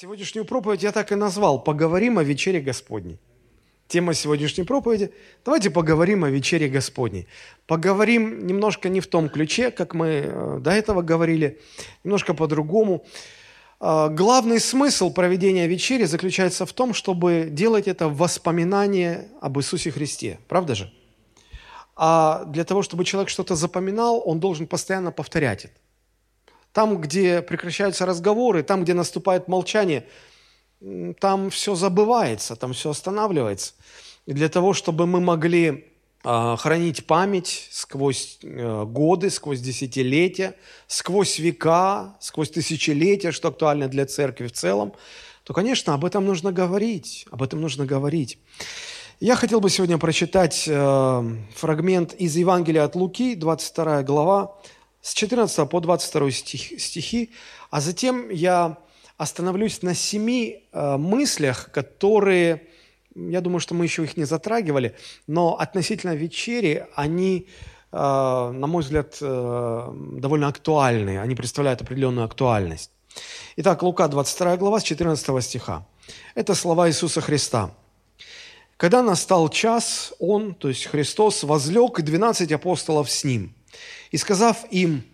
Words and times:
Сегодняшнюю 0.00 0.44
проповедь 0.44 0.84
я 0.84 0.92
так 0.92 1.10
и 1.10 1.16
назвал 1.16 1.60
«Поговорим 1.60 2.18
о 2.18 2.22
вечере 2.22 2.60
Господней». 2.60 3.18
Тема 3.88 4.14
сегодняшней 4.14 4.62
проповеди– 4.62 5.10
давайте 5.44 5.70
поговорим 5.70 6.22
о 6.22 6.30
вечере 6.30 6.68
Господней. 6.68 7.26
Поговорим 7.66 8.46
немножко 8.46 8.88
не 8.88 9.00
в 9.00 9.08
том 9.08 9.28
ключе, 9.28 9.72
как 9.72 9.94
мы 9.94 10.06
э, 10.06 10.58
до 10.60 10.70
этого 10.70 11.02
говорили, 11.02 11.58
немножко 12.04 12.32
по-другому. 12.32 13.04
Э, 13.80 14.08
главный 14.08 14.60
смысл 14.60 15.12
проведения 15.12 15.66
вечери 15.66 16.04
заключается 16.04 16.64
в 16.64 16.72
том, 16.72 16.94
чтобы 16.94 17.48
делать 17.50 17.88
это 17.88 18.08
воспоминание 18.08 19.26
об 19.40 19.58
Иисусе 19.58 19.90
Христе. 19.90 20.38
Правда 20.46 20.76
же? 20.76 20.92
А 21.96 22.44
для 22.44 22.62
того, 22.62 22.82
чтобы 22.82 23.04
человек 23.04 23.30
что-то 23.30 23.56
запоминал, 23.56 24.22
он 24.24 24.38
должен 24.38 24.68
постоянно 24.68 25.10
повторять 25.10 25.64
это. 25.64 25.74
Там, 26.78 27.00
где 27.00 27.42
прекращаются 27.42 28.06
разговоры, 28.06 28.62
там, 28.62 28.84
где 28.84 28.94
наступает 28.94 29.48
молчание, 29.48 30.06
там 31.18 31.50
все 31.50 31.74
забывается, 31.74 32.54
там 32.54 32.72
все 32.72 32.90
останавливается. 32.90 33.72
И 34.26 34.32
для 34.32 34.48
того, 34.48 34.74
чтобы 34.74 35.04
мы 35.08 35.20
могли 35.20 35.86
э, 36.22 36.56
хранить 36.56 37.04
память 37.04 37.66
сквозь 37.72 38.38
э, 38.44 38.84
годы, 38.84 39.30
сквозь 39.30 39.58
десятилетия, 39.58 40.54
сквозь 40.86 41.40
века, 41.40 42.16
сквозь 42.20 42.50
тысячелетия, 42.50 43.32
что 43.32 43.48
актуально 43.48 43.88
для 43.88 44.06
церкви 44.06 44.46
в 44.46 44.52
целом, 44.52 44.92
то, 45.42 45.54
конечно, 45.54 45.94
об 45.94 46.04
этом 46.04 46.24
нужно 46.24 46.52
говорить, 46.52 47.26
об 47.32 47.42
этом 47.42 47.60
нужно 47.60 47.86
говорить. 47.86 48.38
Я 49.18 49.34
хотел 49.34 49.58
бы 49.58 49.68
сегодня 49.68 49.98
прочитать 49.98 50.62
э, 50.68 51.36
фрагмент 51.56 52.14
из 52.14 52.36
Евангелия 52.36 52.84
от 52.84 52.94
Луки, 52.94 53.34
22 53.34 54.04
глава, 54.04 54.54
с 55.00 55.14
14 55.14 55.68
по 55.68 55.80
22 55.80 56.30
стих, 56.30 56.80
стихи, 56.80 57.30
а 57.70 57.80
затем 57.80 58.30
я 58.30 58.78
остановлюсь 59.16 59.82
на 59.82 59.94
семи 59.94 60.64
э, 60.72 60.96
мыслях, 60.96 61.70
которые, 61.72 62.68
я 63.14 63.40
думаю, 63.40 63.60
что 63.60 63.74
мы 63.74 63.84
еще 63.84 64.04
их 64.04 64.16
не 64.16 64.24
затрагивали, 64.24 64.96
но 65.26 65.58
относительно 65.58 66.14
вечери 66.14 66.86
они, 66.94 67.48
э, 67.92 67.96
на 67.96 68.66
мой 68.66 68.82
взгляд, 68.82 69.18
э, 69.20 69.92
довольно 70.12 70.48
актуальны, 70.48 71.18
они 71.18 71.34
представляют 71.34 71.82
определенную 71.82 72.24
актуальность. 72.24 72.90
Итак, 73.56 73.82
Лука 73.82 74.06
22 74.06 74.56
глава 74.56 74.78
с 74.78 74.84
14 74.84 75.42
стиха. 75.42 75.86
Это 76.36 76.54
слова 76.54 76.88
Иисуса 76.88 77.20
Христа. 77.20 77.70
«Когда 78.76 79.02
настал 79.02 79.48
час, 79.48 80.14
Он, 80.20 80.54
то 80.54 80.68
есть 80.68 80.86
Христос, 80.86 81.42
возлег 81.42 81.98
и 81.98 82.02
двенадцать 82.02 82.52
апостолов 82.52 83.10
с 83.10 83.24
Ним– 83.24 83.52
и 84.10 84.16
сказав 84.16 84.64
им, 84.70 85.04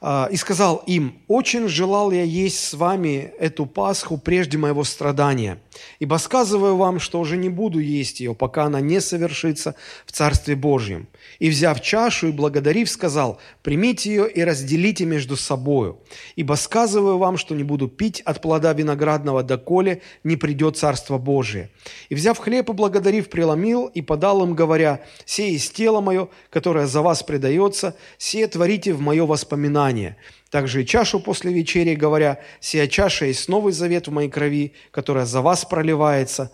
а, 0.00 0.28
и 0.30 0.36
сказал 0.36 0.82
им, 0.86 1.20
«Очень 1.28 1.68
желал 1.68 2.10
я 2.10 2.22
есть 2.22 2.58
с 2.58 2.74
вами 2.74 3.32
эту 3.38 3.66
Пасху 3.66 4.16
прежде 4.18 4.56
моего 4.58 4.84
страдания, 4.84 5.60
ибо 5.98 6.16
сказываю 6.16 6.76
вам, 6.76 7.00
что 7.00 7.20
уже 7.20 7.36
не 7.36 7.48
буду 7.48 7.78
есть 7.78 8.20
ее, 8.20 8.34
пока 8.34 8.64
она 8.64 8.80
не 8.80 9.00
совершится 9.00 9.74
в 10.06 10.12
Царстве 10.12 10.56
Божьем». 10.56 11.08
И, 11.38 11.50
взяв 11.50 11.80
чашу 11.80 12.28
и 12.28 12.32
благодарив, 12.32 12.90
сказал, 12.90 13.38
«Примите 13.62 14.10
ее 14.10 14.30
и 14.30 14.42
разделите 14.42 15.04
между 15.04 15.36
собою, 15.36 16.00
ибо 16.36 16.54
сказываю 16.54 17.18
вам, 17.18 17.36
что 17.36 17.54
не 17.54 17.64
буду 17.64 17.88
пить 17.88 18.20
от 18.22 18.40
плода 18.40 18.72
виноградного, 18.72 19.42
доколе 19.42 20.02
не 20.24 20.36
придет 20.36 20.76
Царство 20.76 21.18
Божие». 21.18 21.70
И, 22.08 22.14
взяв 22.14 22.38
хлеб 22.38 22.70
и 22.70 22.72
благодарив, 22.72 23.28
преломил 23.28 23.86
и 23.86 24.02
подал 24.02 24.44
им, 24.44 24.54
говоря, 24.54 25.02
«Сей 25.24 25.52
есть 25.52 25.74
тело 25.74 26.00
мое, 26.00 26.28
которое 26.50 26.86
за 26.86 27.02
вас 27.02 27.22
предается, 27.22 27.96
сие 28.18 28.46
творите 28.46 28.92
в 28.92 29.00
мое 29.00 29.26
воспоминание». 29.26 30.16
Также 30.50 30.82
и 30.82 30.86
чашу 30.86 31.20
после 31.20 31.52
вечери, 31.52 31.94
говоря, 31.94 32.40
«Сия 32.58 32.88
чаша 32.88 33.26
есть 33.26 33.48
новый 33.48 33.72
завет 33.72 34.08
в 34.08 34.10
моей 34.10 34.28
крови, 34.28 34.74
которая 34.90 35.24
за 35.24 35.42
вас 35.42 35.64
проливается». 35.64 36.50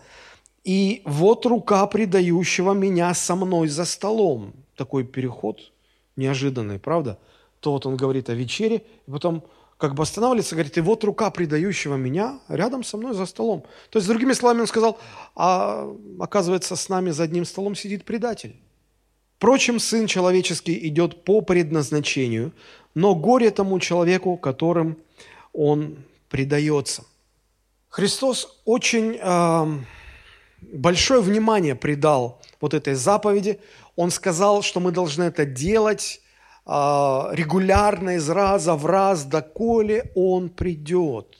И 0.63 1.01
вот 1.05 1.45
рука 1.45 1.87
предающего 1.87 2.73
меня 2.73 3.13
со 3.13 3.35
мной 3.35 3.69
за 3.69 3.85
столом. 3.85 4.53
Такой 4.75 5.03
переход 5.03 5.71
неожиданный, 6.15 6.77
правда? 6.77 7.17
То 7.59 7.71
вот 7.71 7.85
он 7.85 7.95
говорит 7.95 8.29
о 8.29 8.33
вечере, 8.33 8.83
и 9.07 9.11
потом 9.11 9.43
как 9.77 9.95
бы 9.95 10.03
останавливается, 10.03 10.55
говорит, 10.55 10.77
и 10.77 10.81
вот 10.81 11.03
рука 11.03 11.31
предающего 11.31 11.95
меня 11.95 12.39
рядом 12.49 12.83
со 12.83 12.97
мной 12.97 13.13
за 13.13 13.25
столом. 13.25 13.63
То 13.89 13.97
есть, 13.97 14.07
другими 14.07 14.33
словами, 14.33 14.61
он 14.61 14.67
сказал, 14.67 14.99
а 15.35 15.87
оказывается, 16.19 16.75
с 16.75 16.89
нами 16.89 17.11
за 17.11 17.23
одним 17.23 17.45
столом 17.45 17.75
сидит 17.75 18.03
предатель. 18.03 18.55
Впрочем, 19.37 19.79
Сын 19.79 20.07
Человеческий 20.07 20.87
идет 20.87 21.23
по 21.23 21.41
предназначению, 21.41 22.53
но 22.95 23.13
горе 23.13 23.51
тому 23.51 23.79
человеку, 23.79 24.35
которым 24.35 24.97
он 25.53 25.99
предается. 26.27 27.03
Христос 27.89 28.61
очень 28.65 29.19
э, 29.21 29.79
большое 30.73 31.21
внимание 31.21 31.75
придал 31.75 32.41
вот 32.59 32.73
этой 32.73 32.95
заповеди. 32.95 33.59
Он 33.95 34.09
сказал, 34.09 34.63
что 34.63 34.79
мы 34.79 34.91
должны 34.91 35.25
это 35.25 35.45
делать 35.45 36.19
э, 36.65 36.69
регулярно, 36.69 38.15
из 38.15 38.27
раза 38.31 38.73
в 38.73 38.87
раз, 38.87 39.23
доколе 39.23 40.11
Он 40.15 40.49
придет. 40.49 41.37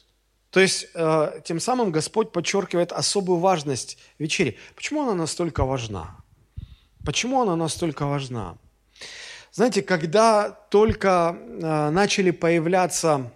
То 0.51 0.59
есть, 0.59 0.87
э, 0.93 1.41
тем 1.43 1.59
самым 1.59 1.91
Господь 1.91 2.31
подчеркивает 2.31 2.91
особую 2.91 3.39
важность 3.39 3.97
вечери. 4.19 4.57
Почему 4.75 5.01
она 5.01 5.15
настолько 5.15 5.65
важна? 5.65 6.16
Почему 7.05 7.41
она 7.41 7.55
настолько 7.55 8.05
важна? 8.05 8.57
Знаете, 9.51 9.81
когда 9.81 10.51
только 10.51 11.37
э, 11.37 11.89
начали 11.89 12.31
появляться 12.31 13.31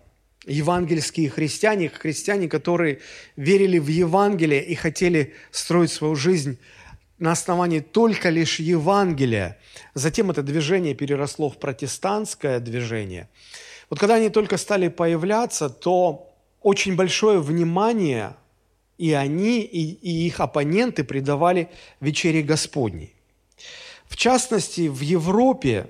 евангельские 0.45 1.29
христиане, 1.29 1.89
христиане, 1.89 2.47
которые 2.47 2.99
верили 3.35 3.79
в 3.79 3.87
Евангелие 3.87 4.63
и 4.63 4.75
хотели 4.75 5.33
строить 5.51 5.91
свою 5.91 6.15
жизнь 6.15 6.57
на 7.19 7.31
основании 7.31 7.79
только 7.79 8.29
лишь 8.29 8.59
Евангелия. 8.59 9.57
Затем 9.93 10.31
это 10.31 10.41
движение 10.41 10.95
переросло 10.95 11.49
в 11.49 11.57
протестантское 11.57 12.59
движение. 12.59 13.29
Вот 13.89 13.99
когда 13.99 14.15
они 14.15 14.29
только 14.29 14.57
стали 14.57 14.87
появляться, 14.87 15.69
то 15.69 16.33
очень 16.61 16.95
большое 16.95 17.39
внимание 17.39 18.35
и 18.97 19.13
они, 19.13 19.61
и, 19.61 19.93
и 19.93 20.27
их 20.27 20.39
оппоненты 20.39 21.03
придавали 21.03 21.69
вечере 21.99 22.41
Господней. 22.41 23.15
В 24.11 24.17
частности, 24.17 24.89
в 24.89 24.99
Европе 24.99 25.89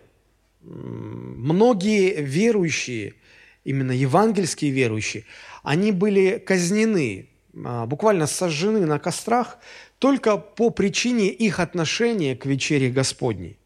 многие 0.62 2.22
верующие, 2.22 3.16
именно 3.64 3.92
евангельские 3.92 4.70
верующие, 4.70 5.26
они 5.64 5.92
были 5.92 6.38
казнены, 6.38 7.30
а, 7.66 7.88
буквально 7.88 8.28
сожжены 8.28 8.86
на 8.86 9.00
кострах 9.00 9.58
только 9.98 10.38
по 10.38 10.70
причине 10.70 11.30
их 11.30 11.60
отношения 11.60 12.36
к 12.36 12.46
вечере 12.46 12.92
Господней. 12.92 13.58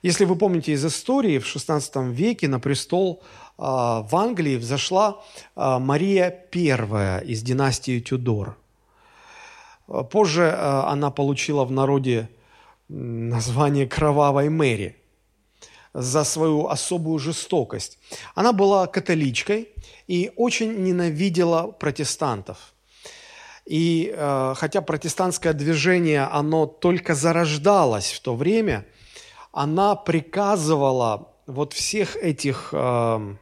Если 0.00 0.24
вы 0.24 0.36
помните 0.36 0.72
из 0.72 0.86
истории, 0.86 1.38
в 1.38 1.44
XVI 1.44 2.10
веке 2.10 2.48
на 2.48 2.60
престол 2.60 3.22
а, 3.58 4.00
в 4.00 4.16
Англии 4.16 4.56
взошла 4.56 5.22
а, 5.54 5.78
Мария 5.78 6.46
I 6.50 7.26
из 7.26 7.42
династии 7.42 8.00
Тюдор. 8.00 8.56
Позже 10.10 10.50
она 10.50 11.10
получила 11.10 11.66
в 11.66 11.72
народе 11.72 12.30
название 12.90 13.86
«Кровавой 13.86 14.48
Мэри» 14.48 14.96
за 15.94 16.24
свою 16.24 16.66
особую 16.66 17.18
жестокость. 17.18 17.98
Она 18.34 18.52
была 18.52 18.86
католичкой 18.86 19.68
и 20.06 20.32
очень 20.36 20.84
ненавидела 20.84 21.70
протестантов. 21.70 22.74
И 23.66 24.12
э, 24.12 24.54
хотя 24.56 24.80
протестантское 24.80 25.52
движение, 25.52 26.22
оно 26.22 26.66
только 26.66 27.14
зарождалось 27.14 28.12
в 28.12 28.20
то 28.20 28.34
время, 28.34 28.84
она 29.52 29.94
приказывала 29.94 31.32
вот 31.46 31.72
всех 31.72 32.16
этих 32.16 32.70
э, 32.72 33.36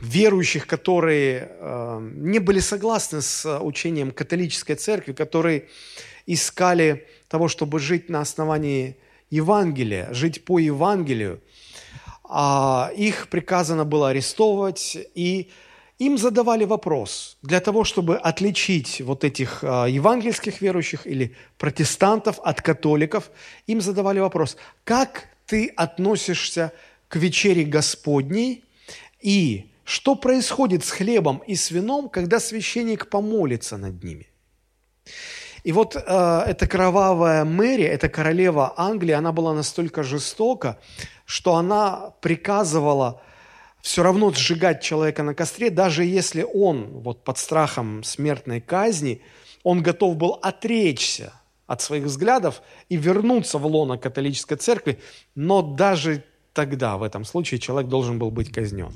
верующих, 0.00 0.66
которые 0.66 1.48
э, 1.50 2.10
не 2.14 2.38
были 2.38 2.60
согласны 2.60 3.20
с 3.20 3.58
учением 3.60 4.10
католической 4.10 4.74
церкви, 4.74 5.12
которые 5.12 5.68
искали 6.26 7.06
того, 7.28 7.48
чтобы 7.48 7.78
жить 7.78 8.08
на 8.08 8.20
основании 8.20 8.96
Евангелия, 9.30 10.12
жить 10.12 10.44
по 10.44 10.58
Евангелию, 10.58 11.40
а 12.24 12.90
их 12.96 13.28
приказано 13.28 13.84
было 13.84 14.10
арестовывать, 14.10 14.96
и 15.14 15.50
им 15.98 16.18
задавали 16.18 16.64
вопрос 16.64 17.38
для 17.42 17.60
того, 17.60 17.84
чтобы 17.84 18.16
отличить 18.16 19.00
вот 19.00 19.24
этих 19.24 19.60
а, 19.62 19.86
евангельских 19.86 20.60
верующих 20.60 21.06
или 21.06 21.34
протестантов 21.58 22.38
от 22.42 22.60
католиков, 22.60 23.30
им 23.66 23.80
задавали 23.80 24.18
вопрос, 24.18 24.56
как 24.84 25.28
ты 25.46 25.68
относишься 25.76 26.72
к 27.08 27.16
вечере 27.16 27.64
Господней 27.64 28.65
и 29.26 29.72
что 29.82 30.14
происходит 30.14 30.84
с 30.84 30.90
хлебом 30.92 31.42
и 31.48 31.56
с 31.56 31.72
вином, 31.72 32.08
когда 32.08 32.38
священник 32.38 33.10
помолится 33.10 33.76
над 33.76 34.04
ними. 34.04 34.28
И 35.64 35.72
вот 35.72 35.96
э, 35.96 36.44
эта 36.46 36.68
кровавая 36.68 37.44
Мэри, 37.44 37.82
эта 37.82 38.08
королева 38.08 38.72
Англии, 38.76 39.12
она 39.12 39.32
была 39.32 39.52
настолько 39.52 40.04
жестока, 40.04 40.78
что 41.24 41.56
она 41.56 42.12
приказывала 42.20 43.20
все 43.82 44.04
равно 44.04 44.32
сжигать 44.32 44.80
человека 44.80 45.24
на 45.24 45.34
костре, 45.34 45.70
даже 45.70 46.04
если 46.04 46.42
он 46.42 47.00
вот 47.00 47.24
под 47.24 47.38
страхом 47.38 48.04
смертной 48.04 48.60
казни, 48.60 49.22
он 49.64 49.82
готов 49.82 50.16
был 50.16 50.38
отречься 50.40 51.32
от 51.66 51.82
своих 51.82 52.04
взглядов 52.04 52.62
и 52.88 52.96
вернуться 52.96 53.58
в 53.58 53.66
лоно 53.66 53.98
католической 53.98 54.56
церкви, 54.56 55.00
но 55.34 55.62
даже 55.62 56.22
тогда, 56.52 56.96
в 56.96 57.02
этом 57.02 57.24
случае, 57.24 57.58
человек 57.58 57.90
должен 57.90 58.20
был 58.20 58.30
быть 58.30 58.52
казнен. 58.52 58.92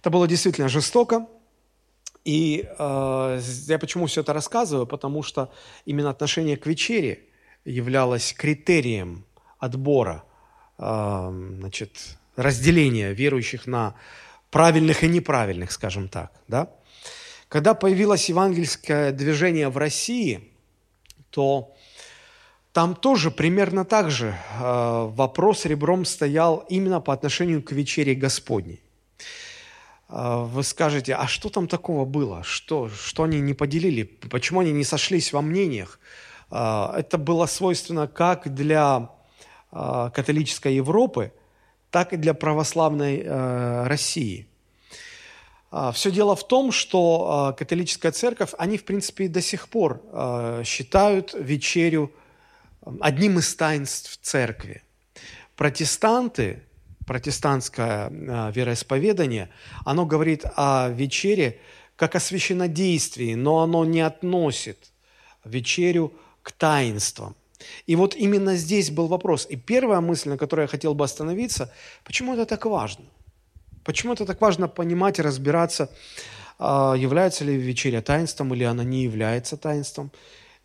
Это 0.00 0.08
было 0.10 0.26
действительно 0.26 0.68
жестоко, 0.68 1.26
и 2.24 2.66
э, 2.78 3.40
я 3.66 3.78
почему 3.78 4.06
все 4.06 4.22
это 4.22 4.32
рассказываю? 4.32 4.86
Потому 4.86 5.22
что 5.22 5.52
именно 5.84 6.08
отношение 6.08 6.56
к 6.56 6.66
вечере 6.66 7.24
являлось 7.66 8.32
критерием 8.32 9.26
отбора, 9.58 10.24
э, 10.78 11.54
значит, 11.58 12.18
разделения 12.36 13.12
верующих 13.12 13.66
на 13.66 13.94
правильных 14.50 15.04
и 15.04 15.08
неправильных, 15.08 15.70
скажем 15.70 16.08
так. 16.08 16.32
Да? 16.48 16.70
Когда 17.48 17.74
появилось 17.74 18.28
евангельское 18.30 19.12
движение 19.12 19.68
в 19.68 19.76
России, 19.76 20.50
то 21.28 21.74
там 22.72 22.94
тоже 22.94 23.30
примерно 23.30 23.84
так 23.84 24.10
же 24.10 24.28
э, 24.28 25.10
вопрос 25.12 25.66
ребром 25.66 26.06
стоял 26.06 26.64
именно 26.70 27.00
по 27.00 27.12
отношению 27.12 27.62
к 27.62 27.72
вечере 27.72 28.14
Господней. 28.14 28.80
Э, 30.10 30.44
вы 30.44 30.62
скажете, 30.64 31.14
а 31.14 31.26
что 31.26 31.48
там 31.48 31.68
такого 31.68 32.04
было? 32.04 32.42
Что, 32.42 32.88
что 32.88 33.22
они 33.22 33.40
не 33.40 33.54
поделили? 33.54 34.02
Почему 34.02 34.60
они 34.60 34.72
не 34.72 34.84
сошлись 34.84 35.32
во 35.32 35.40
мнениях? 35.40 35.98
Э, 36.50 36.92
это 36.96 37.18
было 37.18 37.46
свойственно 37.46 38.06
как 38.06 38.52
для 38.52 39.10
э, 39.72 40.10
католической 40.14 40.74
Европы, 40.74 41.32
так 41.90 42.12
и 42.12 42.16
для 42.16 42.34
православной 42.34 43.22
э, 43.24 43.86
России. 43.86 44.46
Все 45.92 46.10
дело 46.10 46.34
в 46.34 46.44
том, 46.48 46.72
что 46.72 47.54
католическая 47.56 48.10
церковь, 48.10 48.50
они, 48.58 48.76
в 48.76 48.84
принципе, 48.84 49.28
до 49.28 49.40
сих 49.40 49.68
пор 49.68 50.02
считают 50.64 51.32
вечерю 51.32 52.10
одним 53.00 53.38
из 53.38 53.54
таинств 53.54 54.18
церкви. 54.20 54.82
Протестанты, 55.54 56.64
протестантское 57.10 58.08
э, 58.08 58.52
вероисповедание, 58.54 59.48
оно 59.84 60.06
говорит 60.06 60.44
о 60.54 60.90
вечере 60.90 61.58
как 61.96 62.14
о 62.14 62.20
священнодействии, 62.20 63.34
но 63.34 63.62
оно 63.62 63.84
не 63.84 64.00
относит 64.00 64.92
вечерю 65.44 66.12
к 66.44 66.52
таинствам. 66.52 67.34
И 67.88 67.96
вот 67.96 68.14
именно 68.14 68.54
здесь 68.54 68.90
был 68.90 69.08
вопрос. 69.08 69.48
И 69.50 69.56
первая 69.56 70.00
мысль, 70.00 70.28
на 70.28 70.38
которой 70.38 70.60
я 70.60 70.66
хотел 70.68 70.94
бы 70.94 71.04
остановиться, 71.04 71.72
почему 72.04 72.34
это 72.34 72.46
так 72.46 72.64
важно? 72.64 73.04
Почему 73.84 74.12
это 74.12 74.24
так 74.24 74.40
важно 74.40 74.68
понимать 74.68 75.18
и 75.18 75.22
разбираться, 75.22 75.88
а, 76.60 76.94
является 76.94 77.44
ли 77.44 77.56
вечеря 77.56 78.02
таинством 78.02 78.54
или 78.54 78.62
она 78.62 78.84
не 78.84 79.02
является 79.02 79.56
таинством? 79.56 80.12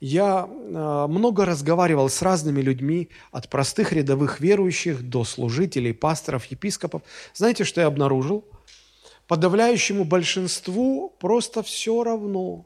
Я 0.01 0.47
а, 0.47 1.07
много 1.07 1.45
разговаривал 1.45 2.09
с 2.09 2.21
разными 2.21 2.61
людьми, 2.61 3.09
от 3.31 3.49
простых 3.49 3.93
рядовых 3.93 4.41
верующих 4.41 5.07
до 5.07 5.23
служителей, 5.23 5.93
пасторов, 5.93 6.45
епископов. 6.45 7.01
Знаете, 7.33 7.63
что 7.63 7.81
я 7.81 7.87
обнаружил? 7.87 8.43
Подавляющему 9.27 10.03
большинству 10.03 11.15
просто 11.19 11.63
все 11.63 12.03
равно. 12.03 12.65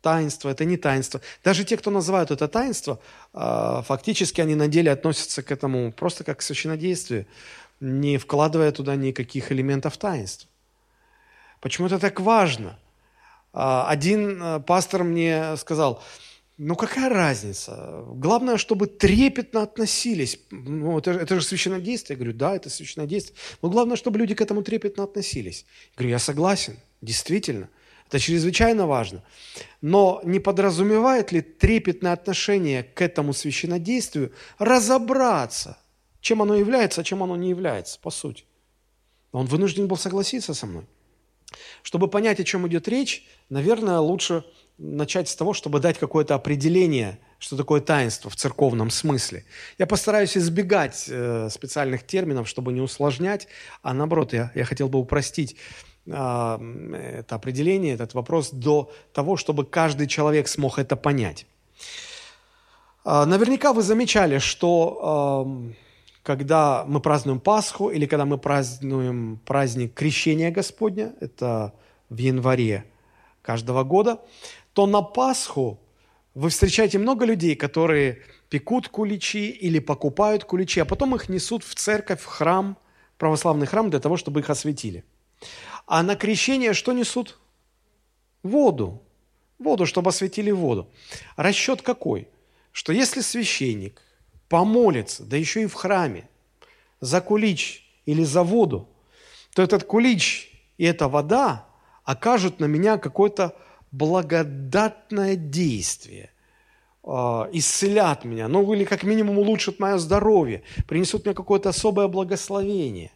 Таинство– 0.00 0.48
это 0.50 0.64
не 0.64 0.76
таинство. 0.76 1.20
Даже 1.42 1.64
те, 1.64 1.76
кто 1.76 1.90
называют 1.90 2.30
это 2.30 2.48
таинство, 2.48 2.98
а, 3.32 3.82
фактически 3.82 4.40
они 4.40 4.54
на 4.54 4.68
деле 4.68 4.90
относятся 4.90 5.42
к 5.42 5.52
этому 5.52 5.92
просто 5.92 6.24
как 6.24 6.38
к 6.38 6.42
священнодействию, 6.42 7.26
не 7.80 8.16
вкладывая 8.16 8.72
туда 8.72 8.96
никаких 8.96 9.52
элементов 9.52 9.98
таинства. 9.98 10.48
Почему 11.60 11.86
это 11.88 11.98
так 11.98 12.20
важно? 12.20 12.78
А, 13.52 13.86
один 13.86 14.62
пастор 14.62 15.04
мне 15.04 15.58
сказал– 15.58 16.02
ну 16.56 16.76
какая 16.76 17.08
разница? 17.08 18.04
Главное, 18.06 18.56
чтобы 18.56 18.86
трепетно 18.86 19.62
относились. 19.62 20.38
Ну, 20.50 20.98
это, 20.98 21.10
это 21.10 21.40
же 21.40 21.46
священнодействие. 21.46 22.14
Я 22.14 22.18
говорю, 22.18 22.38
да, 22.38 22.54
это 22.54 22.70
священнодействие. 22.70 23.36
Но 23.60 23.70
главное, 23.70 23.96
чтобы 23.96 24.18
люди 24.18 24.34
к 24.34 24.40
этому 24.40 24.62
трепетно 24.62 25.02
относились. 25.02 25.66
Я 25.92 25.98
говорю, 25.98 26.10
я 26.10 26.18
согласен, 26.18 26.78
действительно. 27.00 27.68
Это 28.06 28.20
чрезвычайно 28.20 28.86
важно. 28.86 29.24
Но 29.80 30.20
не 30.24 30.38
подразумевает 30.38 31.32
ли 31.32 31.40
трепетное 31.40 32.12
отношение 32.12 32.84
к 32.84 33.02
этому 33.02 33.32
священодействию 33.32 34.32
разобраться, 34.58 35.78
чем 36.20 36.40
оно 36.40 36.54
является, 36.54 37.00
а 37.00 37.04
чем 37.04 37.22
оно 37.22 37.34
не 37.34 37.48
является, 37.48 37.98
по 37.98 38.10
сути? 38.10 38.44
Он 39.32 39.46
вынужден 39.46 39.88
был 39.88 39.96
согласиться 39.96 40.54
со 40.54 40.66
мной. 40.66 40.84
Чтобы 41.82 42.08
понять, 42.08 42.38
о 42.38 42.44
чем 42.44 42.68
идет 42.68 42.86
речь, 42.86 43.26
наверное, 43.48 43.98
лучше 43.98 44.44
начать 44.78 45.28
с 45.28 45.36
того, 45.36 45.52
чтобы 45.52 45.80
дать 45.80 45.98
какое-то 45.98 46.34
определение, 46.34 47.18
что 47.38 47.56
такое 47.56 47.80
таинство 47.80 48.30
в 48.30 48.36
церковном 48.36 48.90
смысле. 48.90 49.44
Я 49.78 49.86
постараюсь 49.86 50.36
избегать 50.36 51.06
э, 51.08 51.48
специальных 51.50 52.04
терминов, 52.06 52.48
чтобы 52.48 52.72
не 52.72 52.80
усложнять, 52.80 53.46
а 53.82 53.94
наоборот, 53.94 54.32
я, 54.32 54.50
я 54.54 54.64
хотел 54.64 54.88
бы 54.88 54.98
упростить 54.98 55.56
э, 56.06 56.10
это 56.10 57.34
определение, 57.34 57.94
этот 57.94 58.14
вопрос 58.14 58.50
до 58.50 58.90
того, 59.12 59.36
чтобы 59.36 59.64
каждый 59.64 60.08
человек 60.08 60.48
смог 60.48 60.78
это 60.78 60.96
понять. 60.96 61.46
Э, 63.04 63.24
наверняка 63.26 63.72
вы 63.72 63.82
замечали, 63.82 64.38
что 64.38 65.72
когда 66.24 66.84
мы 66.88 67.00
празднуем 67.00 67.38
Пасху 67.38 67.90
или 67.90 68.06
когда 68.06 68.24
мы 68.24 68.38
празднуем 68.38 69.38
праздник 69.44 69.94
Крещения 69.94 70.50
Господня, 70.50 71.12
это 71.20 71.74
в 72.08 72.16
январе 72.16 72.84
каждого 73.42 73.84
года, 73.84 74.20
то 74.74 74.86
на 74.86 75.02
Пасху 75.02 75.80
вы 76.34 76.50
встречаете 76.50 76.98
много 76.98 77.24
людей, 77.24 77.54
которые 77.54 78.22
пекут 78.50 78.88
куличи 78.88 79.50
или 79.50 79.78
покупают 79.78 80.44
куличи, 80.44 80.80
а 80.80 80.84
потом 80.84 81.14
их 81.14 81.28
несут 81.28 81.64
в 81.64 81.74
церковь, 81.74 82.20
в 82.20 82.26
храм, 82.26 82.76
православный 83.16 83.66
храм 83.66 83.88
для 83.88 84.00
того, 84.00 84.16
чтобы 84.16 84.40
их 84.40 84.50
осветили. 84.50 85.04
А 85.86 86.02
на 86.02 86.16
крещение 86.16 86.74
что 86.74 86.92
несут? 86.92 87.38
Воду. 88.42 89.02
Воду, 89.58 89.86
чтобы 89.86 90.10
осветили 90.10 90.50
воду. 90.50 90.90
Расчет 91.36 91.80
какой? 91.80 92.28
Что 92.72 92.92
если 92.92 93.20
священник 93.20 94.02
помолится, 94.48 95.22
да 95.22 95.36
еще 95.36 95.62
и 95.62 95.66
в 95.66 95.74
храме, 95.74 96.28
за 97.00 97.20
кулич 97.20 97.88
или 98.06 98.24
за 98.24 98.42
воду, 98.42 98.88
то 99.54 99.62
этот 99.62 99.84
кулич 99.84 100.50
и 100.78 100.84
эта 100.84 101.06
вода 101.08 101.68
окажут 102.02 102.58
на 102.58 102.64
меня 102.64 102.98
какой-то 102.98 103.56
благодатное 103.96 105.36
действие, 105.36 106.30
а, 107.04 107.48
исцелят 107.52 108.24
меня, 108.24 108.48
ну 108.48 108.72
или 108.74 108.84
как 108.84 109.04
минимум 109.04 109.38
улучшат 109.38 109.78
мое 109.78 109.98
здоровье, 109.98 110.62
принесут 110.88 111.24
мне 111.24 111.34
какое-то 111.34 111.68
особое 111.68 112.08
благословение. 112.08 113.12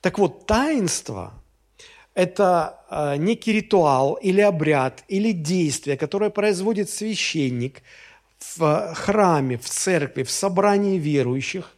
Так 0.00 0.18
вот, 0.18 0.46
таинство– 0.46 1.34
это 2.14 2.80
а, 2.88 3.16
некий 3.16 3.52
ритуал 3.52 4.14
или 4.14 4.40
обряд, 4.40 5.04
или 5.08 5.32
действие, 5.32 5.98
которое 5.98 6.30
производит 6.30 6.88
священник 6.88 7.82
в 8.56 8.94
храме, 8.94 9.58
в 9.58 9.68
церкви, 9.68 10.22
в 10.22 10.30
собрании 10.30 10.98
верующих, 10.98 11.76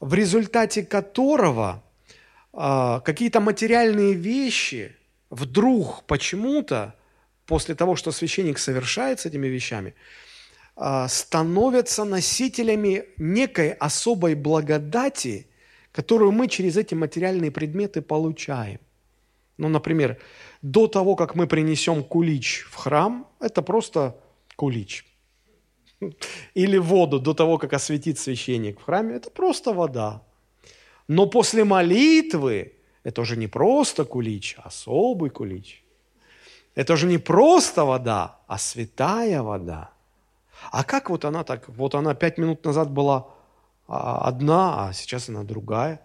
в 0.00 0.14
результате 0.14 0.82
которого 0.82 1.82
а, 2.54 3.00
какие-то 3.00 3.40
материальные 3.40 4.14
вещи 4.14 4.96
вдруг 5.28 6.04
почему-то 6.04 6.94
после 7.46 7.74
того, 7.74 7.96
что 7.96 8.12
священник 8.12 8.58
совершает 8.58 9.20
с 9.20 9.26
этими 9.26 9.46
вещами, 9.46 9.94
а, 10.76 11.08
становятся 11.08 12.04
носителями 12.04 13.04
некой 13.18 13.72
особой 13.72 14.34
благодати, 14.34 15.46
которую 15.92 16.32
мы 16.32 16.48
через 16.48 16.76
эти 16.76 16.94
материальные 16.94 17.50
предметы 17.50 18.02
получаем. 18.02 18.80
Ну, 19.56 19.68
например, 19.68 20.18
до 20.62 20.88
того, 20.88 21.14
как 21.14 21.36
мы 21.36 21.46
принесем 21.46 22.02
кулич 22.02 22.66
в 22.68 22.74
храм, 22.74 23.28
это 23.40 23.62
просто 23.62 24.16
кулич. 24.56 25.06
Или 26.54 26.78
воду 26.78 27.20
до 27.20 27.34
того, 27.34 27.58
как 27.58 27.72
осветит 27.72 28.18
священник 28.18 28.80
в 28.80 28.82
храме, 28.82 29.14
это 29.14 29.30
просто 29.30 29.72
вода. 29.72 30.22
Но 31.06 31.26
после 31.26 31.64
молитвы 31.64 32.72
это 33.04 33.20
уже 33.20 33.36
не 33.36 33.46
просто 33.46 34.04
кулич, 34.04 34.56
а 34.58 34.68
особый 34.68 35.30
кулич– 35.30 35.83
это 36.74 36.96
же 36.96 37.06
не 37.06 37.18
просто 37.18 37.84
вода, 37.84 38.38
а 38.46 38.58
святая 38.58 39.42
вода. 39.42 39.90
А 40.70 40.82
как 40.84 41.10
вот 41.10 41.24
она 41.24 41.44
так, 41.44 41.68
вот 41.68 41.94
она 41.94 42.14
пять 42.14 42.38
минут 42.38 42.64
назад 42.64 42.90
была 42.90 43.28
а, 43.86 44.26
одна, 44.26 44.88
а 44.88 44.92
сейчас 44.92 45.28
она 45.28 45.44
другая. 45.44 46.00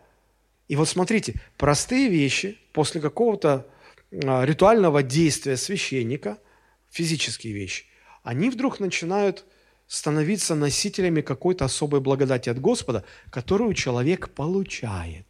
И 0.67 0.75
вот 0.75 0.87
смотрите, 0.87 1.35
простые 1.57 2.09
вещи 2.09 2.59
после 2.73 3.01
какого-то 3.01 3.67
а, 4.11 4.43
ритуального 4.43 5.01
действия 5.01 5.57
священника, 5.57 6.37
физические 6.91 7.53
вещи, 7.53 7.85
они 8.23 8.49
вдруг 8.49 8.79
начинают 8.79 9.45
становиться 9.87 10.53
носителями 10.53 11.21
какой-то 11.21 11.65
особой 11.65 11.99
благодати 11.99 12.49
от 12.49 12.59
Господа, 12.59 13.03
которую 13.31 13.73
человек 13.73 14.29
получает. 14.29 15.25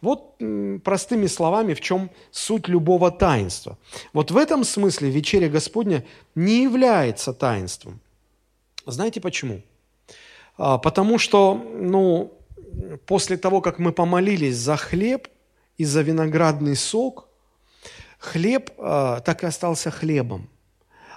Вот 0.00 0.38
простыми 0.82 1.26
словами, 1.26 1.74
в 1.74 1.80
чем 1.80 2.10
суть 2.30 2.68
любого 2.68 3.10
таинства. 3.10 3.78
Вот 4.12 4.30
в 4.30 4.36
этом 4.36 4.64
смысле 4.64 5.10
вечеря 5.10 5.48
Господня 5.48 6.04
не 6.34 6.62
является 6.62 7.32
таинством. 7.32 8.00
Знаете 8.86 9.20
почему? 9.20 9.62
А, 10.56 10.78
потому 10.78 11.18
что, 11.18 11.54
ну, 11.54 12.32
после 13.06 13.36
того, 13.36 13.60
как 13.60 13.78
мы 13.78 13.92
помолились 13.92 14.56
за 14.56 14.76
хлеб 14.76 15.28
и 15.78 15.84
за 15.84 16.02
виноградный 16.02 16.76
сок, 16.76 17.28
хлеб 18.18 18.70
а, 18.78 19.20
так 19.20 19.42
и 19.42 19.46
остался 19.46 19.90
хлебом, 19.90 20.48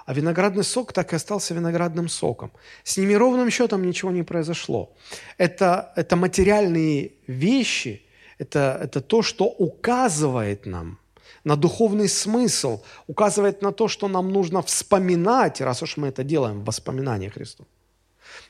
а 0.06 0.14
виноградный 0.14 0.64
сок 0.64 0.92
так 0.92 1.12
и 1.12 1.16
остался 1.16 1.54
виноградным 1.54 2.08
соком. 2.08 2.52
С 2.82 2.96
ними 2.96 3.14
ровным 3.14 3.50
счетом 3.50 3.86
ничего 3.86 4.10
не 4.10 4.22
произошло. 4.22 4.92
Это, 5.38 5.92
это 5.96 6.16
материальные 6.16 7.12
вещи, 7.26 8.03
это, 8.38 8.78
это 8.82 9.00
то, 9.00 9.22
что 9.22 9.44
указывает 9.44 10.66
нам 10.66 10.98
на 11.44 11.56
духовный 11.56 12.08
смысл, 12.08 12.82
указывает 13.06 13.62
на 13.62 13.72
то, 13.72 13.88
что 13.88 14.08
нам 14.08 14.32
нужно 14.32 14.62
вспоминать, 14.62 15.60
раз 15.60 15.82
уж 15.82 15.96
мы 15.96 16.08
это 16.08 16.24
делаем 16.24 16.60
в 16.60 16.64
воспоминании 16.64 17.28
Христу. 17.28 17.66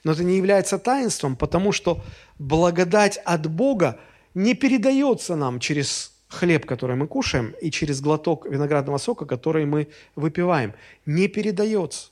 Но 0.05 0.13
это 0.13 0.25
не 0.25 0.37
является 0.37 0.79
таинством, 0.79 1.37
потому 1.37 1.73
что 1.73 2.03
благодать 2.39 3.19
от 3.25 3.47
Бога 3.51 3.99
не 4.35 4.55
передается 4.55 5.37
нам 5.37 5.61
через 5.61 6.13
хлеб, 6.29 6.67
который 6.67 6.97
мы 6.97 7.07
кушаем, 7.07 7.55
и 7.61 7.71
через 7.71 8.01
глоток 8.01 8.47
виноградного 8.47 8.99
сока, 8.99 9.25
который 9.27 9.67
мы 9.67 9.89
выпиваем. 10.17 10.75
Не 11.07 11.29
передается. 11.29 12.09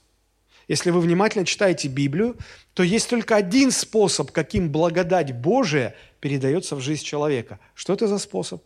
Если 0.69 0.91
вы 0.91 1.01
внимательно 1.01 1.45
читаете 1.45 1.89
Библию, 1.89 2.37
то 2.75 2.83
есть 2.83 3.09
только 3.09 3.37
один 3.37 3.71
способ, 3.71 4.31
каким 4.31 4.71
благодать 4.71 5.35
Божия 5.35 5.95
передается 6.21 6.77
в 6.77 6.81
жизнь 6.81 7.05
человека. 7.05 7.59
Что 7.75 7.93
это 7.93 8.07
за 8.07 8.19
способ? 8.19 8.63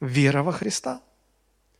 Вера 0.00 0.42
во 0.42 0.52
Христа. 0.52 1.00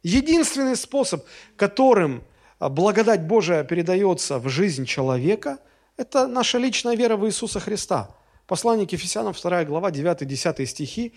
Единственный 0.02 0.76
способ, 0.76 1.24
которым 1.56 2.24
благодать 2.58 3.22
Божия 3.22 3.62
передается 3.64 4.38
в 4.38 4.48
жизнь 4.48 4.86
человека, 4.86 5.58
это 5.96 6.26
наша 6.26 6.58
личная 6.58 6.96
вера 6.96 7.16
в 7.16 7.26
Иисуса 7.26 7.60
Христа. 7.60 8.14
Послание 8.46 8.86
к 8.86 8.92
Ефесянам, 8.92 9.34
2 9.34 9.64
глава, 9.64 9.90
9-10 9.90 10.64
стихи. 10.66 11.14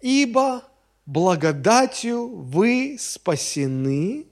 «Ибо 0.00 0.62
благодатью 1.06 2.28
вы 2.28 2.96
спасены, 2.98 4.26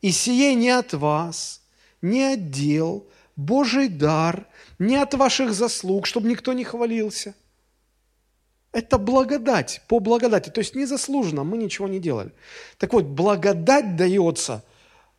и 0.00 0.10
сие 0.12 0.54
не 0.54 0.70
от 0.70 0.94
вас, 0.94 1.59
не 2.02 2.34
от 2.34 2.50
дел, 2.50 3.06
Божий 3.36 3.88
дар, 3.88 4.46
не 4.78 4.96
от 4.96 5.14
ваших 5.14 5.54
заслуг, 5.54 6.06
чтобы 6.06 6.28
никто 6.28 6.52
не 6.52 6.64
хвалился. 6.64 7.34
Это 8.72 8.98
благодать, 8.98 9.82
по 9.88 9.98
благодати, 9.98 10.50
то 10.50 10.60
есть 10.60 10.76
незаслуженно, 10.76 11.42
мы 11.42 11.56
ничего 11.56 11.88
не 11.88 11.98
делали. 11.98 12.30
Так 12.78 12.92
вот, 12.92 13.04
благодать 13.04 13.96
дается 13.96 14.62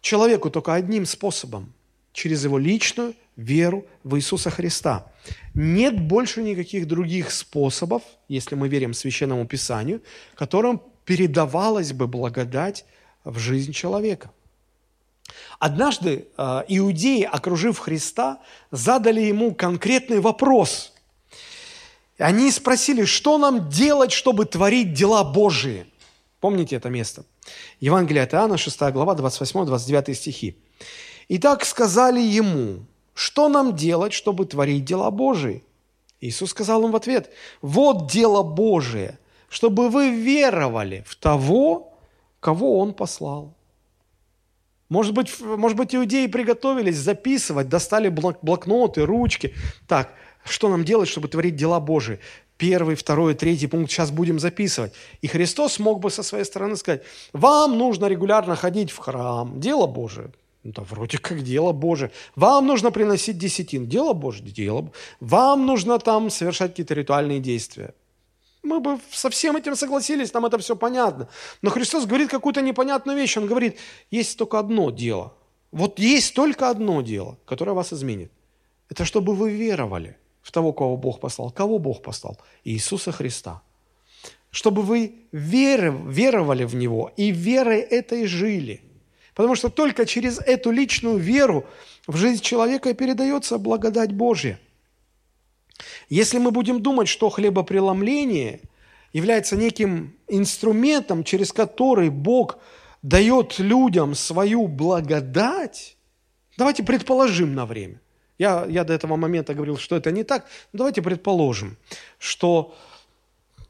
человеку 0.01 0.49
только 0.49 0.73
одним 0.73 1.05
способом, 1.05 1.73
через 2.13 2.45
его 2.45 2.57
личную 2.57 3.13
веру 3.35 3.85
в 4.03 4.15
Иисуса 4.15 4.49
Христа. 4.49 5.11
Нет 5.53 5.99
больше 5.99 6.41
никаких 6.43 6.87
других 6.87 7.31
способов, 7.31 8.03
если 8.29 8.55
мы 8.55 8.69
верим 8.69 8.93
Священному 8.93 9.45
Писанию, 9.45 10.01
которым 10.35 10.81
передавалась 11.03 11.91
бы 11.91 12.07
благодать 12.07 12.85
в 13.25 13.37
жизнь 13.37 13.73
человека– 13.73 14.31
Однажды 15.59 16.27
э, 16.37 16.63
иудеи, 16.67 17.23
окружив 17.23 17.79
Христа, 17.79 18.39
задали 18.71 19.21
ему 19.21 19.53
конкретный 19.53 20.19
вопрос. 20.19 20.93
Они 22.17 22.51
спросили, 22.51 23.05
что 23.05 23.37
нам 23.37 23.69
делать, 23.69 24.11
чтобы 24.11 24.45
творить 24.45 24.93
дела 24.93 25.23
Божии? 25.23 25.85
Помните 26.39 26.75
это 26.75 26.89
место? 26.89 27.23
Евангелие 27.79 28.23
от 28.23 28.33
Иоанна, 28.33 28.57
6 28.57 28.79
глава, 28.91 29.15
28-29 29.15 30.13
стихи. 30.13 30.57
«Итак 31.29 31.65
сказали 31.65 32.19
ему, 32.19 32.85
что 33.13 33.49
нам 33.49 33.75
делать, 33.75 34.13
чтобы 34.13 34.45
творить 34.45 34.85
дела 34.85 35.11
Божии?» 35.11 35.63
Иисус 36.19 36.51
сказал 36.51 36.83
им 36.83 36.91
в 36.91 36.95
ответ, 36.95 37.31
«Вот 37.61 38.11
дело 38.11 38.43
Божие, 38.43 39.17
чтобы 39.49 39.89
вы 39.89 40.09
веровали 40.11 41.03
в 41.07 41.15
того, 41.15 41.93
кого 42.39 42.79
Он 42.79 42.93
послал». 42.93 43.53
Может 44.91 45.13
быть, 45.13 45.39
может 45.39 45.77
быть, 45.77 45.95
иудеи 45.95 46.27
приготовились 46.27 46.97
записывать, 46.97 47.69
достали 47.69 48.09
блок, 48.09 48.39
блокноты, 48.41 49.05
ручки. 49.05 49.55
Так, 49.87 50.13
что 50.43 50.67
нам 50.67 50.83
делать, 50.83 51.07
чтобы 51.07 51.29
творить 51.29 51.55
дела 51.55 51.79
Божии? 51.79 52.19
Первый, 52.57 52.95
второй, 52.95 53.33
третий 53.33 53.67
пункт 53.67 53.89
сейчас 53.89 54.11
будем 54.11 54.37
записывать. 54.37 54.91
И 55.21 55.27
Христос 55.27 55.79
мог 55.79 56.01
бы 56.01 56.11
со 56.11 56.23
своей 56.23 56.43
стороны 56.43 56.75
сказать, 56.75 57.03
вам 57.31 57.77
нужно 57.77 58.07
регулярно 58.07 58.57
ходить 58.57 58.91
в 58.91 58.97
храм, 58.97 59.61
дело 59.61 59.87
Божие. 59.87 60.31
Ну, 60.63 60.73
да, 60.73 60.83
вроде 60.83 61.19
как 61.19 61.41
дело 61.41 61.71
Божие. 61.71 62.11
Вам 62.35 62.67
нужно 62.67 62.91
приносить 62.91 63.37
десятин, 63.37 63.87
дело 63.87 64.11
Божие, 64.11 64.51
дело. 64.51 64.91
Вам 65.21 65.65
нужно 65.65 65.99
там 65.99 66.29
совершать 66.29 66.71
какие-то 66.71 66.95
ритуальные 66.95 67.39
действия 67.39 67.93
мы 68.63 68.79
бы 68.79 68.99
со 69.11 69.29
всем 69.29 69.57
этим 69.57 69.75
согласились, 69.75 70.33
нам 70.33 70.45
это 70.45 70.57
все 70.57 70.75
понятно. 70.75 71.27
Но 71.61 71.69
Христос 71.69 72.05
говорит 72.05 72.29
какую-то 72.29 72.61
непонятную 72.61 73.17
вещь. 73.17 73.37
Он 73.37 73.47
говорит, 73.47 73.77
есть 74.11 74.37
только 74.37 74.59
одно 74.59 74.91
дело. 74.91 75.33
Вот 75.71 75.99
есть 75.99 76.35
только 76.35 76.69
одно 76.69 77.01
дело, 77.01 77.37
которое 77.45 77.73
вас 77.73 77.93
изменит. 77.93 78.31
Это 78.89 79.05
чтобы 79.05 79.33
вы 79.33 79.51
веровали 79.51 80.17
в 80.41 80.51
того, 80.51 80.73
кого 80.73 80.97
Бог 80.97 81.19
послал. 81.19 81.49
Кого 81.49 81.79
Бог 81.79 82.01
послал? 82.01 82.37
Иисуса 82.63 83.11
Христа. 83.11 83.61
Чтобы 84.51 84.81
вы 84.81 85.15
веровали 85.31 86.65
в 86.65 86.75
Него 86.75 87.11
и 87.15 87.31
верой 87.31 87.79
этой 87.79 88.27
жили. 88.27 88.81
Потому 89.33 89.55
что 89.55 89.69
только 89.69 90.05
через 90.05 90.39
эту 90.39 90.71
личную 90.71 91.17
веру 91.17 91.65
в 92.05 92.17
жизнь 92.17 92.43
человека 92.43 92.93
передается 92.93 93.57
благодать 93.57 94.11
Божья– 94.11 94.59
если 96.09 96.37
мы 96.37 96.51
будем 96.51 96.81
думать, 96.81 97.07
что 97.07 97.29
хлебопреломление 97.29 98.61
является 99.13 99.55
неким 99.55 100.15
инструментом, 100.27 101.23
через 101.23 101.51
который 101.51 102.09
Бог 102.09 102.59
дает 103.01 103.59
людям 103.59 104.15
свою 104.15 104.67
благодать, 104.67 105.97
давайте 106.57 106.83
предположим 106.83 107.55
на 107.55 107.65
время. 107.65 107.99
Я, 108.37 108.65
я 108.67 108.83
до 108.83 108.93
этого 108.93 109.17
момента 109.17 109.53
говорил, 109.53 109.77
что 109.77 109.95
это 109.95 110.11
не 110.11 110.23
так. 110.23 110.45
Но 110.73 110.79
давайте 110.79 111.01
предположим, 111.01 111.77
что 112.17 112.75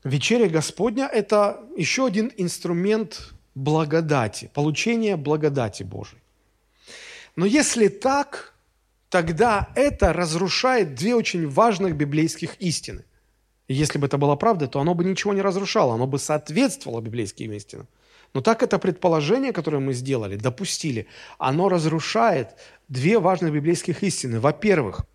вечеря 0.04 0.48
Господня– 0.48 1.10
это 1.14 1.60
еще 1.76 2.06
один 2.06 2.32
инструмент 2.38 3.34
благодати, 3.54 4.50
получения 4.54 5.18
благодати 5.18 5.84
Божией. 5.84 6.22
Но 7.36 7.46
если 7.46 7.88
так, 7.90 8.51
тогда 9.12 9.68
это 9.76 10.14
разрушает 10.14 10.96
две 10.96 11.14
очень 11.16 11.48
важных 11.48 11.96
библейских 11.96 12.56
истины. 12.62 13.04
И 13.68 13.74
если 13.74 14.00
бы 14.00 14.08
это 14.08 14.18
была 14.18 14.38
правда, 14.38 14.68
то 14.68 14.80
оно 14.80 14.96
бы 14.96 15.04
ничего 15.04 15.34
не 15.34 15.42
разрушало, 15.42 15.94
оно 15.94 16.08
бы 16.08 16.18
соответствовало 16.18 17.02
библейским 17.02 17.52
истинам. 17.52 17.88
Но 18.34 18.40
так 18.42 18.64
это 18.64 18.80
предположение, 18.80 19.52
которое 19.52 19.80
мы 19.80 19.94
сделали, 19.94 20.38
допустили, 20.38 21.08
оно 21.38 21.68
разрушает 21.68 22.56
две 22.88 23.20
важных 23.20 23.52
библейских 23.52 24.02
истины. 24.02 24.40
Во-первых, 24.40 25.06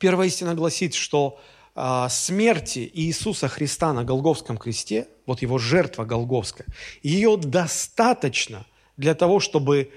первая 0.00 0.26
истина 0.26 0.56
гласит, 0.56 0.94
что 0.94 1.38
э, 1.76 2.06
смерти 2.10 2.90
Иисуса 2.92 3.46
Христа 3.46 3.92
на 3.92 4.02
Голговском 4.02 4.58
кресте, 4.58 5.06
вот 5.26 5.42
его 5.42 5.58
жертва 5.58 6.04
Голговская, 6.04 6.66
ее 7.04 7.36
достаточно 7.36 8.66
для 8.96 9.14
того, 9.14 9.38
чтобы 9.38 9.92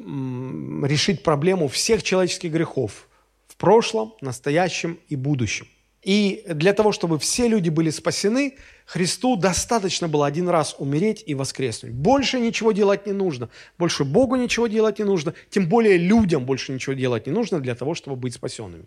решить 0.00 1.22
проблему 1.22 1.68
всех 1.68 2.02
человеческих 2.02 2.52
грехов 2.52 3.08
в 3.46 3.56
прошлом, 3.56 4.14
настоящем 4.20 4.98
и 5.08 5.16
будущем. 5.16 5.66
И 6.02 6.44
для 6.46 6.72
того, 6.72 6.92
чтобы 6.92 7.18
все 7.18 7.46
люди 7.46 7.68
были 7.68 7.90
спасены, 7.90 8.56
Христу 8.86 9.36
достаточно 9.36 10.08
было 10.08 10.26
один 10.26 10.48
раз 10.48 10.74
умереть 10.78 11.22
и 11.26 11.34
воскреснуть. 11.34 11.92
Больше 11.92 12.40
ничего 12.40 12.72
делать 12.72 13.06
не 13.06 13.12
нужно. 13.12 13.50
Больше 13.78 14.04
Богу 14.04 14.36
ничего 14.36 14.66
делать 14.66 14.98
не 14.98 15.04
нужно. 15.04 15.34
Тем 15.50 15.68
более 15.68 15.98
людям 15.98 16.46
больше 16.46 16.72
ничего 16.72 16.94
делать 16.94 17.26
не 17.26 17.32
нужно 17.32 17.60
для 17.60 17.74
того, 17.74 17.94
чтобы 17.94 18.16
быть 18.16 18.34
спасенными. 18.34 18.84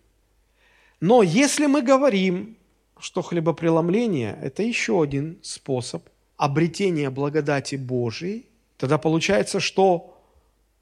Но 0.99 1.21
если 1.21 1.67
мы 1.67 1.83
говорим, 1.83 2.57
что 2.99 3.21
хлебопреломление– 3.21 4.37
это 4.41 4.63
еще 4.63 5.01
один 5.01 5.37
способ 5.43 6.07
обретения 6.37 7.09
благодати 7.09 7.75
Божией, 7.75 8.45
тогда 8.77 8.97
получается, 8.97 9.59
что 9.59 10.12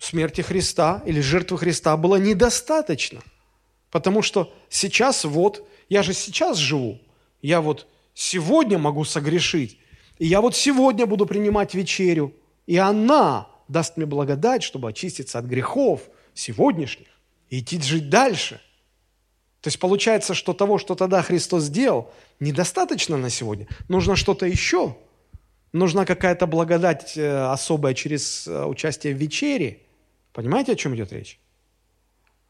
смерти 0.04 0.42
Христа 0.42 1.04
или 1.06 1.22
жертвы 1.22 1.60
Христа 1.60 1.96
было 1.96 2.16
недостаточно. 2.16 3.22
Потому 3.92 4.22
что 4.22 4.54
сейчас 4.70 5.26
вот, 5.26 5.68
я 5.90 6.02
же 6.02 6.14
сейчас 6.14 6.58
живу, 6.58 7.00
я 7.42 7.62
вот 7.62 7.88
сегодня 8.14 8.78
могу 8.78 9.06
согрешить, 9.06 9.78
и 10.18 10.26
я 10.26 10.42
вот 10.42 10.56
сегодня 10.56 11.06
буду 11.06 11.26
принимать 11.26 11.74
вечерю, 11.74 12.34
и 12.66 12.78
она 12.78 13.48
даст 13.68 13.98
мне 13.98 14.06
благодать, 14.06 14.64
чтобы 14.64 14.90
очиститься 14.90 15.40
от 15.40 15.46
грехов 15.46 16.02
сегодняшних 16.34 17.08
и 17.50 17.60
идти 17.60 17.80
жить 17.82 18.10
дальше. 18.10 18.62
То 19.62 19.68
есть 19.68 19.80
получается, 19.80 20.34
что 20.34 20.54
того, 20.54 20.80
что 20.80 20.96
тогда 20.96 21.22
Христос 21.22 21.64
сделал, 21.64 22.12
недостаточно 22.40 23.18
на 23.18 23.30
сегодня. 23.30 23.68
Нужно 23.88 24.16
что-то 24.16 24.48
еще. 24.48 24.98
Нужна 25.74 26.06
какая-то 26.06 26.48
благодать 26.48 27.16
э, 27.16 27.52
особая 27.52 27.94
через 27.94 28.48
э, 28.48 28.66
участие 28.66 29.14
в 29.14 29.18
вечере. 29.18 29.82
Понимаете, 30.34 30.74
о 30.74 30.76
чем 30.76 30.96
идет 30.96 31.12
речь? 31.12 31.40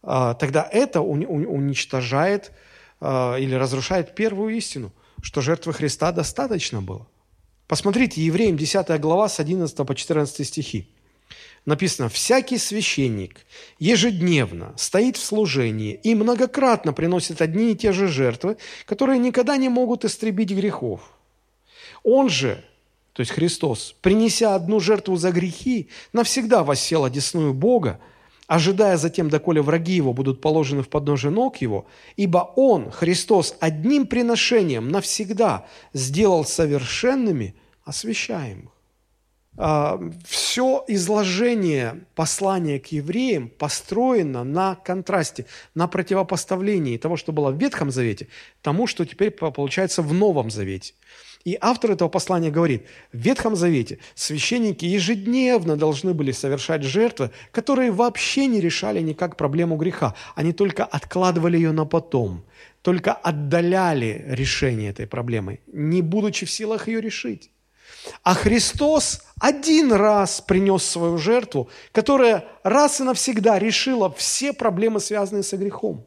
А, 0.03 0.33
тогда 0.33 0.67
это 0.71 1.01
уничтожает 1.01 2.51
а, 2.99 3.35
или 3.35 3.55
разрушает 3.55 4.15
первую 4.15 4.55
истину, 4.55 4.91
что 5.21 5.41
жертвы 5.41 5.73
Христа 5.73 6.11
достаточно 6.11 6.81
было. 6.81 7.07
Посмотрите, 7.67 8.21
Евреям 8.21 8.57
10 8.57 8.99
глава 8.99 9.29
с 9.29 9.39
11 9.39 9.75
по 9.87 9.95
14 9.95 10.47
стихи 10.47 10.89
написано, 11.65 12.09
«Всякий 12.09 12.57
священник 12.57 13.45
ежедневно 13.79 14.73
стоит 14.77 15.17
в 15.17 15.23
служении 15.23 15.93
и 15.93 16.15
многократно 16.15 16.93
приносит 16.93 17.41
одни 17.41 17.71
и 17.71 17.75
те 17.75 17.91
же 17.91 18.07
жертвы, 18.07 18.57
которые 18.85 19.19
никогда 19.19 19.57
не 19.57 19.69
могут 19.69 20.05
истребить 20.05 20.51
грехов. 20.51 21.01
Он 22.03 22.29
же, 22.29 22.63
то 23.13 23.21
есть 23.21 23.31
Христос, 23.31 23.95
принеся 24.01 24.55
одну 24.55 24.79
жертву 24.79 25.15
за 25.17 25.31
грехи, 25.31 25.89
навсегда 26.13 26.63
воссел 26.63 27.03
одесную 27.03 27.53
Бога, 27.53 27.99
ожидая 28.47 28.97
затем, 28.97 29.29
доколе 29.29 29.61
враги 29.61 29.93
его 29.93 30.13
будут 30.13 30.41
положены 30.41 30.81
в 30.81 30.89
подножие 30.89 31.31
ног 31.31 31.57
его, 31.57 31.85
ибо 32.15 32.53
он, 32.55 32.89
Христос, 32.89 33.55
одним 33.59 34.07
приношением 34.07 34.89
навсегда 34.89 35.65
сделал 35.93 36.45
совершенными 36.45 37.55
освящаемых. 37.83 38.71
А, 39.57 39.99
все 40.25 40.83
изложение 40.87 42.05
послания 42.15 42.79
к 42.79 42.87
евреям 42.87 43.49
построено 43.49 44.45
на 44.45 44.75
контрасте, 44.75 45.45
на 45.75 45.87
противопоставлении 45.87 46.97
того, 46.97 47.17
что 47.17 47.33
было 47.33 47.51
в 47.51 47.57
Ветхом 47.57 47.91
Завете, 47.91 48.29
тому, 48.61 48.87
что 48.87 49.05
теперь 49.05 49.31
получается 49.31 50.01
в 50.01 50.13
Новом 50.13 50.49
Завете. 50.49 50.93
И 51.43 51.57
автор 51.59 51.91
этого 51.91 52.09
послания 52.09 52.51
говорит, 52.51 52.85
в 53.11 53.17
Ветхом 53.17 53.55
Завете 53.55 53.97
священники 54.13 54.85
ежедневно 54.85 55.75
должны 55.75 56.13
были 56.13 56.31
совершать 56.31 56.83
жертвы, 56.83 57.31
которые 57.51 57.91
вообще 57.91 58.45
не 58.45 58.61
решали 58.61 59.01
никак 59.01 59.37
проблему 59.37 59.75
греха. 59.75 60.13
Они 60.35 60.53
только 60.53 60.85
откладывали 60.85 61.57
ее 61.57 61.71
на 61.71 61.85
потом, 61.85 62.43
только 62.81 63.13
отдаляли 63.13 64.23
решение 64.27 64.91
этой 64.91 65.07
проблемы, 65.07 65.59
не 65.67 66.01
будучи 66.01 66.45
в 66.45 66.51
силах 66.51 66.87
ее 66.87 67.01
решить. 67.01 67.49
А 68.23 68.33
Христос 68.33 69.21
один 69.39 69.91
раз 69.93 70.41
принес 70.41 70.83
свою 70.83 71.17
жертву, 71.17 71.69
которая 71.91 72.45
раз 72.63 72.99
и 72.99 73.03
навсегда 73.03 73.59
решила 73.59 74.11
все 74.11 74.53
проблемы, 74.53 74.99
связанные 74.99 75.43
со 75.43 75.57
грехом. 75.57 76.05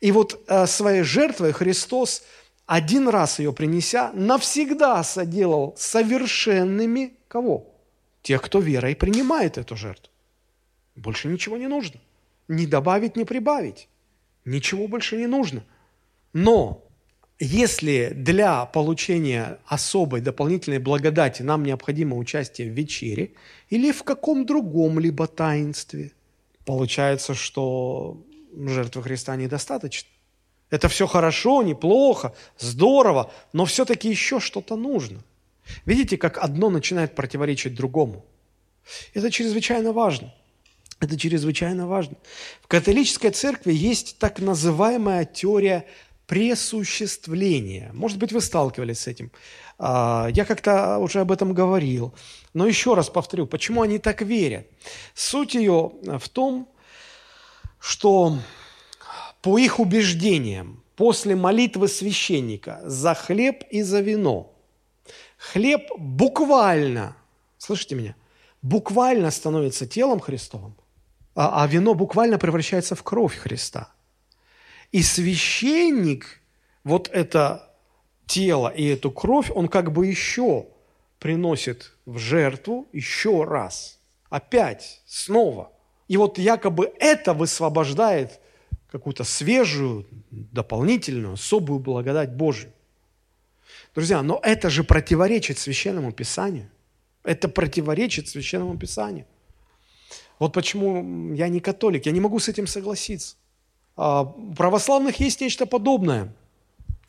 И 0.00 0.12
вот 0.12 0.42
э, 0.46 0.66
своей 0.66 1.02
жертвой 1.02 1.52
Христос, 1.52 2.22
один 2.66 3.08
раз 3.08 3.38
ее 3.38 3.52
принеся, 3.52 4.12
навсегда 4.12 5.02
соделал 5.04 5.74
совершенными 5.76 7.14
кого? 7.28 7.72
Тех, 8.22 8.42
кто 8.42 8.58
верой 8.58 8.96
принимает 8.96 9.56
эту 9.56 9.76
жертву. 9.76 10.10
Больше 10.96 11.28
ничего 11.28 11.56
не 11.56 11.68
нужно. 11.68 12.00
Ни 12.48 12.66
добавить, 12.66 13.16
ни 13.16 13.22
прибавить. 13.22 13.88
Ничего 14.44 14.88
больше 14.88 15.16
не 15.16 15.26
нужно. 15.26 15.62
Но 16.32 16.84
если 17.38 18.12
для 18.14 18.64
получения 18.64 19.58
особой 19.66 20.20
дополнительной 20.20 20.78
благодати 20.78 21.42
нам 21.42 21.64
необходимо 21.64 22.16
участие 22.16 22.70
в 22.70 22.74
вечере 22.74 23.32
или 23.68 23.92
в 23.92 24.02
каком 24.02 24.44
другом 24.44 24.98
либо 24.98 25.26
таинстве, 25.28 26.12
получается, 26.64 27.34
что 27.34 28.24
жертвы 28.56 29.02
Христа 29.02 29.36
недостаточно. 29.36 30.08
Это 30.70 30.88
все 30.88 31.06
хорошо, 31.06 31.62
неплохо, 31.62 32.34
здорово, 32.58 33.32
но 33.52 33.64
все-таки 33.64 34.08
еще 34.08 34.40
что-то 34.40 34.76
нужно. 34.76 35.22
Видите, 35.84 36.16
как 36.16 36.38
одно 36.38 36.70
начинает 36.70 37.14
противоречить 37.14 37.74
другому. 37.74 38.24
Это 39.14 39.30
чрезвычайно 39.30 39.92
важно. 39.92 40.34
Это 41.00 41.18
чрезвычайно 41.18 41.86
важно. 41.86 42.16
В 42.62 42.68
католической 42.68 43.30
церкви 43.30 43.72
есть 43.72 44.18
так 44.18 44.40
называемая 44.40 45.24
теория 45.24 45.86
пресуществление. 46.26 47.90
Может 47.92 48.18
быть, 48.18 48.32
вы 48.32 48.40
сталкивались 48.40 49.00
с 49.00 49.06
этим. 49.06 49.30
А, 49.78 50.28
я 50.32 50.44
как-то 50.44 50.98
уже 50.98 51.20
об 51.20 51.30
этом 51.30 51.52
говорил. 51.52 52.14
Но 52.54 52.66
еще 52.66 52.94
раз 52.94 53.08
повторю, 53.10 53.46
почему 53.46 53.82
они 53.82 53.98
так 53.98 54.22
верят. 54.22 54.66
Суть 55.14 55.54
ее 55.54 55.92
в 56.02 56.28
том, 56.28 56.68
что 57.78 58.38
по 59.46 59.58
их 59.58 59.78
убеждениям, 59.78 60.82
после 60.96 61.36
молитвы 61.36 61.86
священника 61.86 62.80
за 62.82 63.14
хлеб 63.14 63.62
и 63.70 63.82
за 63.82 64.00
вино, 64.00 64.52
хлеб 65.38 65.82
буквально, 65.96 67.16
слышите 67.56 67.94
меня, 67.94 68.16
буквально 68.60 69.30
становится 69.30 69.86
телом 69.86 70.18
Христовым, 70.18 70.74
а, 71.36 71.62
а 71.62 71.66
вино 71.68 71.94
буквально 71.94 72.38
превращается 72.38 72.96
в 72.96 73.04
кровь 73.04 73.36
Христа– 73.36 73.92
и 74.90 75.00
священник 75.00 76.40
вот 76.82 77.08
это 77.12 77.72
тело 78.26 78.68
и 78.68 78.84
эту 78.86 79.12
кровь, 79.12 79.52
он 79.54 79.68
как 79.68 79.92
бы 79.92 80.08
еще 80.08 80.66
приносит 81.20 81.92
в 82.04 82.18
жертву 82.18 82.88
еще 82.92 83.44
раз. 83.44 84.00
Опять, 84.28 85.02
снова. 85.06 85.70
И 86.08 86.16
вот 86.16 86.36
якобы 86.36 86.92
это 86.98 87.32
высвобождает 87.32 88.40
какую-то 88.90 89.24
свежую, 89.24 90.06
дополнительную, 90.30 91.34
особую 91.34 91.80
благодать 91.80 92.34
Божию. 92.34 92.72
Друзья, 93.94 94.22
но 94.22 94.40
это 94.42 94.70
же 94.70 94.84
противоречит 94.84 95.58
Священному 95.58 96.12
Писанию. 96.12 96.70
Это 97.24 97.48
противоречит 97.48 98.28
Священному 98.28 98.78
Писанию. 98.78 99.26
Вот 100.38 100.52
почему 100.52 101.34
я 101.34 101.48
не 101.48 101.60
католик, 101.60 102.06
я 102.06 102.12
не 102.12 102.20
могу 102.20 102.38
с 102.38 102.48
этим 102.48 102.66
согласиться. 102.66 103.36
А, 103.96 104.22
у 104.22 104.54
православных 104.54 105.18
есть 105.20 105.40
нечто 105.40 105.66
подобное. 105.66 106.32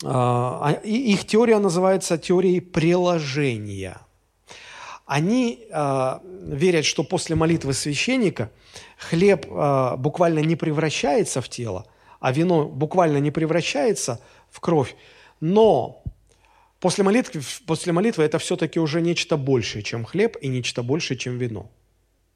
А, 0.04 0.60
а, 0.62 0.72
их 0.82 1.26
теория 1.26 1.58
называется 1.58 2.18
теорией 2.18 2.60
приложения. 2.60 3.98
Они 5.06 5.66
верят, 5.70 6.84
что 6.84 7.02
после 7.02 7.34
молитвы 7.34 7.72
священника 7.72 8.50
хлеб 8.98 9.46
буквально 9.46 10.40
не 10.40 10.56
превращается 10.56 11.40
в 11.40 11.48
тело, 11.48 11.86
а 12.20 12.32
вино 12.32 12.66
буквально 12.66 13.18
не 13.18 13.30
превращается 13.30 14.20
в 14.50 14.60
кровь, 14.60 14.96
но 15.40 16.02
после 16.80 17.04
молитвы, 17.04 17.42
после 17.66 17.92
молитвы 17.92 18.24
это 18.24 18.38
все-таки 18.38 18.80
уже 18.80 19.00
нечто 19.00 19.36
большее, 19.36 19.82
чем 19.82 20.04
хлеб, 20.04 20.36
и 20.40 20.48
нечто 20.48 20.82
большее, 20.82 21.16
чем 21.16 21.38
вино. 21.38 21.70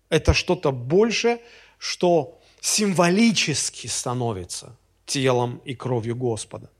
Это 0.09 0.35
что-то 0.35 0.73
большее, 0.73 1.41
что 1.79 2.39
символически 2.61 3.89
становится 3.89 4.77
телом 5.07 5.61
и 5.65 5.75
кровью 5.75 6.15
Господа. 6.15 6.71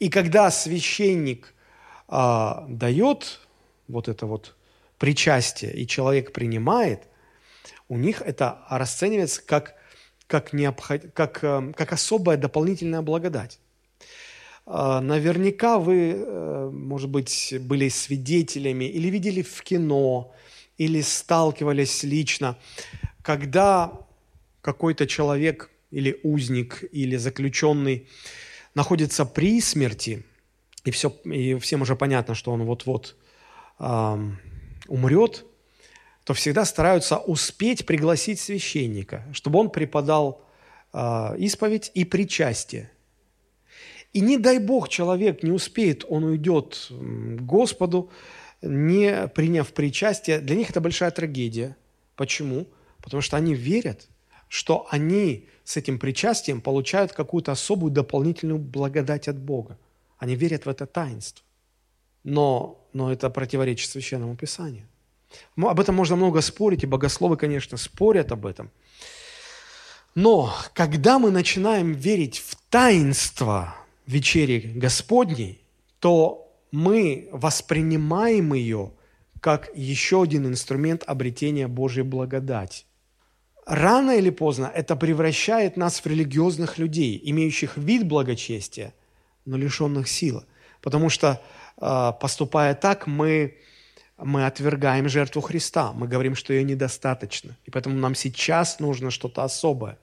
И 0.00 0.08
когда 0.08 0.50
священник 0.50 1.54
а, 2.08 2.66
дает 2.68 3.40
вот 3.86 4.08
это 4.08 4.26
вот 4.26 4.56
причастие, 4.98 5.72
и 5.74 5.86
человек 5.86 6.32
принимает, 6.32 7.09
у 7.90 7.98
них 7.98 8.22
это 8.22 8.60
расценивается 8.70 9.42
как, 9.44 9.74
как, 10.28 10.52
необход... 10.52 11.02
как, 11.12 11.42
э, 11.42 11.72
как 11.76 11.92
особая 11.92 12.36
дополнительная 12.36 13.02
благодать. 13.02 13.58
А, 14.64 15.00
наверняка 15.00 15.80
вы, 15.80 16.14
э, 16.16 16.70
может 16.72 17.10
быть, 17.10 17.52
были 17.60 17.88
свидетелями 17.88 18.84
или 18.84 19.08
видели 19.08 19.42
в 19.42 19.60
кино, 19.62 20.32
или 20.78 21.00
сталкивались 21.00 22.04
лично, 22.04 22.56
когда 23.22 23.92
какой-то 24.62 25.08
человек 25.08 25.68
или 25.90 26.20
узник, 26.22 26.84
или 26.92 27.16
заключенный 27.16 28.06
находится 28.76 29.24
при 29.24 29.60
смерти, 29.60 30.24
и, 30.84 30.92
все, 30.92 31.08
и 31.24 31.58
всем 31.58 31.82
уже 31.82 31.96
понятно, 31.96 32.36
что 32.36 32.52
он 32.52 32.62
вот-вот 32.62 33.16
э, 33.80 34.30
умрет, 34.86 35.44
то 36.30 36.34
всегда 36.34 36.64
стараются 36.64 37.18
успеть 37.18 37.84
пригласить 37.86 38.38
священника, 38.38 39.24
чтобы 39.32 39.58
он 39.58 39.68
преподал 39.68 40.44
э, 40.92 41.34
исповедь 41.38 41.90
и 41.94 42.04
причастие. 42.04 42.92
И 44.12 44.20
не 44.20 44.38
дай 44.38 44.60
Бог 44.60 44.88
человек 44.88 45.42
не 45.42 45.50
успеет, 45.50 46.04
он 46.08 46.22
уйдет 46.22 46.86
к 46.88 47.40
Господу, 47.40 48.12
не 48.62 49.26
приняв 49.26 49.72
причастие. 49.72 50.38
Для 50.38 50.54
них 50.54 50.70
это 50.70 50.80
большая 50.80 51.10
трагедия. 51.10 51.76
Почему? 52.14 52.68
Потому 53.02 53.22
что 53.22 53.36
они 53.36 53.54
верят– 53.54 54.06
что 54.46 54.86
они 54.90 55.48
с 55.64 55.76
этим 55.76 55.98
причастием 55.98 56.60
получают 56.60 57.12
какую-то 57.12 57.50
особую 57.50 57.90
дополнительную 57.90 58.60
благодать 58.60 59.26
от 59.26 59.36
Бога. 59.36 59.78
Они 60.18 60.36
верят 60.36 60.64
в 60.64 60.68
это 60.68 60.86
таинство. 60.86 61.44
Но, 62.22 62.86
но 62.92 63.12
это 63.12 63.30
противоречит 63.30 63.90
Священному 63.90 64.36
Писанию. 64.36 64.86
Об 65.56 65.80
этом 65.80 65.94
можно 65.94 66.16
много 66.16 66.40
спорить, 66.40 66.82
и 66.82 66.86
богословы, 66.86 67.36
конечно, 67.36 67.76
спорят 67.76 68.32
об 68.32 68.46
этом. 68.46 68.70
Но 70.14 70.52
когда 70.74 71.18
мы 71.18 71.30
начинаем 71.30 71.92
верить 71.92 72.38
в 72.38 72.56
таинство 72.68 73.76
вечери 74.06 74.72
Господней, 74.74 75.62
то 76.00 76.52
мы 76.72 77.28
воспринимаем 77.32 78.54
ее 78.54 78.92
как 79.40 79.70
еще 79.74 80.22
один 80.22 80.46
инструмент 80.46 81.02
обретения 81.06 81.68
Божьей 81.68 82.02
благодати. 82.02 82.84
Рано 83.66 84.12
или 84.12 84.30
поздно 84.30 84.70
это 84.74 84.96
превращает 84.96 85.76
нас 85.76 86.00
в 86.00 86.06
религиозных 86.06 86.78
людей, 86.78 87.20
имеющих 87.22 87.76
вид 87.76 88.06
благочестия, 88.06 88.92
но 89.44 89.56
лишенных 89.56 90.08
силы. 90.08 90.44
Потому 90.82 91.08
что, 91.08 91.40
а, 91.76 92.12
поступая 92.12 92.74
так, 92.74 93.06
мы, 93.06 93.58
мы 94.22 94.46
отвергаем 94.46 95.08
жертву 95.08 95.40
Христа. 95.40 95.92
Мы 95.92 96.08
говорим, 96.08 96.34
что 96.34 96.52
ее 96.52 96.64
недостаточно. 96.64 97.56
И 97.64 97.70
поэтому 97.70 97.96
нам 97.96 98.14
сейчас 98.14 98.78
нужно 98.80 99.10
что-то 99.10 99.42
особое. 99.42 99.98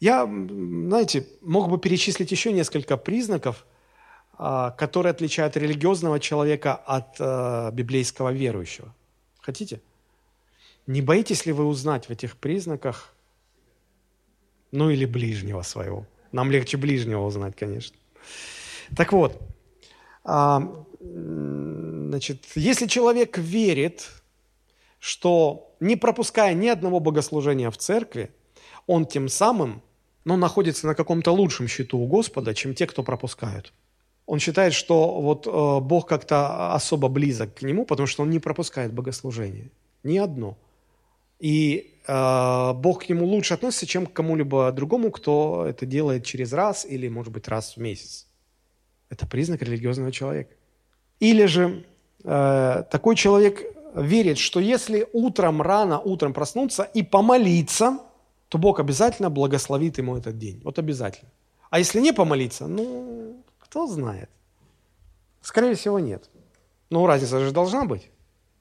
Я, 0.00 0.24
знаете, 0.24 1.26
мог 1.40 1.68
бы 1.68 1.78
перечислить 1.78 2.30
еще 2.30 2.52
несколько 2.52 2.96
признаков, 2.96 3.66
а, 4.34 4.70
которые 4.70 5.10
отличают 5.10 5.56
религиозного 5.56 6.20
человека 6.20 6.74
от 6.74 7.16
а, 7.18 7.70
библейского 7.72 8.32
верующего. 8.32 8.94
Хотите? 9.40 9.80
Не 10.86 11.02
боитесь 11.02 11.46
ли 11.46 11.52
вы 11.52 11.64
узнать 11.64 12.06
в 12.06 12.10
этих 12.10 12.36
признаках, 12.36 13.14
ну 14.70 14.90
или 14.90 15.04
ближнего 15.04 15.62
своего? 15.62 16.06
Нам 16.30 16.50
легче 16.50 16.76
ближнего 16.76 17.24
узнать, 17.24 17.56
конечно. 17.56 17.96
Так 18.96 19.12
вот, 19.12 19.40
а, 20.24 20.60
значит, 22.08 22.44
если 22.54 22.86
человек 22.86 23.38
верит, 23.38 24.08
что 24.98 25.74
не 25.80 25.96
пропуская 25.96 26.54
ни 26.54 26.68
одного 26.68 27.00
богослужения 27.00 27.70
в 27.70 27.76
церкви, 27.76 28.30
он 28.86 29.06
тем 29.06 29.28
самым 29.28 29.82
ну, 30.24 30.36
находится 30.36 30.86
на 30.86 30.94
каком-то 30.94 31.32
лучшем 31.32 31.68
счету 31.68 31.98
у 31.98 32.06
Господа, 32.06 32.54
чем 32.54 32.74
те, 32.74 32.86
кто 32.86 33.02
пропускают. 33.02 33.72
Он 34.26 34.38
считает, 34.38 34.74
что 34.74 35.20
вот 35.20 35.46
э, 35.46 35.80
Бог 35.80 36.06
как-то 36.06 36.74
особо 36.74 37.08
близок 37.08 37.54
к 37.54 37.62
нему, 37.62 37.86
потому 37.86 38.06
что 38.06 38.22
он 38.22 38.30
не 38.30 38.38
пропускает 38.38 38.92
богослужение. 38.92 39.70
Ни 40.02 40.18
одно– 40.18 40.56
и 41.38 41.94
э, 42.06 42.72
Бог 42.74 43.04
к 43.04 43.08
нему 43.08 43.24
лучше 43.26 43.54
относится, 43.54 43.86
чем 43.86 44.06
к 44.06 44.12
кому-либо 44.12 44.72
другому, 44.72 45.10
кто 45.10 45.66
это 45.68 45.86
делает 45.86 46.24
через 46.24 46.52
раз 46.52 46.84
или, 46.84 47.08
может 47.08 47.32
быть, 47.32 47.48
раз 47.48 47.76
в 47.76 47.80
месяц. 47.80 48.26
Это 49.08 49.26
признак 49.26 49.62
религиозного 49.62 50.10
человека. 50.10 50.54
Или 51.20 51.46
же 51.46 51.84
такой 52.22 53.16
человек 53.16 53.62
верит, 53.94 54.38
что 54.38 54.60
если 54.60 55.06
утром 55.12 55.62
рано, 55.62 55.98
утром 56.00 56.32
проснуться 56.32 56.82
и 56.82 57.02
помолиться, 57.02 57.98
то 58.48 58.58
Бог 58.58 58.80
обязательно 58.80 59.30
благословит 59.30 59.98
ему 59.98 60.16
этот 60.16 60.38
день. 60.38 60.60
Вот 60.64 60.78
обязательно. 60.78 61.30
А 61.70 61.78
если 61.78 62.00
не 62.00 62.12
помолиться, 62.12 62.66
ну, 62.66 63.42
кто 63.58 63.86
знает. 63.86 64.30
Скорее 65.42 65.74
всего, 65.74 65.98
нет. 65.98 66.30
Но 66.90 67.06
разница 67.06 67.40
же 67.40 67.52
должна 67.52 67.84
быть. 67.84 68.10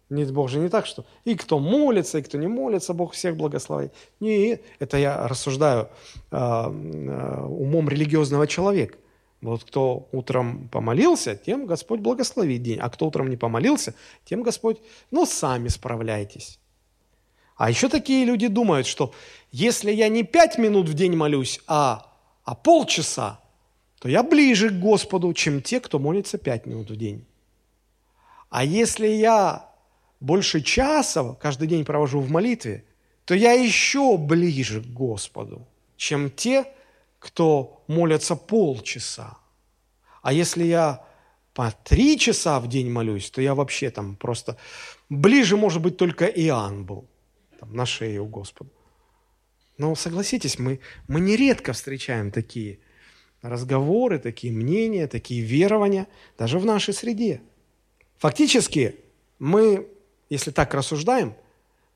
Нет, 0.09 0.31
Бог 0.31 0.49
же 0.49 0.59
не 0.59 0.69
так, 0.69 0.85
что 0.85 1.05
и 1.25 1.35
кто 1.35 1.59
молится, 1.59 2.19
и 2.19 2.21
кто 2.21 2.37
не 2.37 2.47
молится, 2.47 2.93
Бог 2.93 3.13
всех 3.13 3.35
благословит. 3.35 3.93
Не, 4.21 4.59
это 4.79 4.97
я 4.97 5.27
рассуждаю 5.27 5.89
э, 6.31 6.37
э, 6.37 7.41
умом 7.45 7.89
религиозного 7.89 8.47
человека. 8.47 8.97
Вот 9.47 9.63
кто 9.63 10.10
утром 10.12 10.67
помолился, 10.67 11.33
тем 11.38 11.67
Господь 11.67 12.01
благословит 12.01 12.63
день. 12.63 12.79
А 12.79 12.89
кто 12.89 13.07
утром 13.07 13.29
не 13.29 13.38
помолился, 13.38 13.95
тем 14.25 14.43
Господь, 14.43 14.77
ну, 15.10 15.25
сами 15.25 15.69
справляйтесь. 15.69 16.60
А 17.55 17.69
еще 17.69 17.88
такие 17.88 18.25
люди 18.25 18.47
думают, 18.47 18.88
что 18.88 19.13
если 19.53 19.89
я 19.93 20.10
не 20.10 20.23
пять 20.23 20.57
минут 20.57 20.89
в 20.89 20.93
день 20.93 21.15
молюсь, 21.15 21.62
а, 21.65 22.13
а 22.43 22.55
полчаса, 22.55 23.39
то 23.99 24.10
я 24.10 24.21
ближе 24.21 24.69
к 24.69 24.79
Господу, 24.81 25.33
чем 25.33 25.62
те, 25.62 25.79
кто 25.79 25.97
молится 25.97 26.38
пять 26.38 26.65
минут 26.65 26.89
в 26.89 26.97
день. 26.97 27.25
А 28.49 28.65
если 28.65 29.07
я 29.07 29.71
больше 30.19 30.60
часа 30.60 31.36
каждый 31.36 31.69
день 31.69 31.86
провожу 31.86 32.19
в 32.19 32.29
молитве, 32.29 32.83
то 33.23 33.33
я 33.33 33.53
еще 33.53 34.17
ближе 34.17 34.81
к 34.81 34.88
Господу, 34.88 35.65
чем 35.95 36.29
те, 36.29 36.65
кто 37.27 37.83
молятся 37.87 38.35
полчаса. 38.35 39.37
А 40.21 40.33
если 40.33 40.63
я 40.63 41.05
по 41.53 41.73
три 41.83 42.17
часа 42.17 42.59
в 42.59 42.67
день 42.67 42.89
молюсь, 42.89 43.29
то 43.29 43.41
я 43.41 43.53
вообще 43.53 43.89
там 43.89 44.15
просто 44.15 44.57
ближе, 45.09 45.57
может 45.57 45.81
быть, 45.81 45.97
только 45.97 46.25
Иоанн 46.25 46.85
был 46.85 47.07
там, 47.59 47.75
на 47.75 47.85
шее 47.85 48.21
у 48.21 48.27
Господа. 48.27 48.69
Но 49.77 49.95
согласитесь, 49.95 50.57
мы, 50.57 50.79
мы 51.07 51.19
нередко 51.19 51.73
встречаем 51.73 52.31
такие 52.31 52.79
разговоры, 53.41 54.19
такие 54.19 54.53
мнения, 54.53 55.07
такие 55.07 55.41
верования, 55.41 56.07
даже 56.37 56.59
в 56.59 56.65
нашей 56.65 56.93
среде. 56.93 57.41
Фактически 58.17 58.95
мы 59.37 59.87
если 60.29 60.51
так 60.51 60.73
рассуждаем, 60.73 61.35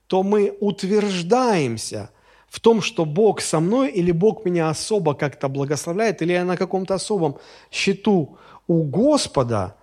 то 0.07 0.23
мы 0.23 0.55
утверждаемся 0.59 2.11
в 2.51 2.59
том, 2.59 2.81
что 2.81 3.05
Бог 3.05 3.39
со 3.39 3.61
мной 3.61 3.89
или 3.91 4.11
Бог 4.11 4.43
меня 4.43 4.69
особо 4.69 5.13
как-то 5.13 5.47
благословляет, 5.47 6.21
или 6.21 6.33
я 6.33 6.43
на 6.43 6.57
каком-то 6.57 6.93
особом 6.93 7.37
счету 7.71 8.37
у 8.67 8.83
Господа, 8.83 9.77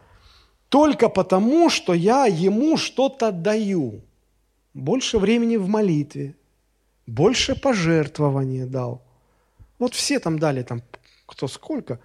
только 0.68 1.09
потому, 1.09 1.70
что 1.70 1.94
я 1.94 2.26
Ему 2.26 2.76
что-то 2.76 3.33
даю. 3.33 4.02
Больше 4.74 5.18
времени 5.18 5.57
в 5.57 5.66
молитве, 5.66 6.35
больше 7.07 7.54
пожертвования 7.59 8.66
дал. 8.66 9.02
Вот 9.78 9.94
все 9.94 10.20
там 10.20 10.38
дали, 10.38 10.62
там 10.62 10.83
кто 11.24 11.48
сколько, 11.48 12.00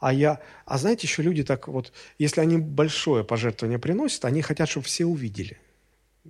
а 0.00 0.12
я... 0.12 0.40
А 0.64 0.78
знаете, 0.78 1.06
еще 1.06 1.22
люди 1.22 1.44
так 1.44 1.68
вот, 1.68 1.92
если 2.18 2.40
они 2.40 2.58
большое 2.58 3.22
пожертвование 3.22 3.78
приносят, 3.78 4.24
они 4.24 4.42
хотят, 4.42 4.68
чтобы 4.68 4.86
все 4.86 5.04
увидели– 5.04 5.58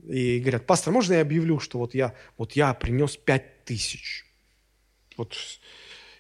и 0.07 0.41
говорят, 0.41 0.67
пастор, 0.67 0.93
можно 0.93 1.15
я 1.15 1.21
объявлю, 1.23 1.59
что 1.59 1.79
вот 1.79 1.95
я, 1.95 2.15
вот 2.37 2.53
я 2.53 2.75
принес 2.75 3.17
пять 3.17 3.58
тысяч? 3.69 4.25
Вот 5.17 5.37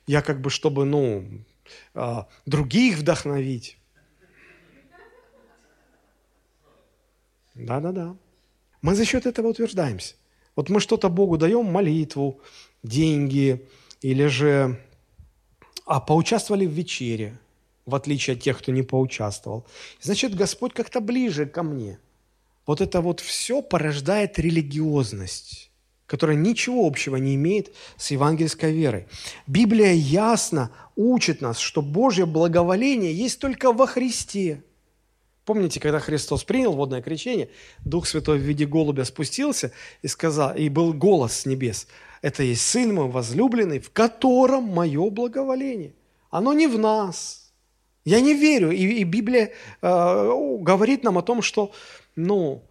я 0.06 0.22
как 0.22 0.40
бы, 0.40 0.50
чтобы, 0.50 0.84
ну, 0.84 1.24
а, 1.94 2.28
других 2.46 2.98
вдохновить. 2.98 3.78
Да-да-да. 7.54 8.16
Мы 8.82 8.94
за 8.94 9.04
счет 9.04 9.26
этого 9.26 9.48
утверждаемся. 9.48 10.14
Вот 10.56 10.68
мы 10.68 10.80
что-то 10.80 11.08
Богу 11.08 11.38
даем, 11.38 11.64
молитву, 11.64 12.40
деньги, 12.82 13.66
или 14.02 14.26
же 14.26 14.84
а 15.86 16.00
поучаствовали 16.00 16.66
в 16.66 16.72
вечере, 16.72 17.38
в 17.86 17.94
отличие 17.94 18.36
от 18.36 18.42
тех, 18.42 18.58
кто 18.58 18.72
не 18.72 18.82
поучаствовал. 18.82 19.66
Значит, 20.00 20.34
Господь 20.34 20.74
как-то 20.74 21.00
ближе 21.00 21.46
ко 21.46 21.62
мне– 21.62 21.98
вот 22.68 22.82
это 22.82 23.00
вот 23.00 23.20
все 23.20 23.62
порождает 23.62 24.38
религиозность, 24.38 25.67
которая 26.08 26.36
ничего 26.36 26.86
общего 26.86 27.16
не 27.16 27.36
имеет 27.36 27.72
с 27.96 28.10
евангельской 28.10 28.72
верой. 28.72 29.06
Библия 29.46 29.92
ясно 29.92 30.72
учит 30.96 31.40
нас, 31.40 31.58
что 31.58 31.82
Божье 31.82 32.26
благоволение 32.26 33.12
есть 33.12 33.38
только 33.38 33.72
во 33.72 33.86
Христе. 33.86 34.64
Помните, 35.44 35.80
когда 35.80 36.00
Христос 36.00 36.44
принял 36.44 36.72
водное 36.72 37.02
крещение, 37.02 37.50
Дух 37.84 38.06
Святой 38.06 38.38
в 38.38 38.42
виде 38.42 38.66
голубя 38.66 39.04
спустился 39.04 39.70
и 40.02 40.08
сказал, 40.08 40.56
и 40.56 40.68
был 40.68 40.92
голос 40.92 41.40
с 41.40 41.46
небес, 41.46 41.86
это 42.22 42.42
есть 42.42 42.62
Сын 42.62 42.92
мой 42.94 43.08
возлюбленный, 43.08 43.78
в 43.78 43.90
котором 43.90 44.64
мое 44.64 45.08
благоволение. 45.10 45.94
Оно 46.30 46.52
не 46.52 46.66
в 46.66 46.78
нас. 46.78 47.52
Я 48.04 48.20
не 48.20 48.34
верю. 48.34 48.70
И, 48.70 48.84
и 48.84 49.04
Библия 49.04 49.52
э, 49.82 50.58
говорит 50.60 51.04
нам 51.04 51.18
о 51.18 51.22
том, 51.22 51.42
что 51.42 51.72
ну, 52.16 52.67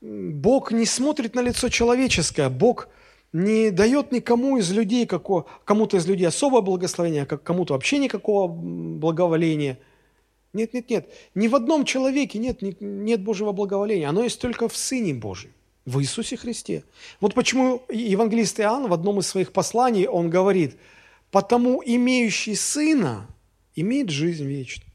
Бог 0.00 0.72
не 0.72 0.86
смотрит 0.86 1.34
на 1.34 1.40
лицо 1.40 1.68
человеческое, 1.68 2.48
Бог 2.48 2.88
не 3.32 3.70
дает 3.70 4.12
никому 4.12 4.56
из 4.56 4.70
людей, 4.72 5.06
кому-то 5.06 5.96
из 5.96 6.06
людей 6.06 6.26
особое 6.26 6.62
благословение, 6.62 7.26
а 7.28 7.36
кому-то 7.36 7.74
вообще 7.74 7.98
никакого 7.98 8.48
благоволения. 8.48 9.78
Нет, 10.52 10.74
нет, 10.74 10.90
нет. 10.90 11.12
Ни 11.34 11.46
в 11.46 11.54
одном 11.54 11.84
человеке 11.84 12.38
нет, 12.38 12.60
нет 12.80 13.22
Божьего 13.22 13.52
благоволения. 13.52 14.08
Оно 14.08 14.24
есть 14.24 14.40
только 14.40 14.68
в 14.68 14.76
Сыне 14.76 15.14
Божьем, 15.14 15.52
в 15.84 16.00
Иисусе 16.00 16.36
Христе. 16.36 16.82
Вот 17.20 17.34
почему 17.34 17.82
евангелист 17.88 18.58
Иоанн 18.58 18.88
в 18.88 18.92
одном 18.92 19.20
из 19.20 19.28
своих 19.28 19.52
посланий, 19.52 20.08
он 20.08 20.28
говорит, 20.28 20.76
«Потому 21.30 21.80
имеющий 21.84 22.56
Сына 22.56 23.28
имеет 23.76 24.10
жизнь 24.10 24.44
вечную». 24.44 24.90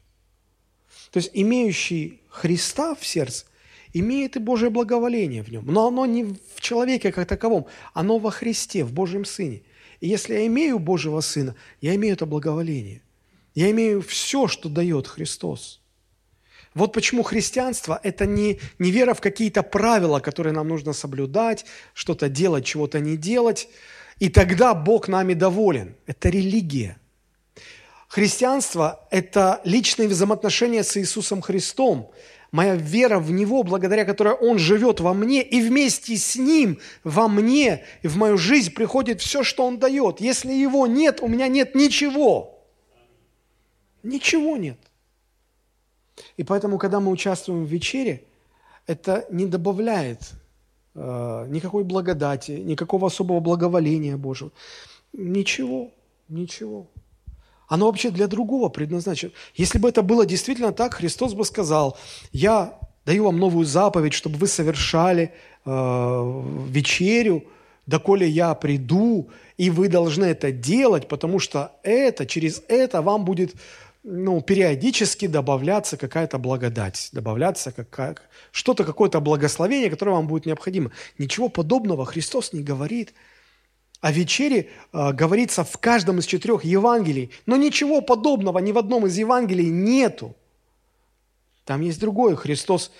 То 1.10 1.18
есть 1.18 1.30
имеющий 1.32 2.20
Христа 2.28 2.96
в 2.96 3.06
сердце– 3.06 3.46
имеет 3.98 4.36
и 4.36 4.40
Божье 4.40 4.70
благоволение 4.70 5.42
в 5.42 5.50
нем. 5.50 5.64
Но 5.66 5.88
оно 5.88 6.06
не 6.06 6.24
в 6.24 6.60
человеке 6.60 7.12
как 7.12 7.26
таковом, 7.26 7.66
оно 7.94 8.18
во 8.18 8.30
Христе, 8.30 8.84
в 8.84 8.92
Божьем 8.92 9.24
Сыне. 9.24 9.62
И 10.00 10.08
если 10.08 10.34
я 10.34 10.46
имею 10.46 10.78
Божьего 10.78 11.20
Сына, 11.20 11.54
я 11.80 11.94
имею 11.94 12.14
это 12.14 12.26
благоволение. 12.26 13.02
Я 13.54 13.70
имею 13.70 14.02
все, 14.02 14.48
что 14.48 14.68
дает 14.68 15.06
Христос. 15.06 15.80
Вот 16.74 16.92
почему 16.92 17.22
христианство– 17.22 17.98
это 18.02 18.26
не, 18.26 18.60
не 18.78 18.90
вера 18.90 19.14
в 19.14 19.22
какие-то 19.22 19.62
правила, 19.62 20.20
которые 20.20 20.52
нам 20.52 20.68
нужно 20.68 20.92
соблюдать, 20.92 21.64
что-то 21.94 22.28
делать, 22.28 22.66
чего-то 22.66 23.00
не 23.00 23.16
делать. 23.16 23.68
И 24.18 24.28
тогда 24.28 24.74
Бог 24.74 25.08
нами 25.08 25.32
доволен. 25.32 25.94
Это 26.06 26.28
религия. 26.28 26.98
Христианство– 28.08 29.06
это 29.10 29.62
личные 29.64 30.08
взаимоотношения 30.08 30.84
с 30.84 30.98
Иисусом 30.98 31.40
Христом. 31.40 32.12
Моя 32.56 32.74
вера 32.74 33.18
в 33.18 33.30
Него, 33.32 33.64
благодаря 33.64 34.06
которой 34.06 34.32
Он 34.32 34.58
живет 34.58 35.00
во 35.00 35.12
мне, 35.12 35.42
и 35.42 35.60
вместе 35.60 36.16
с 36.16 36.36
Ним 36.36 36.78
во 37.04 37.28
мне 37.28 37.84
и 38.00 38.08
в 38.08 38.16
мою 38.16 38.38
жизнь 38.38 38.72
приходит 38.72 39.20
все, 39.20 39.42
что 39.42 39.66
Он 39.66 39.78
дает. 39.78 40.22
Если 40.22 40.54
Его 40.54 40.86
нет, 40.86 41.20
у 41.20 41.28
меня 41.28 41.48
нет 41.48 41.74
ничего. 41.74 42.58
Ничего 44.02 44.56
нет. 44.56 44.78
И 46.38 46.44
поэтому, 46.44 46.78
когда 46.78 46.98
мы 46.98 47.10
участвуем 47.10 47.66
в 47.66 47.68
вечере, 47.68 48.24
это 48.86 49.26
не 49.30 49.44
добавляет 49.44 50.20
э, 50.94 51.46
никакой 51.50 51.84
благодати, 51.84 52.52
никакого 52.52 53.08
особого 53.08 53.40
благоволения 53.40 54.16
Божьего. 54.16 54.50
Ничего, 55.12 55.90
ничего. 56.30 56.86
Оно 57.68 57.86
вообще 57.86 58.10
для 58.10 58.26
другого 58.26 58.68
предназначено. 58.68 59.32
Если 59.54 59.78
бы 59.78 59.88
это 59.88 60.02
было 60.02 60.26
действительно 60.26 60.72
так, 60.72 60.94
Христос 60.94 61.34
бы 61.34 61.44
сказал, 61.44 61.98
я 62.32 62.78
даю 63.04 63.24
вам 63.24 63.38
новую 63.38 63.66
заповедь, 63.66 64.12
чтобы 64.12 64.36
вы 64.36 64.46
совершали 64.46 65.32
э, 65.64 66.42
вечерю, 66.68 67.44
доколе 67.86 68.28
я 68.28 68.54
приду, 68.54 69.30
и 69.56 69.70
вы 69.70 69.88
должны 69.88 70.24
это 70.24 70.52
делать, 70.52 71.08
потому 71.08 71.38
что 71.38 71.72
это, 71.82 72.26
через 72.26 72.62
это 72.68 73.02
вам 73.02 73.24
будет 73.24 73.54
ну, 74.08 74.40
периодически 74.40 75.26
добавляться 75.26 75.96
какая-то 75.96 76.38
благодать, 76.38 77.08
добавляться 77.12 77.72
какая, 77.72 78.16
что-то, 78.52 78.84
какое-то 78.84 79.20
благословение, 79.20 79.90
которое 79.90 80.12
вам 80.12 80.28
будет 80.28 80.46
необходимо. 80.46 80.92
Ничего 81.18 81.48
подобного 81.48 82.04
Христос 82.04 82.52
не 82.52 82.62
говорит. 82.62 83.14
О 84.06 84.12
вечере 84.12 84.68
э, 84.92 85.12
говорится 85.12 85.64
в 85.64 85.78
каждом 85.78 86.20
из 86.20 86.26
четырех 86.26 86.62
Евангелий, 86.62 87.32
но 87.44 87.56
ничего 87.56 88.00
подобного 88.00 88.60
ни 88.60 88.70
в 88.70 88.78
одном 88.78 89.04
из 89.08 89.18
Евангелий 89.18 89.68
нету. 89.68 90.36
Там 91.64 91.80
есть 91.80 91.98
другое. 91.98 92.36
Христос 92.36 92.92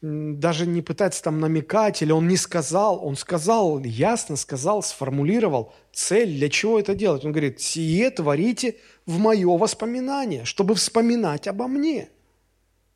даже 0.00 0.64
не 0.64 0.80
пытается 0.80 1.24
там 1.24 1.40
намекать, 1.40 2.02
или 2.02 2.12
он 2.12 2.28
не 2.28 2.36
сказал, 2.36 3.04
он 3.04 3.16
сказал, 3.16 3.80
ясно 3.80 4.36
сказал, 4.36 4.80
сформулировал 4.84 5.72
цель, 5.92 6.32
для 6.32 6.48
чего 6.48 6.78
это 6.78 6.94
делать. 6.94 7.24
Он 7.24 7.32
говорит, 7.32 7.60
сие 7.60 8.08
творите 8.10 8.76
в 9.06 9.18
мое 9.18 9.58
воспоминание, 9.58 10.44
чтобы 10.44 10.76
вспоминать 10.76 11.48
обо 11.48 11.66
мне. 11.66 12.10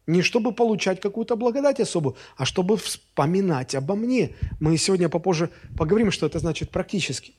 Не 0.06 0.22
чтобы 0.22 0.52
получать 0.52 1.00
какую-то 1.00 1.36
благодать 1.36 1.80
особую, 1.80 2.16
а 2.36 2.44
чтобы 2.44 2.76
вспоминать 2.76 3.74
обо 3.74 3.94
мне. 3.94 4.34
Мы 4.60 4.76
сегодня 4.76 5.08
попозже 5.08 5.50
поговорим, 5.76 6.10
что 6.10 6.26
это 6.26 6.38
значит 6.38 6.70
практически. 6.70 7.34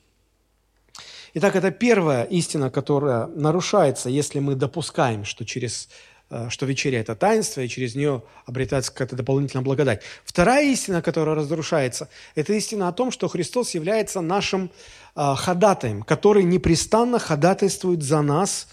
Итак, 1.34 1.56
это 1.56 1.70
первая 1.70 2.24
истина, 2.24 2.70
которая 2.70 3.26
нарушается, 3.26 4.08
если 4.08 4.38
мы 4.38 4.54
допускаем, 4.54 5.24
что 5.24 5.44
через 5.44 5.88
Э, 6.30 6.48
что 6.48 6.66
вечеря– 6.66 7.00
это 7.00 7.14
таинство, 7.14 7.60
и 7.60 7.68
через 7.68 7.94
нее 7.94 8.22
обретается 8.46 8.90
какая-то 8.90 9.16
дополнительная 9.16 9.64
благодать. 9.64 10.02
Вторая 10.24 10.64
истина, 10.64 11.02
которая 11.02 11.36
разрушается, 11.36 12.08
это 12.34 12.52
истина 12.54 12.88
о 12.88 12.92
том, 12.92 13.10
что 13.10 13.28
Христос 13.28 13.74
является 13.74 14.20
нашим 14.20 14.70
э, 15.14 15.34
ходатаем, 15.36 16.02
который 16.02 16.44
непрестанно 16.44 17.18
ходатайствует 17.18 18.02
за 18.02 18.22
нас, 18.22 18.68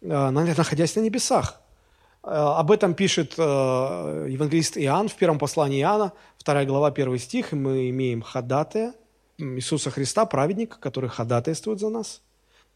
э, 0.00 0.30
находясь 0.30 0.96
на 0.96 1.00
небесах. 1.00 1.60
Об 2.24 2.70
этом 2.70 2.94
пишет 2.94 3.36
евангелист 3.36 4.78
Иоанн 4.78 5.08
в 5.08 5.14
первом 5.14 5.38
послании 5.38 5.80
Иоанна, 5.80 6.12
2 6.44 6.64
глава, 6.64 6.88
1 6.88 7.18
стих, 7.18 7.52
и 7.52 7.56
мы 7.56 7.90
имеем 7.90 8.22
ходатая 8.22 8.94
Иисуса 9.38 9.90
Христа, 9.90 10.24
праведника, 10.24 10.78
который 10.80 11.10
ходатайствует 11.10 11.80
за 11.80 11.90
нас. 11.90 12.22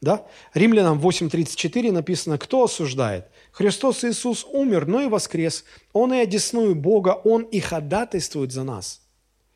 Да? 0.00 0.26
Римлянам 0.54 1.00
8.34 1.00 1.92
написано, 1.92 2.38
кто 2.38 2.64
осуждает– 2.64 3.28
Христос 3.58 4.04
Иисус 4.04 4.46
умер, 4.48 4.86
но 4.86 5.00
и 5.02 5.08
воскрес. 5.08 5.64
Он 5.92 6.14
и 6.14 6.18
одесную 6.18 6.76
Бога, 6.76 7.08
Он 7.24 7.42
и 7.42 7.58
ходатайствует 7.58 8.52
за 8.52 8.62
нас. 8.62 9.02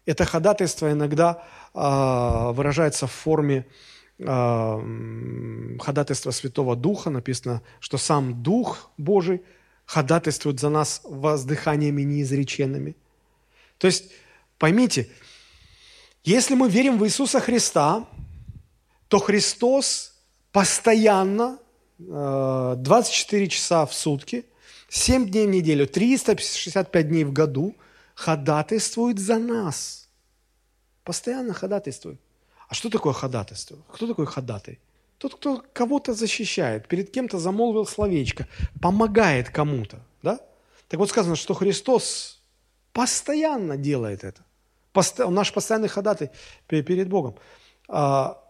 Это 0.07 0.25
ходатайство 0.25 0.91
иногда 0.91 1.45
э, 1.73 2.53
выражается 2.53 3.07
в 3.07 3.13
форме 3.13 3.67
э, 4.19 4.25
ходатайства 5.79 6.33
Святого 6.33 6.75
Духа. 6.75 7.11
Написано, 7.11 7.63
что 7.79 7.97
сам 7.97 8.43
Дух 8.43 8.91
Божий 8.99 9.43
ходатайствует 9.93 10.59
за 10.59 10.71
нас 10.71 11.03
воздыханиями 11.05 12.03
неизреченными. 12.03 12.97
То 13.77 13.89
есть, 13.89 14.05
поймите, 14.59 15.07
если 16.25 16.55
мы 16.55 16.71
верим 16.71 16.99
в 16.99 17.05
Иисуса 17.05 17.41
Христа, 17.41 18.07
то 19.09 19.19
Христос 19.19 20.15
постоянно 20.51 21.59
24 21.99 23.49
часа 23.49 23.85
в 23.85 23.93
сутки, 23.93 24.47
7 24.89 25.31
дней 25.31 25.47
в 25.47 25.51
неделю, 25.51 25.87
365 25.87 27.09
дней 27.09 27.25
в 27.25 27.33
году 27.35 27.75
ходатайствует 28.15 29.19
за 29.19 29.39
нас. 29.39 30.09
Постоянно 31.05 31.53
ходатайствует. 31.53 32.19
А 32.69 32.75
что 32.75 32.89
такое 32.89 33.13
ходатайство? 33.13 33.77
Кто 33.93 34.07
такой 34.07 34.27
ходатай? 34.27 34.79
Тот, 35.23 35.37
кто 35.37 35.63
кого-то 35.73 36.15
защищает, 36.15 36.89
перед 36.89 37.13
кем-то 37.13 37.39
замолвил 37.39 37.87
словечко, 37.87 38.49
помогает 38.81 39.51
кому-то. 39.51 40.01
Да? 40.21 40.41
Так 40.89 40.99
вот 40.99 41.11
сказано, 41.11 41.37
что 41.37 41.55
Христос 41.55 42.43
постоянно 42.93 43.77
делает 43.77 44.25
это. 44.25 44.45
Он 45.25 45.35
наш 45.35 45.53
постоянный 45.53 45.87
ходатай 45.87 46.33
перед 46.67 47.09
Богом. 47.09 47.37
А, 47.87 48.43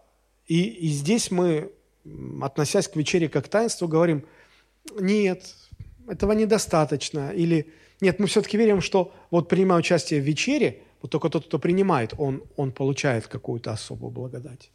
и, 0.47 0.63
и 0.63 0.87
здесь 0.87 1.29
мы 1.29 1.71
относясь 2.41 2.87
к 2.87 2.95
вечере 2.95 3.29
как 3.29 3.45
к 3.45 3.49
таинству, 3.49 3.87
говорим, 3.87 4.25
нет, 4.99 5.55
этого 6.07 6.31
недостаточно. 6.31 7.29
Или 7.33 7.71
нет, 8.01 8.17
мы 8.17 8.25
все-таки 8.25 8.57
верим, 8.57 8.81
что 8.81 9.13
вот 9.29 9.47
принимая 9.47 9.77
участие 9.77 10.21
в 10.21 10.23
вечере, 10.23 10.81
вот 11.03 11.11
только 11.11 11.29
тот, 11.29 11.45
кто 11.45 11.59
принимает, 11.59 12.15
он, 12.17 12.41
он 12.57 12.71
получает 12.71 13.27
какую-то 13.27 13.71
особую 13.71 14.09
благодать. 14.09 14.71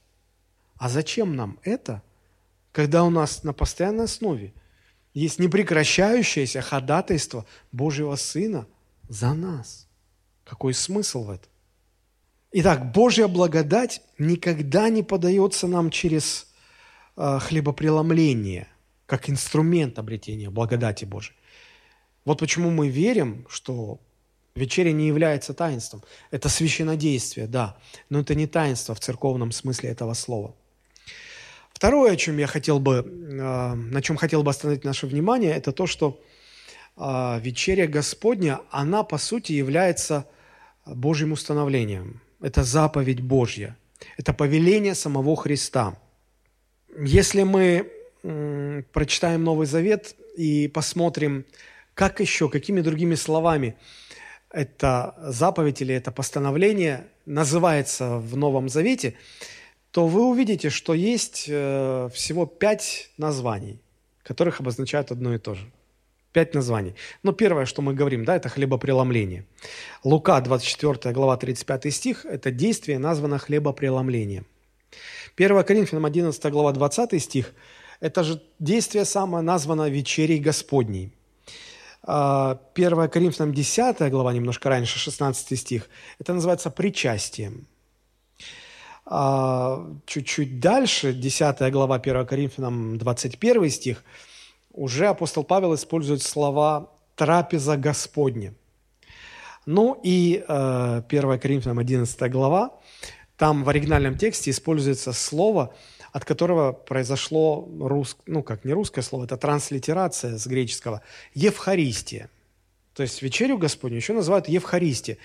А 0.79 0.89
зачем 0.89 1.37
нам 1.37 1.59
это, 1.63 2.03
когда 2.73 3.05
у 3.05 3.11
нас 3.11 3.45
на 3.45 3.53
постоянной 3.53 4.05
основе 4.05 4.53
есть 5.15 5.39
непрекращающееся 5.39 6.61
ходатайство 6.63 7.47
Божьего 7.73 8.17
Сына 8.17 8.67
за 9.09 9.35
нас? 9.35 9.89
Какой 10.45 10.75
смысл 10.75 11.25
в 11.25 11.31
этом? 11.31 11.51
Итак, 12.53 12.93
Божья 12.93 13.29
благодать 13.29 14.01
никогда 14.19 14.89
не 14.89 15.03
подается 15.03 15.67
нам 15.67 15.91
через 15.91 16.49
Э, 17.21 17.41
хлебопреломление, 17.41 18.69
как 19.07 19.29
инструмент 19.29 19.99
обретения 19.99 20.51
благодати 20.51 21.05
Божией. 21.05 21.37
Вот 22.25 22.39
почему 22.39 22.71
мы 22.71 22.87
верим, 22.87 23.45
что 23.49 23.99
вечеря 24.55 24.93
не 24.93 25.09
является 25.09 25.53
таинством. 25.53 26.05
Это 26.31 26.49
священодействие, 26.49 27.49
да, 27.49 27.77
но 28.09 28.21
это 28.21 28.37
не 28.37 28.47
таинство 28.47 28.95
в 28.95 29.01
церковном 29.01 29.51
смысле 29.51 29.91
этого 29.91 30.15
слова. 30.15 30.55
Второе, 31.79 32.13
о 32.13 32.17
чем 32.17 32.39
я 32.39 32.49
хотел 32.49 32.81
бы, 32.81 33.05
э, 33.07 33.75
на 33.75 34.03
чем 34.03 34.17
хотел 34.17 34.43
бы 34.43 34.51
остановить 34.51 34.85
наше 34.85 35.07
внимание, 35.07 35.53
это 35.53 35.71
то, 35.71 35.87
что 35.87 36.21
э, 36.97 37.41
вечеря 37.41 37.87
Господня, 37.87 38.59
она 38.71 39.05
по 39.05 39.17
сути 39.17 39.53
является 39.53 40.27
Божьим 40.85 41.31
установлением. 41.31 42.21
Это 42.43 42.65
заповедь 42.65 43.21
Божья. 43.21 43.77
Это 44.17 44.33
повеление 44.33 44.95
самого 44.95 45.37
Христа– 45.37 45.97
если 47.01 47.45
мы 47.45 47.93
прочитаем 48.93 49.45
Новый 49.45 49.67
Завет 49.69 50.17
и 50.37 50.67
посмотрим, 50.67 51.45
как 51.95 52.19
еще, 52.19 52.49
какими 52.49 52.81
другими 52.81 53.15
словами 53.15 53.77
это 54.51 55.15
заповедь 55.19 55.81
или 55.81 55.95
это 55.95 56.11
постановление 56.11 57.07
называется 57.27 58.17
в 58.17 58.37
Новом 58.37 58.69
Завете, 58.69 59.15
то 59.91 60.07
вы 60.07 60.25
увидите, 60.25 60.71
что 60.71 60.95
есть 60.95 61.47
э, 61.49 62.09
всего 62.13 62.47
пять 62.47 63.11
названий, 63.17 63.81
которых 64.23 64.61
обозначают 64.61 65.11
одно 65.11 65.35
и 65.35 65.39
то 65.39 65.55
же. 65.55 65.71
Пять 66.33 66.55
названий. 66.55 66.95
Но 67.23 67.33
первое, 67.33 67.65
что 67.65 67.83
мы 67.83 67.95
говорим, 67.95 68.25
да, 68.25 68.37
это 68.37 68.49
хлебопреломление. 68.49 69.47
Лука, 70.05 70.41
24 70.41 71.15
глава, 71.15 71.37
35 71.37 71.95
стих, 71.95 72.27
это 72.27 72.51
действие 72.51 72.99
названо 72.99 73.39
хлебопреломлением– 73.39 74.47
1 75.37 75.65
Коринфянам 75.65 76.05
11 76.05 76.53
глава 76.53 76.73
20 76.73 77.23
стих, 77.23 77.55
это 78.01 78.25
же 78.25 78.43
действие 78.59 79.05
самое 79.05 79.43
названо 79.43 79.89
вечерей 79.89 80.39
Господней. 80.39 81.13
1 82.03 82.09
а, 82.11 83.09
Коринфянам 83.09 83.53
10 83.53 84.11
глава, 84.11 84.33
немножко 84.33 84.69
раньше, 84.69 84.99
16 84.99 85.59
стих, 85.59 85.89
это 86.19 86.33
называется 86.33 86.71
причастием. 86.71 87.67
А, 89.11 89.87
чуть-чуть 90.05 90.61
дальше, 90.61 91.15
10 91.15 91.73
глава 91.73 91.97
1 91.97 92.27
Коринфянам 92.27 92.99
21 92.99 93.71
стих, 93.71 94.05
уже 94.71 95.07
апостол 95.07 95.45
Павел 95.45 95.75
использует 95.75 96.23
слова 96.23 96.93
«трапеза 97.17 97.79
Господня». 97.79 98.55
Ну 99.65 99.99
и 100.03 100.35
1 100.37 100.45
а, 100.49 101.03
Коринфянам 101.39 101.79
11 101.79 102.31
глава, 102.31 102.73
Там 103.39 103.65
в 103.65 103.69
оригинальном 103.71 104.19
тексте 104.19 104.51
используется 104.51 105.15
слово, 105.15 105.75
от 106.13 106.27
которого 106.27 106.73
произошло, 106.73 107.67
рус... 107.81 108.19
ну 108.27 108.43
как 108.43 108.67
не 108.67 108.75
русское 108.75 109.03
слово, 109.03 109.25
это 109.25 109.39
транслитерация 109.39 110.37
с 110.37 110.47
греческого, 110.47 111.01
Евхаристия. 111.33 112.29
То 112.99 113.03
есть 113.03 113.23
вечерю 113.23 113.59
Господню 113.59 113.97
еще 113.97 114.13
называют 114.13 114.49
Евхаристия. 114.49 115.19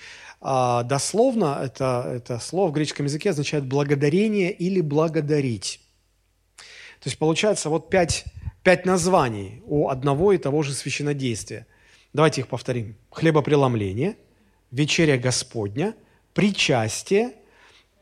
А 0.46 0.82
дословно 0.82 1.58
это, 1.62 2.04
это 2.16 2.38
слово 2.38 2.68
в 2.68 2.72
греческом 2.72 3.06
языке 3.06 3.30
означает 3.30 3.64
благодарение 3.64 4.52
или 4.52 4.82
благодарить. 4.82 5.80
То 7.00 7.08
есть 7.08 7.16
получается 7.16 7.70
вот 7.70 7.88
пять, 7.88 8.26
пять 8.62 8.84
названий 8.84 9.62
у 9.64 9.88
одного 9.88 10.34
и 10.34 10.38
того 10.38 10.62
же 10.62 10.74
священнодействия. 10.74 11.66
Давайте 12.12 12.42
их 12.42 12.48
повторим. 12.48 12.94
Хлебопреломление, 13.10 14.18
вечеря 14.70 15.16
Господня, 15.16 15.94
причастие, 16.34 17.32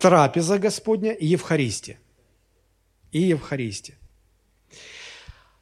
трапеза 0.01 0.59
Господня 0.59 1.13
и 1.13 1.27
Евхаристия. 1.27 2.01
И 3.13 3.21
Евхаристия. 3.21 3.97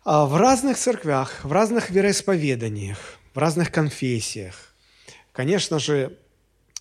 А 0.03 0.25
в 0.25 0.35
разных 0.35 0.79
церквях, 0.79 1.45
в 1.45 1.53
разных 1.53 1.91
вероисповеданиях, 1.91 3.19
в 3.35 3.39
разных 3.39 3.71
конфессиях, 3.71 4.75
конечно 5.33 5.79
же, 5.79 6.17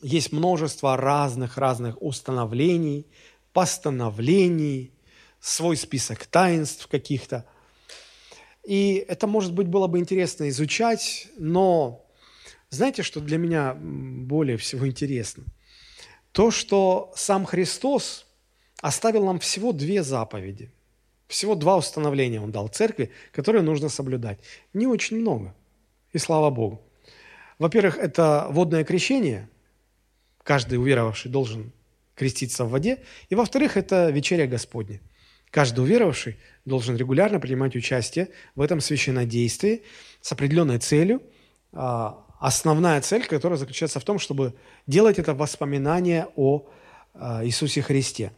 есть 0.01 0.31
множество 0.31 0.95
разных-разных 0.97 2.01
установлений, 2.01 3.07
постановлений, 3.53 4.93
свой 5.39 5.77
список 5.77 6.25
таинств 6.25 6.87
каких-то. 6.87 7.45
И 8.63 9.03
это, 9.07 9.25
может 9.25 9.53
быть, 9.53 9.67
было 9.67 9.87
бы 9.87 9.99
интересно 9.99 10.49
изучать, 10.49 11.27
но 11.37 12.05
знаете, 12.69 13.03
что 13.03 13.19
для 13.19 13.37
меня 13.37 13.73
более 13.73 14.57
всего 14.57 14.87
интересно? 14.87 15.43
То, 16.31 16.51
что 16.51 17.11
сам 17.15 17.45
Христос 17.45 18.27
оставил 18.81 19.25
нам 19.25 19.39
всего 19.39 19.71
две 19.71 20.03
заповеди. 20.03 20.71
Всего 21.27 21.55
два 21.55 21.77
установления 21.77 22.41
Он 22.41 22.51
дал 22.51 22.67
церкви, 22.67 23.11
которые 23.31 23.61
нужно 23.61 23.89
соблюдать. 23.89 24.39
Не 24.73 24.87
очень 24.87 25.17
много. 25.17 25.55
И 26.11 26.17
слава 26.17 26.49
Богу. 26.49 26.81
Во-первых, 27.59 27.97
это 27.97 28.47
водное 28.49 28.83
крещение. 28.83 29.49
Каждый 30.49 30.79
уверовавший 30.79 31.29
должен 31.29 31.71
креститься 32.15 32.65
в 32.65 32.71
воде. 32.71 32.97
И 33.29 33.35
во-вторых, 33.35 33.77
это 33.77 34.09
вечеря 34.09 34.47
Господня. 34.47 34.99
Каждый 35.51 35.81
уверовавший 35.81 36.37
должен 36.65 36.97
регулярно 36.97 37.39
принимать 37.39 37.75
участие 37.75 38.29
в 38.55 38.61
этом 38.61 38.81
священнодействии 38.81 39.83
с 40.21 40.31
определенной 40.31 40.79
целью, 40.79 41.21
а, 41.71 42.25
основная 42.39 42.99
цель, 43.01 43.27
которая 43.27 43.59
заключается 43.59 43.99
в 43.99 44.03
том, 44.03 44.17
чтобы 44.17 44.55
делать 44.87 45.19
это 45.19 45.35
воспоминание 45.35 46.25
о 46.35 46.67
а, 47.13 47.45
Иисусе 47.45 47.83
Христе. 47.83 48.31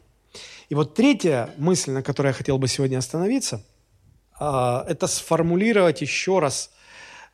И 0.68 0.76
вот 0.76 0.96
третья 0.96 1.50
мысль, 1.56 1.92
на 1.92 2.04
которой 2.04 2.28
я 2.28 2.34
хотел 2.34 2.58
бы 2.58 2.68
сегодня 2.68 2.98
остановиться, 2.98 3.64
а, 4.38 4.86
это 4.86 5.08
сформулировать 5.08 6.02
еще 6.02 6.40
раз 6.40 6.72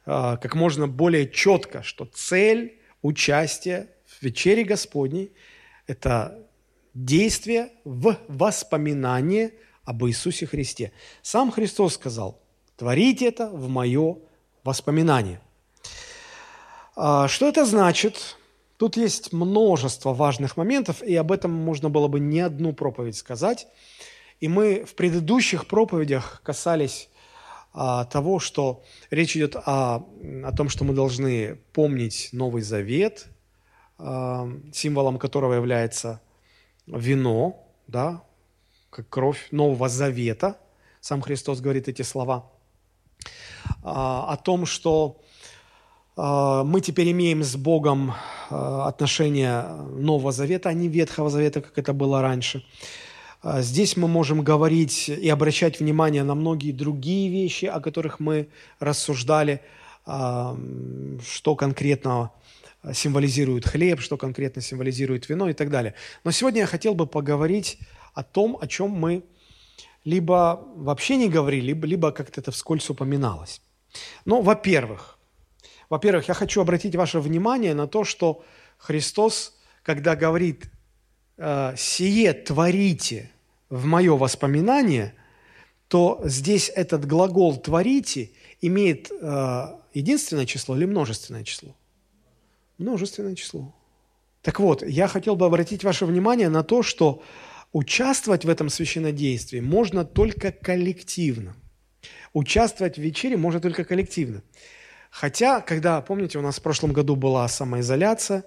как 0.06 0.54
можно 0.54 0.88
более 0.88 1.28
четко, 1.28 1.82
что 1.82 2.06
цель 2.06 2.80
участия 3.02 3.90
в 4.19 4.23
вечере 4.23 4.63
Господней– 4.63 5.32
это 5.88 6.47
действие 6.93 7.71
в 7.84 8.17
воспоминании 8.27 9.53
об 9.84 10.06
Иисусе 10.06 10.45
Христе. 10.47 10.91
Сам 11.21 11.51
Христос 11.51 11.93
сказал, 11.93 12.41
творите 12.75 13.27
это 13.27 13.49
в 13.49 13.69
мое 13.69 14.17
воспоминание. 14.63 15.39
А, 16.95 17.27
что 17.27 17.47
это 17.47 17.65
значит? 17.65 18.38
Тут 18.77 18.97
есть 18.97 19.34
множество 19.34 20.13
важных 20.13 20.58
моментов, 20.58 21.01
и 21.01 21.15
об 21.15 21.32
этом 21.32 21.51
можно 21.51 21.89
было 21.89 22.08
бы 22.08 22.19
не 22.19 22.41
одну 22.41 22.73
проповедь 22.73 23.15
сказать. 23.15 23.67
И 24.39 24.47
мы 24.47 24.84
в 24.86 24.95
предыдущих 24.95 25.67
проповедях 25.67 26.41
касались 26.43 27.10
а, 27.73 28.06
того, 28.06 28.39
что 28.39 28.84
речь 29.10 29.38
идет 29.38 29.56
о, 29.56 30.06
о 30.43 30.56
том, 30.56 30.69
что 30.69 30.84
мы 30.84 30.93
должны 30.93 31.56
помнить 31.73 32.30
Новый 32.32 32.62
Завет, 32.62 33.27
символом 33.99 35.17
которого 35.17 35.53
является 35.53 36.21
вино, 36.88 37.67
да, 37.88 38.23
как 38.89 39.10
кровь 39.10 39.47
Нового 39.51 39.89
Завета. 39.89 40.57
Сам 41.01 41.21
Христос 41.21 41.62
говорит 41.62 41.88
эти 41.88 42.01
слова. 42.01 42.49
А, 43.83 44.33
о 44.33 44.38
том, 44.38 44.65
что 44.65 45.19
а, 46.15 46.63
мы 46.63 46.81
теперь 46.81 47.12
имеем 47.12 47.43
с 47.43 47.55
Богом 47.55 48.13
а, 48.49 48.88
отношения 48.88 49.63
Нового 49.91 50.31
Завета, 50.31 50.69
а 50.69 50.73
не 50.73 50.88
Ветхого 50.88 51.29
Завета, 51.29 51.62
как 51.62 51.77
это 51.77 51.93
было 51.93 52.21
раньше. 52.21 52.65
Здесь 53.43 53.95
мы 53.95 54.07
можем 54.07 54.43
говорить 54.43 55.10
и 55.10 55.29
обращать 55.29 55.79
внимание 55.79 56.23
на 56.23 56.33
многие 56.33 56.71
другие 56.71 57.29
вещи, 57.29 57.65
о 57.65 57.79
которых 57.79 58.19
мы 58.19 58.49
рассуждали, 58.79 59.62
что 60.05 61.55
конкретно 61.55 62.31
символизирует 62.93 63.65
хлеб, 63.65 64.00
что 64.00 64.17
конкретно 64.17 64.62
символизирует 64.62 65.30
вино 65.30 65.50
и 65.50 65.54
так 65.54 65.69
далее. 65.69 65.93
Но 66.23 66.32
сегодня 66.32 66.62
я 66.62 66.67
хотел 66.67 66.95
бы 66.95 67.08
поговорить 67.08 67.80
о 68.13 68.23
том, 68.23 68.58
о 68.60 68.67
чем 68.67 68.91
мы 68.91 69.23
либо 70.04 70.63
вообще 70.76 71.17
не 71.17 71.30
говорили, 71.30 71.67
либо, 71.67 71.86
либо 71.86 72.12
как-то 72.12 72.41
это 72.41 72.52
вскользь 72.52 72.89
упоминалось. 72.89 73.62
Ну, 74.26 74.41
во-первых, 74.41 75.17
во-первых, 75.89 76.28
я 76.28 76.34
хочу 76.34 76.62
обратить 76.62 76.95
ваше 76.95 77.19
внимание 77.19 77.73
на 77.73 77.88
то, 77.88 78.04
что 78.04 78.43
Христос, 78.78 79.58
когда 79.84 80.15
говорит 80.15 80.65
«Э, 81.38 81.73
«сие 81.78 82.34
творите 82.34 83.32
в 83.69 83.86
мое 83.86 84.15
воспоминание», 84.15 85.13
то 85.88 86.21
здесь 86.26 86.71
этот 86.76 87.06
глагол 87.06 87.58
«творите» 87.58 88.32
имеет 88.62 89.12
э, 89.12 89.67
единственное 89.93 90.45
число 90.45 90.76
или 90.76 90.86
множественное 90.86 91.43
число? 91.43 91.76
Множественное 92.78 93.36
число. 93.36 93.74
Так 94.42 94.60
вот, 94.60 94.84
я 94.84 95.08
хотел 95.08 95.36
бы 95.36 95.46
обратить 95.46 95.84
ваше 95.84 96.06
внимание 96.06 96.50
на 96.50 96.63
то, 96.63 96.84
что 96.84 97.22
участвовать 97.74 98.46
в 98.46 98.50
этом 98.50 98.70
священнодействии 98.70 99.60
можно 99.60 100.06
только 100.06 100.52
коллективно. 100.52 101.56
Участвовать 102.34 102.98
в 102.98 103.02
вечере 103.02 103.36
можно 103.36 103.60
только 103.60 103.84
коллективно. 103.84 104.44
Хотя, 105.10 105.62
когда, 105.62 106.02
помните, 106.02 106.38
у 106.38 106.42
нас 106.42 106.58
в 106.58 106.62
прошлом 106.62 106.94
году 106.94 107.16
была 107.16 107.48
самоизоляция, 107.48 108.44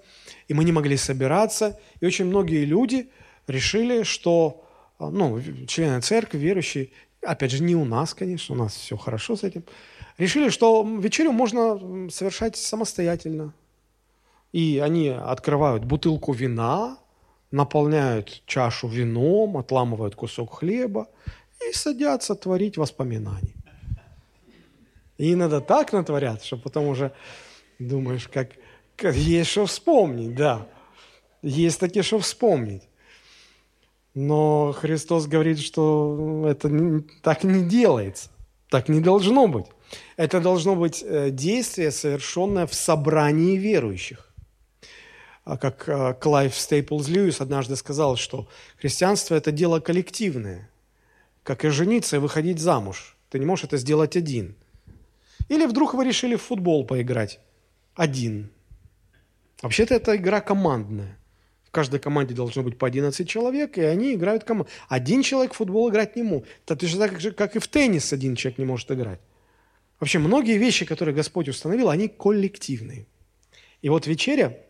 и 0.47 0.55
мы 0.55 0.65
не 0.65 0.73
могли 0.73 0.97
собираться, 0.97 1.79
и 2.01 2.07
очень 2.07 2.27
многие 2.27 2.65
люди 2.65 3.11
решили, 3.47 4.05
что, 4.05 4.65
а, 4.99 5.11
ну, 5.11 5.41
члены 5.67 6.01
церкви, 6.01 6.39
верующие, 6.39 6.91
опять 7.23 7.51
же, 7.51 7.63
не 7.63 7.75
у 7.75 7.85
нас, 7.85 8.15
конечно, 8.15 8.55
у 8.55 8.59
нас 8.59 8.75
все 8.75 8.97
хорошо 8.97 9.37
с 9.37 9.43
этим, 9.43 9.65
решили, 10.19 10.51
что 10.51 10.87
вечерю 11.01 11.33
можно 11.33 12.09
совершать 12.11 12.57
самостоятельно. 12.57 13.53
И 14.53 14.79
они 14.79 15.09
открывают 15.09 15.85
бутылку 15.85 16.33
вина, 16.33 16.99
наполняют 17.51 18.43
чашу 18.47 18.89
вином, 18.89 19.57
отламывают 19.57 20.15
кусок 20.15 20.59
хлеба 20.59 21.09
и 21.69 21.73
садятся 21.73 22.35
творить 22.35 22.77
воспоминания. 22.77 23.55
И 25.19 25.35
иногда 25.35 25.61
так 25.61 25.93
натворят, 25.93 26.43
что 26.43 26.57
потом 26.57 26.89
уже 26.89 27.13
думаешь, 27.79 28.29
как, 28.29 28.51
как 28.97 29.15
есть 29.15 29.51
что 29.51 29.67
вспомнить, 29.67 30.35
да. 30.35 30.67
Есть 31.43 31.79
такие, 31.79 32.03
что 32.03 32.19
вспомнить. 32.19 32.83
Но 34.15 34.73
Христос 34.73 35.27
говорит, 35.27 35.61
что 35.61 36.47
это 36.49 36.71
так 37.23 37.45
не 37.45 37.69
делается, 37.69 38.31
так 38.69 38.89
не 38.89 39.01
должно 39.01 39.47
быть. 39.47 39.67
Это 40.17 40.41
должно 40.41 40.75
быть 40.75 41.03
э, 41.05 41.31
действие, 41.31 41.91
совершенное 41.91 42.67
в 42.67 42.75
собрании 42.75 43.57
верующих. 43.57 44.30
А 45.45 45.57
как 45.57 45.89
э, 45.89 46.15
Клайв 46.21 46.55
Стейплз 46.55 47.09
Льюис 47.09 47.41
однажды 47.41 47.77
сказал, 47.77 48.17
что 48.17 48.49
христианство– 48.79 49.35
это 49.37 49.53
дело 49.53 49.81
коллективное, 49.81 50.71
как 51.43 51.65
и 51.65 51.69
жениться 51.69 52.17
и 52.17 52.21
выходить 52.21 52.59
замуж. 52.59 53.17
Ты 53.31 53.39
не 53.39 53.47
можешь 53.47 53.65
это 53.65 53.77
сделать 53.77 54.17
один– 54.17 54.55
или 55.51 55.67
вдруг 55.67 55.95
вы 55.95 56.05
решили 56.05 56.37
в 56.37 56.43
футбол 56.43 56.87
поиграть 56.87 57.41
один. 57.97 58.51
Вообще-то 59.63 59.97
это 59.97 60.17
игра 60.17 60.41
командная. 60.41 61.19
В 61.65 61.73
каждой 61.73 61.99
команде 61.99 62.35
должно 62.35 62.63
быть 62.63 62.79
по 62.79 62.87
11 62.87 63.29
человек, 63.29 63.77
и 63.77 63.83
они 63.83 64.15
играют 64.15 64.45
команду. 64.45 64.71
Один 64.89 65.23
человек 65.25 65.53
в 65.53 65.57
футбол 65.57 65.91
играть 65.91 66.15
не 66.15 66.23
может. 66.23 66.47
Это 66.65 66.77
точно 66.77 67.09
так 67.09 67.21
же, 67.21 67.33
как 67.33 67.57
и 67.57 67.59
в 67.59 67.67
теннис 67.67 68.13
один 68.13 68.37
человек 68.37 68.59
не 68.59 68.65
может 68.65 68.91
играть. 68.93 69.21
Вообще, 69.99 70.21
многие 70.21 70.57
вещи, 70.57 70.85
которые 70.85 71.17
Господь 71.17 71.49
установил, 71.49 71.91
они 71.91 72.07
коллективные. 72.07 73.07
И 73.83 73.89
вот 73.89 74.07
вечеря– 74.07 74.57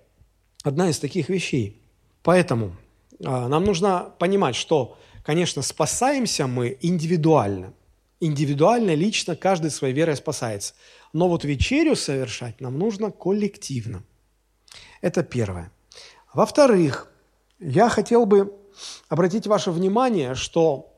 одна 0.62 0.90
из 0.90 0.98
таких 0.98 1.28
вещей. 1.28 1.80
Поэтому 2.22 2.76
а, 3.24 3.48
нам 3.48 3.64
нужно 3.64 4.12
понимать, 4.18 4.56
что, 4.56 4.98
конечно, 5.24 5.62
спасаемся 5.62 6.46
мы 6.46 6.76
индивидуально. 6.80 7.72
Индивидуально, 8.20 8.94
лично, 8.94 9.36
каждый 9.36 9.70
своей 9.70 9.94
верой 9.94 10.16
спасается. 10.16 10.74
Но 11.12 11.28
вот 11.28 11.44
вечерю 11.44 11.96
совершать 11.96 12.60
нам 12.60 12.78
нужно 12.78 13.10
коллективно. 13.10 14.02
Это 15.00 15.22
первое. 15.22 15.72
Во-вторых, 16.34 17.10
я 17.58 17.88
хотел 17.88 18.26
бы 18.26 18.54
обратить 19.08 19.46
ваше 19.46 19.70
внимание, 19.70 20.34
что 20.34 20.94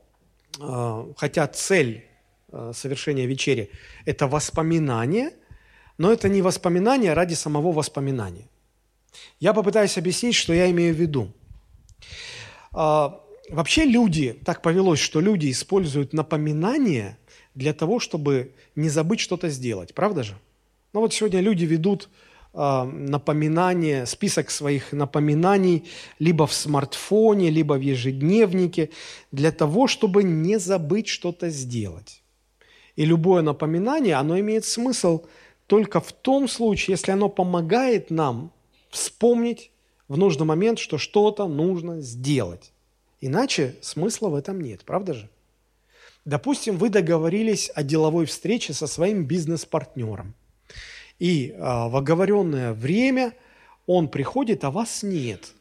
э, 0.59 1.13
хотя 1.17 1.47
цель 1.47 2.05
э, 2.51 2.71
совершения 2.75 3.25
вечери– 3.25 3.71
это 4.05 4.27
воспоминание, 4.27 5.31
но 5.97 6.11
это 6.11 6.29
не 6.29 6.41
воспоминание 6.41 7.13
ради 7.13 7.33
самого 7.33 7.71
воспоминания. 7.71 8.47
Я 9.39 9.53
попытаюсь 9.53 9.97
объяснить, 9.97 10.35
что 10.35 10.53
я 10.53 10.69
имею 10.71 10.93
в 10.93 10.97
виду. 10.97 11.31
А, 12.71 13.21
вообще 13.49 13.85
люди, 13.85 14.33
так 14.45 14.61
повелось, 14.61 14.99
что 14.99 15.21
люди 15.21 15.51
используют 15.51 16.13
напоминания 16.13 17.17
для 17.55 17.73
того, 17.73 17.99
чтобы 17.99 18.53
не 18.75 18.89
забыть 18.89 19.19
что-то 19.19 19.49
сделать. 19.49 19.93
Правда 19.93 20.23
же? 20.23 20.33
Ну 20.93 21.01
вот 21.01 21.13
сегодня 21.13 21.39
люди 21.39 21.65
ведут 21.65 22.09
э, 22.53 22.83
напоминания, 22.83 24.05
список 24.05 24.51
своих 24.51 24.91
напоминаний 24.91 25.85
либо 26.19 26.45
в 26.47 26.53
смартфоне, 26.53 27.49
либо 27.49 27.73
в 27.73 27.81
ежедневнике 27.81 28.89
для 29.31 29.51
того, 29.51 29.87
чтобы 29.87 30.23
не 30.23 30.57
забыть 30.57 31.07
что-то 31.07 31.49
сделать. 31.49 32.23
И 32.95 33.05
любое 33.05 33.41
напоминание, 33.41 34.15
оно 34.15 34.39
имеет 34.39 34.65
смысл 34.65 35.23
только 35.67 35.99
в 35.99 36.11
том 36.11 36.47
случае, 36.47 36.93
если 36.93 37.11
оно 37.11 37.29
помогает 37.29 38.11
нам 38.11 38.51
вспомнить 38.93 39.71
в 40.07 40.17
нужный 40.17 40.45
момент, 40.45 40.79
что 40.79 40.97
что-то 40.97 41.47
нужно 41.47 42.01
сделать. 42.01 42.71
Иначе 43.21 43.75
смысла 43.81 44.29
в 44.29 44.35
этом 44.35 44.61
нет, 44.61 44.83
правда 44.85 45.13
же? 45.13 45.29
Допустим, 46.25 46.77
вы 46.77 46.89
договорились 46.89 47.71
о 47.73 47.83
деловой 47.83 48.25
встрече 48.25 48.73
со 48.73 48.87
своим 48.87 49.25
бизнес-партнером. 49.25 50.35
И 51.19 51.55
а, 51.57 51.89
в 51.89 51.95
оговоренное 51.97 52.73
время 52.73 53.33
он 53.87 54.07
приходит, 54.07 54.63
а 54.63 54.71
вас 54.71 55.03
нет. 55.03 55.53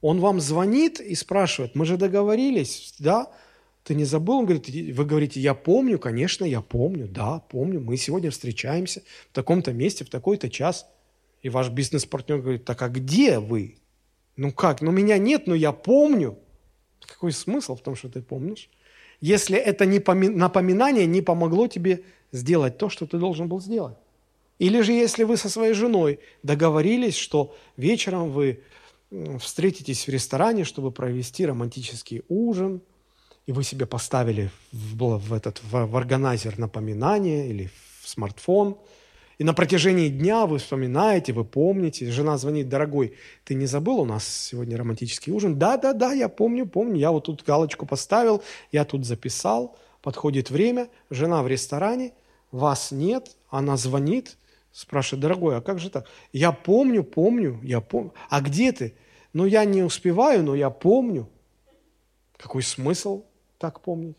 Он 0.00 0.20
вам 0.20 0.40
звонит 0.40 1.00
и 1.00 1.14
спрашивает, 1.14 1.74
мы 1.74 1.86
же 1.86 1.96
договорились, 1.96 2.94
да? 2.98 3.32
Ты 3.84 3.94
не 3.94 4.04
забыл? 4.04 4.38
Он 4.38 4.46
говорит, 4.46 4.68
вы 4.68 5.04
говорите, 5.04 5.40
я 5.40 5.54
помню, 5.54 5.98
конечно, 5.98 6.44
я 6.44 6.60
помню, 6.60 7.08
да, 7.08 7.40
помню, 7.48 7.80
мы 7.80 7.96
сегодня 7.96 8.30
встречаемся 8.30 9.02
в 9.30 9.34
таком-то 9.34 9.72
месте, 9.72 10.04
в 10.04 10.10
такой-то 10.10 10.50
час. 10.50 10.86
И 11.46 11.48
ваш 11.48 11.68
бизнес-партнер 11.68 12.38
говорит, 12.38 12.64
так 12.64 12.82
а 12.82 12.88
где 12.88 13.38
вы? 13.38 13.76
Ну 14.34 14.50
как, 14.50 14.80
ну 14.82 14.90
меня 14.90 15.16
нет, 15.16 15.46
но 15.46 15.54
я 15.54 15.70
помню. 15.70 16.36
Какой 17.06 17.30
смысл 17.30 17.76
в 17.76 17.82
том, 17.82 17.94
что 17.94 18.08
ты 18.08 18.20
помнишь? 18.20 18.68
Если 19.20 19.56
это 19.56 19.86
не 19.86 20.00
напоминание 20.28 21.06
не 21.06 21.22
помогло 21.22 21.68
тебе 21.68 22.02
сделать 22.32 22.78
то, 22.78 22.88
что 22.88 23.06
ты 23.06 23.18
должен 23.18 23.46
был 23.46 23.60
сделать. 23.60 23.94
Или 24.58 24.80
же 24.80 24.90
если 24.90 25.22
вы 25.22 25.36
со 25.36 25.48
своей 25.48 25.72
женой 25.72 26.18
договорились, 26.42 27.14
что 27.14 27.54
вечером 27.76 28.32
вы 28.32 28.64
встретитесь 29.38 30.08
в 30.08 30.10
ресторане, 30.10 30.64
чтобы 30.64 30.90
провести 30.90 31.46
романтический 31.46 32.22
ужин, 32.28 32.80
и 33.46 33.52
вы 33.52 33.62
себе 33.62 33.86
поставили 33.86 34.50
в, 34.72 35.18
в 35.18 35.32
этот 35.32 35.62
в, 35.62 35.86
в 35.86 35.96
органайзер 35.96 36.58
напоминание 36.58 37.48
или 37.48 37.70
в 38.02 38.08
смартфон– 38.08 38.78
и 39.38 39.44
на 39.44 39.52
протяжении 39.52 40.08
дня 40.08 40.46
вы 40.46 40.58
вспоминаете, 40.58 41.32
вы 41.34 41.44
помните. 41.44 42.10
Жена 42.10 42.38
звонит, 42.38 42.68
дорогой, 42.68 43.14
ты 43.44 43.54
не 43.54 43.66
забыл, 43.66 44.00
у 44.00 44.04
нас 44.06 44.26
сегодня 44.26 44.78
романтический 44.78 45.32
ужин? 45.32 45.58
Да, 45.58 45.76
да, 45.76 45.92
да, 45.92 46.12
я 46.12 46.28
помню, 46.28 46.66
помню. 46.66 46.96
Я 46.96 47.10
вот 47.10 47.24
тут 47.24 47.44
галочку 47.44 47.84
поставил, 47.84 48.42
я 48.72 48.84
тут 48.84 49.04
записал. 49.04 49.76
Подходит 50.00 50.50
время, 50.50 50.88
жена 51.10 51.42
в 51.42 51.48
ресторане, 51.48 52.12
вас 52.50 52.92
нет, 52.92 53.36
она 53.50 53.76
звонит, 53.76 54.38
спрашивает, 54.72 55.20
дорогой, 55.20 55.56
а 55.56 55.60
как 55.60 55.80
же 55.80 55.90
так? 55.90 56.06
Я 56.32 56.52
помню, 56.52 57.02
помню, 57.02 57.60
я 57.62 57.80
помню. 57.80 58.12
А 58.30 58.40
где 58.40 58.72
ты? 58.72 58.94
Ну, 59.32 59.44
я 59.44 59.64
не 59.64 59.82
успеваю, 59.82 60.44
но 60.44 60.54
я 60.54 60.70
помню. 60.70 61.28
Какой 62.38 62.62
смысл 62.62 63.24
так 63.58 63.80
помнить? 63.80 64.16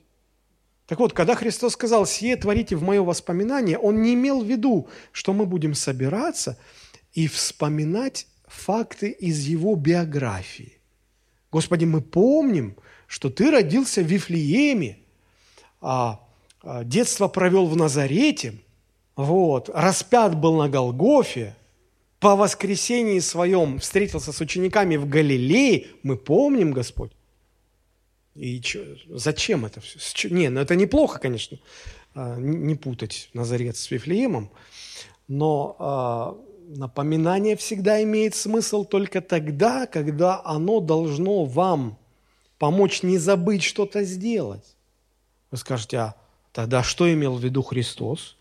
Так 0.87 0.99
вот, 0.99 1.11
когда 1.11 1.35
Христос 1.35 1.73
сказал 1.73 2.05
«сие 2.05 2.37
творите 2.37 2.75
в 2.77 2.81
мое 2.81 3.03
воспоминание», 3.03 3.77
Он 3.77 4.01
не 4.01 4.13
имел 4.13 4.41
в 4.41 4.47
виду, 4.47 4.87
что 5.11 5.33
мы 5.33 5.45
будем 5.45 5.73
собираться 5.73 6.57
и 7.13 7.27
вспоминать 7.27 8.27
факты 8.47 9.09
из 9.09 9.45
Его 9.45 9.75
биографии. 9.75 10.79
Господи, 11.51 11.83
мы 11.83 12.01
помним, 12.01 12.77
что 13.05 13.29
Ты 13.29 13.51
родился 13.51 14.01
в 14.01 14.05
Вифлееме, 14.05 14.99
а, 15.81 16.25
а 16.61 16.85
детство 16.85 17.27
провел 17.27 17.67
в 17.67 17.75
Назарете, 17.75 18.55
вот, 19.17 19.69
распят 19.73 20.39
был 20.39 20.55
на 20.55 20.69
Голгофе, 20.69 21.55
по 22.19 22.35
воскресении 22.35 23.19
своем 23.19 23.79
встретился 23.79 24.31
с 24.31 24.39
учениками 24.39 24.95
в 24.95 25.07
Галилее, 25.07 25.87
мы 26.01 26.15
помним, 26.15 26.71
Господь. 26.71 27.11
И 28.37 28.61
чё, 28.61 28.83
зачем 29.09 29.65
это 29.65 29.81
все? 29.81 30.29
Не, 30.29 30.49
ну 30.49 30.61
это 30.61 30.75
неплохо, 30.75 31.19
конечно, 31.19 31.57
а, 32.13 32.37
не 32.37 32.75
путать 32.75 33.29
Назарет 33.33 33.77
с 33.77 33.89
Вифлеемом, 33.89 34.51
но 35.27 35.75
а, 35.79 36.37
напоминание 36.67 37.55
всегда 37.55 38.03
имеет 38.03 38.35
смысл 38.35 38.85
только 38.85 39.21
тогда, 39.21 39.87
когда 39.87 40.39
оно 40.45 40.79
должно 40.81 41.45
вам 41.45 41.97
помочь 42.59 43.01
не 43.01 43.17
забыть 43.17 43.63
что-то 43.63 44.03
сделать. 44.03 44.75
Вы 45.49 45.57
скажете, 45.57 45.97
а 45.97 46.15
тогда 46.51 46.83
что 46.83 47.11
имел 47.11 47.37
в 47.37 47.43
виду 47.43 47.63
Христос? 47.63 48.37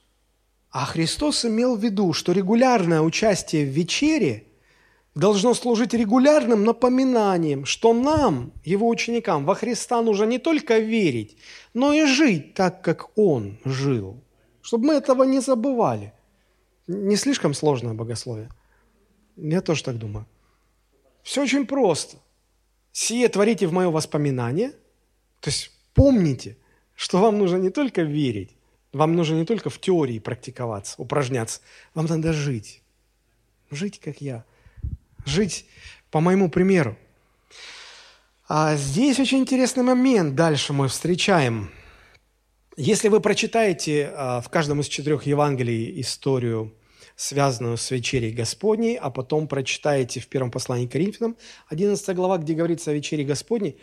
А 0.71 0.85
Христос 0.85 1.47
имел 1.47 1.75
в 1.77 1.83
виду, 1.83 2.13
что 2.13 2.33
регулярное 2.33 3.01
участие 3.01 3.65
в 3.65 3.71
вечере– 3.71 4.45
должно 5.17 5.55
служить 5.55 5.95
регулярным 5.95 6.63
напоминанием, 6.65 7.65
что 7.65 7.95
нам, 7.95 8.53
его 8.65 8.87
ученикам, 8.87 9.47
во 9.47 9.55
Христа 9.55 10.03
нужно 10.03 10.25
не 10.25 10.39
только 10.39 10.79
верить, 10.79 11.39
но 11.75 11.95
и 11.95 12.05
жить 12.05 12.55
так, 12.55 12.83
как 12.83 13.19
Он 13.19 13.59
жил. 13.65 14.23
Чтобы 14.61 14.89
мы 14.89 14.95
этого 14.95 15.25
не 15.25 15.41
забывали. 15.41 16.13
Не 16.87 17.17
слишком 17.17 17.55
сложное 17.55 17.95
богословие? 17.95 18.51
Я 19.37 19.63
тоже 19.63 19.83
так 19.85 19.97
думаю. 19.97 20.27
Все 21.23 21.43
очень 21.43 21.67
просто. 21.67 22.19
Сие 22.93 23.29
творите 23.29 23.67
в 23.67 23.73
мое 23.73 23.91
воспоминание. 23.91 24.71
То 25.41 25.51
есть 25.51 25.71
помните, 25.95 26.59
что 26.95 27.19
вам 27.19 27.39
нужно 27.39 27.57
не 27.57 27.71
только 27.71 28.03
верить, 28.03 28.51
вам 28.93 29.17
нужно 29.17 29.37
не 29.37 29.47
только 29.47 29.71
в 29.71 29.81
теории 29.81 30.19
практиковаться, 30.19 30.95
упражняться, 30.99 31.61
вам 31.95 32.07
надо 32.07 32.35
жить. 32.35 32.83
Жить, 33.71 33.99
как 33.99 34.21
я– 34.21 34.45
жить 35.27 35.67
по 36.11 36.21
моему 36.21 36.49
примеру. 36.49 36.97
А 38.49 38.77
здесь 38.77 39.19
очень 39.19 39.39
интересный 39.39 39.83
момент 39.83 40.35
дальше 40.35 40.73
мы 40.73 40.89
встречаем. 40.89 41.71
Если 42.77 43.09
вы 43.09 43.21
прочитаете 43.21 44.13
а, 44.15 44.41
в 44.41 44.49
каждом 44.49 44.81
из 44.81 44.89
четырех 44.89 45.27
Евангелий 45.27 46.01
историю, 46.01 46.75
связанную 47.17 47.77
с 47.77 47.91
вечерей 47.91 48.33
Господней, 48.33 48.97
а 48.97 49.11
потом 49.11 49.49
прочитаете 49.49 50.21
в 50.21 50.29
первом 50.29 50.51
послании 50.51 50.87
к 50.87 50.93
Коринфянам, 50.93 51.37
11 51.69 52.15
глава, 52.15 52.39
где 52.39 52.55
говорится 52.55 52.91
о 52.91 52.95
вечере 52.95 53.25
Господней, 53.25 53.79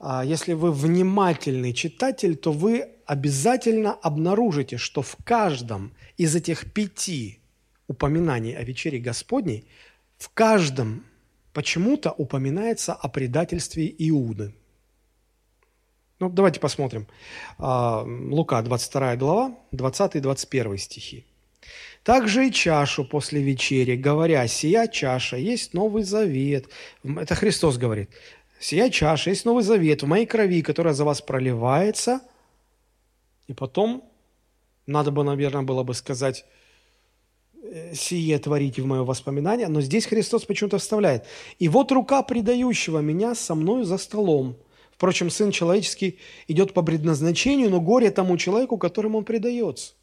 а, 0.00 0.24
если 0.24 0.54
вы 0.54 0.72
внимательный 0.72 1.72
читатель, 1.72 2.36
то 2.36 2.50
вы 2.50 2.88
обязательно 3.06 3.92
обнаружите, 3.92 4.78
что 4.78 5.02
в 5.02 5.16
каждом 5.24 5.94
из 6.16 6.34
этих 6.34 6.72
пяти 6.72 7.38
упоминаний 7.86 8.56
о 8.56 8.64
вечере 8.64 8.98
Господней 8.98 9.68
в 10.22 10.28
каждом 10.28 11.04
почему-то 11.52 12.12
упоминается 12.12 12.94
о 12.94 13.08
предательстве 13.08 13.92
Иуды. 13.98 14.54
Ну, 16.20 16.30
давайте 16.30 16.60
посмотрим. 16.60 17.08
А, 17.58 18.04
Лука, 18.04 18.62
22 18.62 19.16
глава, 19.16 19.56
20 19.72 20.16
и 20.16 20.20
21 20.20 20.78
стихи. 20.78 21.24
«Также 22.04 22.46
и 22.46 22.52
чашу 22.52 23.04
после 23.04 23.42
вечери, 23.42 23.96
говоря, 23.96 24.46
сия 24.46 24.86
чаша 24.86 25.36
есть 25.36 25.74
Новый 25.74 26.04
Завет». 26.04 26.68
Это 27.04 27.34
Христос 27.34 27.76
говорит. 27.76 28.10
«Сия 28.60 28.90
чаша 28.90 29.30
есть 29.30 29.44
Новый 29.44 29.64
Завет 29.64 30.02
в 30.02 30.06
моей 30.06 30.26
крови, 30.26 30.62
которая 30.62 30.94
за 30.94 31.04
вас 31.04 31.20
проливается». 31.20 32.20
И 33.48 33.54
потом, 33.54 34.04
надо 34.86 35.10
бы, 35.10 35.24
наверное, 35.24 35.62
было 35.62 35.82
бы 35.82 35.94
сказать, 35.94 36.44
сие 37.94 38.38
творите 38.38 38.82
в 38.82 38.86
мое 38.86 39.04
воспоминание, 39.04 39.68
но 39.68 39.80
здесь 39.80 40.06
Христос 40.06 40.44
почему-то 40.44 40.78
вставляет. 40.78 41.24
И 41.58 41.68
вот 41.68 41.92
рука 41.92 42.22
предающего 42.22 42.98
меня 42.98 43.34
со 43.34 43.54
мною 43.54 43.84
за 43.84 43.98
столом. 43.98 44.56
Впрочем, 44.92 45.30
Сын 45.30 45.50
Человеческий 45.50 46.18
идет 46.48 46.74
по 46.74 46.82
предназначению, 46.82 47.70
но 47.70 47.80
горе 47.80 48.10
тому 48.10 48.36
человеку, 48.36 48.78
которому 48.78 49.18
он 49.18 49.24
предается. 49.24 49.94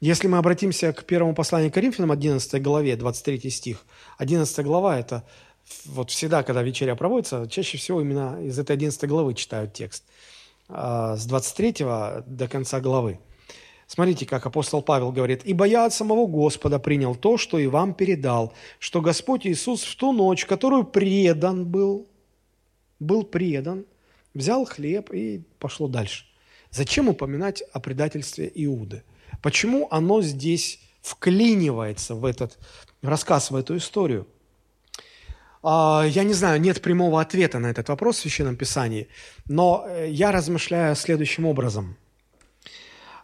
Если 0.00 0.26
мы 0.26 0.38
обратимся 0.38 0.92
к 0.92 1.04
первому 1.04 1.34
посланию 1.34 1.70
к 1.70 1.74
Коринфянам, 1.74 2.10
11 2.10 2.60
главе, 2.60 2.96
23 2.96 3.50
стих. 3.50 3.86
11 4.18 4.64
глава– 4.64 4.98
это 5.00 5.24
вот 5.84 6.10
всегда, 6.10 6.42
когда 6.42 6.62
вечеря 6.62 6.96
проводится, 6.96 7.46
чаще 7.48 7.78
всего 7.78 8.00
именно 8.00 8.38
из 8.42 8.58
этой 8.58 8.72
11 8.72 9.08
главы 9.08 9.34
читают 9.34 9.74
текст. 9.74 10.04
А, 10.68 11.16
с 11.16 11.24
23 11.26 11.84
до 12.26 12.48
конца 12.50 12.80
главы. 12.80 13.20
Смотрите, 13.92 14.24
как 14.24 14.46
апостол 14.46 14.80
Павел 14.80 15.12
говорит, 15.12 15.42
«Ибо 15.44 15.66
я 15.66 15.84
от 15.84 15.92
самого 15.92 16.26
Господа 16.26 16.78
принял 16.78 17.14
то, 17.14 17.36
что 17.36 17.58
и 17.58 17.66
вам 17.66 17.92
передал, 17.92 18.54
что 18.78 19.02
Господь 19.02 19.46
Иисус 19.46 19.82
в 19.82 19.96
ту 19.96 20.12
ночь, 20.12 20.46
которую 20.46 20.84
предан 20.84 21.66
был, 21.66 22.08
был 23.00 23.22
предан, 23.22 23.84
взял 24.32 24.64
хлеб 24.64 25.12
и 25.12 25.42
пошло 25.58 25.88
дальше. 25.88 26.24
Зачем 26.70 27.10
упоминать 27.10 27.62
о 27.74 27.80
предательстве 27.80 28.50
Иуды? 28.54 29.02
Почему 29.42 29.88
оно 29.90 30.22
здесь 30.22 30.80
вклинивается 31.02 32.14
в 32.14 32.24
этот 32.24 32.58
рассказ, 33.02 33.50
в 33.50 33.56
эту 33.56 33.76
историю? 33.76 34.26
А, 35.62 36.06
я 36.08 36.24
не 36.24 36.32
знаю, 36.32 36.58
нет 36.62 36.80
прямого 36.80 37.20
ответа 37.20 37.58
на 37.58 37.66
этот 37.66 37.90
вопрос 37.90 38.16
в 38.16 38.20
Священном 38.20 38.56
Писании, 38.56 39.08
но 39.48 39.84
э, 39.86 40.08
я 40.08 40.32
размышляю 40.32 40.96
следующим 40.96 41.44
образом. 41.44 41.98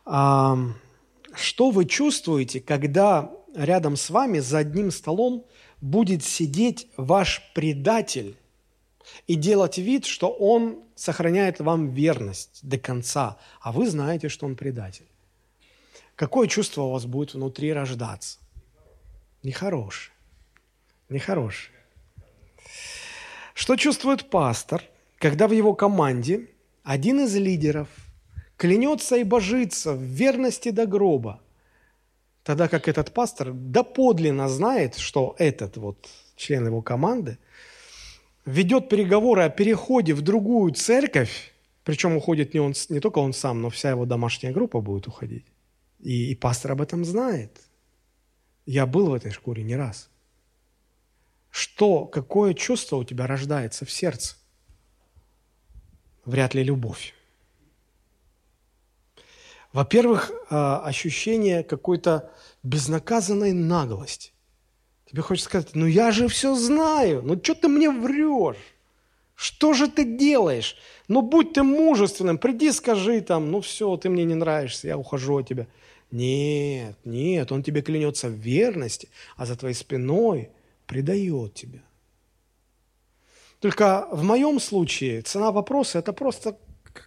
Что 0.08 1.70
вы 1.70 1.84
чувствуете, 1.84 2.60
когда 2.60 3.30
рядом 3.54 3.96
с 3.96 4.08
вами 4.08 4.38
за 4.38 4.58
одним 4.58 4.90
столом 4.90 5.44
будет 5.80 6.24
сидеть 6.24 6.88
ваш 6.96 7.42
предатель 7.54 8.36
и 9.26 9.34
делать 9.34 9.78
вид, 9.78 10.06
что 10.06 10.30
он 10.30 10.82
сохраняет 10.94 11.60
вам 11.60 11.90
верность 11.90 12.60
до 12.62 12.78
конца, 12.78 13.38
а 13.60 13.72
вы 13.72 13.88
знаете, 13.88 14.28
что 14.28 14.46
он 14.46 14.56
предатель? 14.56 15.06
Какое 16.14 16.48
чувство 16.48 16.82
у 16.82 16.92
вас 16.92 17.04
будет 17.04 17.34
внутри 17.34 17.72
рождаться? 17.72 18.38
Нехорошее. 19.42 20.14
Нехорошее. 21.08 21.76
Что 23.54 23.76
чувствует 23.76 24.30
пастор, 24.30 24.82
когда 25.18 25.46
в 25.46 25.52
его 25.52 25.74
команде 25.74 26.48
один 26.82 27.20
из 27.20 27.34
лидеров 27.36 27.88
клянется 28.58 29.16
и 29.16 29.24
божится 29.24 29.94
в 29.94 30.02
верности 30.02 30.70
до 30.70 30.86
гроба, 30.86 31.40
тогда 32.42 32.68
как 32.68 32.88
этот 32.88 33.14
пастор 33.14 33.52
доподлинно 33.52 34.48
знает, 34.48 34.96
что 34.96 35.34
этот 35.38 35.76
вот 35.78 36.08
член 36.36 36.66
его 36.66 36.82
команды 36.82 37.38
ведет 38.44 38.88
переговоры 38.88 39.42
о 39.42 39.48
переходе 39.48 40.12
в 40.12 40.22
другую 40.22 40.72
церковь, 40.74 41.54
причем 41.84 42.16
уходит 42.16 42.52
не, 42.52 42.60
он, 42.60 42.74
не 42.88 43.00
только 43.00 43.20
он 43.20 43.32
сам, 43.32 43.62
но 43.62 43.70
вся 43.70 43.90
его 43.90 44.04
домашняя 44.04 44.52
группа 44.52 44.80
будет 44.80 45.06
уходить. 45.06 45.46
И, 46.00 46.32
и 46.32 46.34
пастор 46.34 46.72
об 46.72 46.82
этом 46.82 47.04
знает. 47.04 47.60
Я 48.66 48.86
был 48.86 49.10
в 49.10 49.14
этой 49.14 49.30
шкуре 49.30 49.62
не 49.62 49.76
раз. 49.76 50.10
Что, 51.50 52.06
какое 52.06 52.54
чувство 52.54 52.96
у 52.96 53.04
тебя 53.04 53.26
рождается 53.26 53.84
в 53.84 53.90
сердце? 53.90 54.36
Вряд 56.24 56.54
ли 56.54 56.62
любовь. 56.62 57.14
Во-первых, 59.72 60.32
а, 60.50 60.80
ощущение 60.84 61.62
какой-то 61.62 62.30
безнаказанной 62.62 63.52
наглости. 63.52 64.32
Тебе 65.06 65.22
хочется 65.22 65.48
сказать, 65.48 65.74
ну 65.74 65.86
я 65.86 66.10
же 66.10 66.28
все 66.28 66.54
знаю, 66.54 67.22
ну 67.22 67.38
что 67.42 67.54
ты 67.54 67.68
мне 67.68 67.90
врешь? 67.90 68.56
Что 69.34 69.72
же 69.72 69.88
ты 69.88 70.04
делаешь? 70.04 70.76
Ну 71.06 71.22
будь 71.22 71.52
ты 71.52 71.62
мужественным, 71.62 72.38
приди 72.38 72.72
скажи 72.72 73.20
там, 73.20 73.50
ну 73.50 73.60
все, 73.60 73.96
ты 73.96 74.08
мне 74.08 74.24
не 74.24 74.34
нравишься, 74.34 74.88
я 74.88 74.98
ухожу 74.98 75.38
от 75.38 75.48
тебя. 75.48 75.66
Нет, 76.10 76.96
нет, 77.04 77.52
он 77.52 77.62
тебе 77.62 77.82
клянется 77.82 78.28
в 78.28 78.32
верности, 78.32 79.08
а 79.36 79.46
за 79.46 79.56
твоей 79.56 79.74
спиной 79.74 80.50
предает 80.86 81.54
тебя. 81.54 81.82
Только 83.60 84.08
в 84.10 84.22
моем 84.22 84.60
случае 84.60 85.22
цена 85.22 85.52
вопроса– 85.52 85.98
это 86.00 86.12
просто 86.12 86.58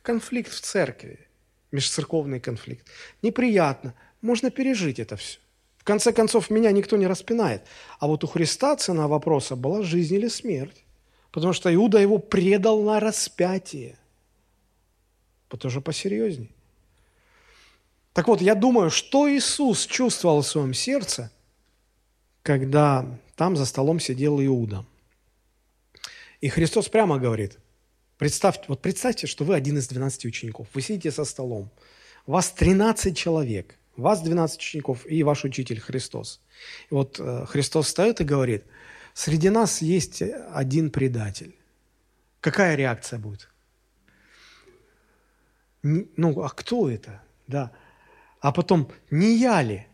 конфликт 0.03 0.51
в 0.51 0.61
церкви, 0.61 1.27
межцерковный 1.71 2.39
конфликт. 2.39 2.85
Неприятно, 3.21 3.93
можно 4.21 4.51
пережить 4.51 4.99
это 4.99 5.15
все. 5.15 5.39
В 5.77 5.83
конце 5.83 6.13
концов, 6.13 6.49
меня 6.51 6.71
никто 6.71 6.95
не 6.95 7.07
распинает. 7.07 7.63
А 7.99 8.05
вот 8.07 8.23
у 8.23 8.27
Христа 8.27 8.75
цена 8.75 9.07
вопроса 9.07 9.55
была 9.55 9.81
жизнь 9.81 10.13
или 10.13 10.27
смерть. 10.27 10.83
Потому 11.31 11.53
что 11.53 11.73
Иуда 11.73 11.97
его 11.97 12.19
предал 12.19 12.83
на 12.83 12.99
распятие. 12.99 13.97
Вот 15.49 15.65
уже 15.65 15.81
посерьезней. 15.81 16.51
Так 18.13 18.27
вот, 18.27 18.41
я 18.41 18.55
думаю, 18.55 18.89
что 18.89 19.29
Иисус 19.29 19.85
чувствовал 19.85 20.41
в 20.41 20.47
своем 20.47 20.73
сердце, 20.73 21.31
когда 22.43 23.05
там 23.35 23.55
за 23.55 23.65
столом 23.65 23.99
сидел 23.99 24.39
Иуда. 24.39 24.85
И 26.41 26.49
Христос 26.49 26.89
прямо 26.89 27.17
говорит, 27.17 27.57
представьте, 28.21 28.65
вот 28.67 28.83
представьте, 28.83 29.25
что 29.25 29.43
вы 29.43 29.55
один 29.55 29.79
из 29.79 29.87
12 29.87 30.25
учеников, 30.25 30.67
вы 30.75 30.81
сидите 30.83 31.09
со 31.09 31.25
столом, 31.25 31.71
вас 32.27 32.51
13 32.51 33.17
человек, 33.17 33.79
вас 33.97 34.21
12 34.21 34.59
учеников 34.59 35.09
и 35.09 35.23
ваш 35.23 35.43
учитель 35.43 35.79
Христос. 35.79 36.39
И 36.91 36.93
вот 36.93 37.19
э, 37.19 37.45
Христос 37.47 37.87
встает 37.87 38.21
и 38.21 38.23
говорит, 38.23 38.63
среди 39.15 39.49
нас 39.49 39.81
есть 39.81 40.21
один 40.53 40.91
предатель. 40.91 41.55
Какая 42.41 42.75
реакция 42.75 43.17
будет? 43.17 43.49
Ну, 45.81 46.43
а 46.43 46.49
кто 46.49 46.91
это? 46.91 47.23
Да. 47.47 47.71
А 48.39 48.51
потом, 48.51 48.91
не 49.09 49.35
я 49.35 49.63
ли? 49.63 49.87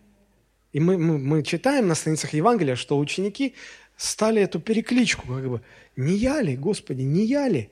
И 0.73 0.81
мы, 0.81 0.97
мы, 0.97 1.17
мы 1.17 1.43
читаем 1.43 1.87
на 1.87 1.95
страницах 1.95 2.33
Евангелия, 2.33 2.75
что 2.75 2.99
ученики 2.99 3.55
стали 3.95 4.41
эту 4.41 4.59
перекличку, 4.59 5.25
как 5.27 5.49
бы, 5.49 5.61
не 5.95 6.13
я 6.17 6.41
ли, 6.41 6.57
Господи, 6.57 7.03
не 7.03 7.23
я 7.23 7.47
ли? 7.47 7.69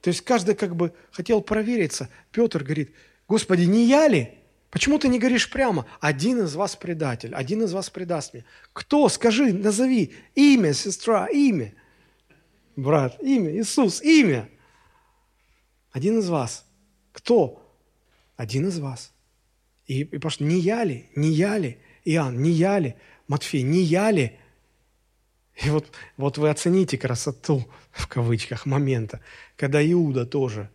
То 0.00 0.08
есть 0.08 0.20
каждый 0.22 0.54
как 0.54 0.76
бы 0.76 0.92
хотел 1.10 1.40
провериться. 1.40 2.08
Петр 2.30 2.62
говорит, 2.62 2.92
Господи, 3.26 3.64
не 3.64 3.86
я 3.86 4.08
ли? 4.08 4.34
Почему 4.70 4.98
ты 4.98 5.08
не 5.08 5.18
говоришь 5.18 5.50
прямо? 5.50 5.86
Один 6.00 6.42
из 6.42 6.54
вас 6.54 6.76
предатель, 6.76 7.34
один 7.34 7.62
из 7.62 7.72
вас 7.72 7.88
предаст 7.90 8.34
меня. 8.34 8.44
Кто? 8.72 9.08
Скажи, 9.08 9.52
назови. 9.52 10.14
Имя, 10.34 10.74
сестра, 10.74 11.26
имя. 11.28 11.74
Брат, 12.76 13.18
имя, 13.22 13.50
Иисус, 13.56 14.02
имя. 14.02 14.48
Один 15.90 16.18
из 16.18 16.28
вас. 16.28 16.64
Кто? 17.12 17.76
Один 18.36 18.68
из 18.68 18.78
вас. 18.78 19.12
И, 19.86 20.02
и 20.02 20.18
потому 20.18 20.48
не 20.48 20.60
я 20.60 20.84
ли, 20.84 21.10
не 21.16 21.30
я 21.30 21.58
ли? 21.58 21.78
Иоанн, 22.04 22.40
не 22.40 22.50
я 22.50 22.78
ли? 22.78 22.94
Матфей, 23.26 23.62
не 23.62 23.80
я 23.80 24.10
ли? 24.10 24.38
И 25.64 25.70
вот, 25.70 25.90
вот 26.16 26.38
вы 26.38 26.50
оцените 26.50 26.96
красоту, 26.98 27.66
в 27.98 28.06
кавычках, 28.06 28.66
момента, 28.66 29.20
когда 29.56 29.84
Иуда 29.92 30.24
тоже 30.24 30.70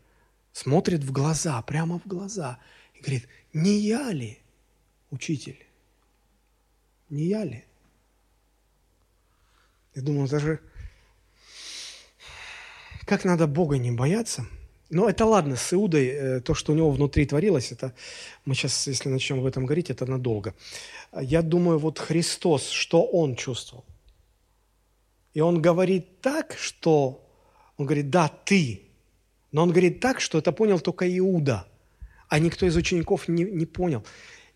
смотрит 0.52 1.04
в 1.04 1.12
глаза, 1.12 1.62
прямо 1.62 2.00
в 2.00 2.08
глаза, 2.08 2.60
и 2.94 3.02
говорит, 3.02 3.28
не 3.54 3.80
я 3.80 4.12
ли, 4.12 4.40
учитель? 5.12 5.66
Не 7.10 7.26
я 7.26 7.44
ли? 7.44 7.66
Я 9.96 10.02
думаю, 10.02 10.28
даже 10.28 10.60
как 13.06 13.26
надо 13.26 13.48
Бога 13.48 13.78
не 13.78 13.92
бояться– 13.92 14.46
но 14.94 15.10
это 15.10 15.26
ладно, 15.26 15.56
с 15.56 15.74
Иудой, 15.74 16.08
э, 16.08 16.42
то, 16.42 16.54
что 16.54 16.72
у 16.72 16.76
него 16.76 16.92
внутри 16.92 17.26
творилось, 17.26 17.72
это 17.72 17.94
мы 18.46 18.54
сейчас, 18.54 18.88
если 18.88 19.10
начнем 19.10 19.40
об 19.40 19.46
этом 19.46 19.66
говорить, 19.66 19.90
это 19.90 20.06
надолго. 20.06 20.54
Я 21.20 21.42
думаю, 21.42 21.80
вот 21.80 21.98
Христос, 21.98 22.70
что 22.70 23.04
Он 23.04 23.36
чувствовал? 23.36 23.86
И 25.34 25.42
Он 25.42 25.62
говорит 25.62 26.22
так, 26.22 26.56
что... 26.58 27.20
Он 27.78 27.86
говорит, 27.86 28.10
да, 28.10 28.28
ты. 28.28 28.84
Но 29.52 29.64
Он 29.64 29.70
говорит 29.70 30.00
так, 30.00 30.22
что 30.22 30.38
это 30.38 30.52
понял 30.52 30.80
только 30.80 31.06
Иуда, 31.18 31.68
а 32.30 32.40
никто 32.40 32.66
из 32.66 32.76
учеников 32.76 33.28
не, 33.28 33.44
не 33.44 33.66
понял. 33.66 34.06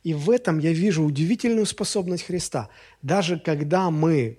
И 0.03 0.13
в 0.13 0.29
этом 0.29 0.59
я 0.59 0.71
вижу 0.71 1.03
удивительную 1.03 1.65
способность 1.65 2.25
Христа. 2.25 2.69
Даже 3.01 3.39
когда 3.39 3.89
мы, 3.89 4.37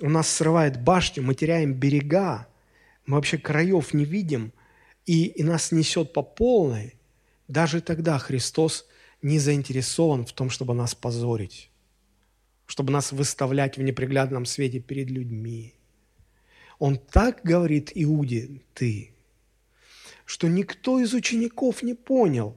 у 0.00 0.08
нас 0.08 0.28
срывает 0.28 0.82
башню, 0.82 1.22
мы 1.22 1.34
теряем 1.34 1.74
берега, 1.74 2.46
мы 3.06 3.16
вообще 3.16 3.38
краев 3.38 3.92
не 3.94 4.04
видим– 4.04 4.52
и, 5.06 5.26
и 5.26 5.44
нас 5.44 5.72
несет 5.72 6.12
по 6.12 6.22
полной, 6.22 6.94
даже 7.48 7.80
тогда 7.80 8.18
Христос 8.18 8.86
не 9.22 9.38
заинтересован 9.38 10.26
в 10.26 10.32
том, 10.32 10.50
чтобы 10.50 10.74
нас 10.74 10.94
позорить, 10.94 11.70
чтобы 12.66 12.92
нас 12.92 13.12
выставлять 13.12 13.76
в 13.76 13.82
неприглядном 13.82 14.44
свете 14.44 14.80
перед 14.80 15.10
людьми. 15.10 15.74
Он 16.78 16.98
так 16.98 17.40
говорит 17.42 17.90
Иуде, 17.94 18.60
ты, 18.74 19.14
что 20.24 20.48
никто 20.48 21.00
из 21.00 21.14
учеников 21.14 21.82
не 21.82 21.94
понял. 21.94 22.56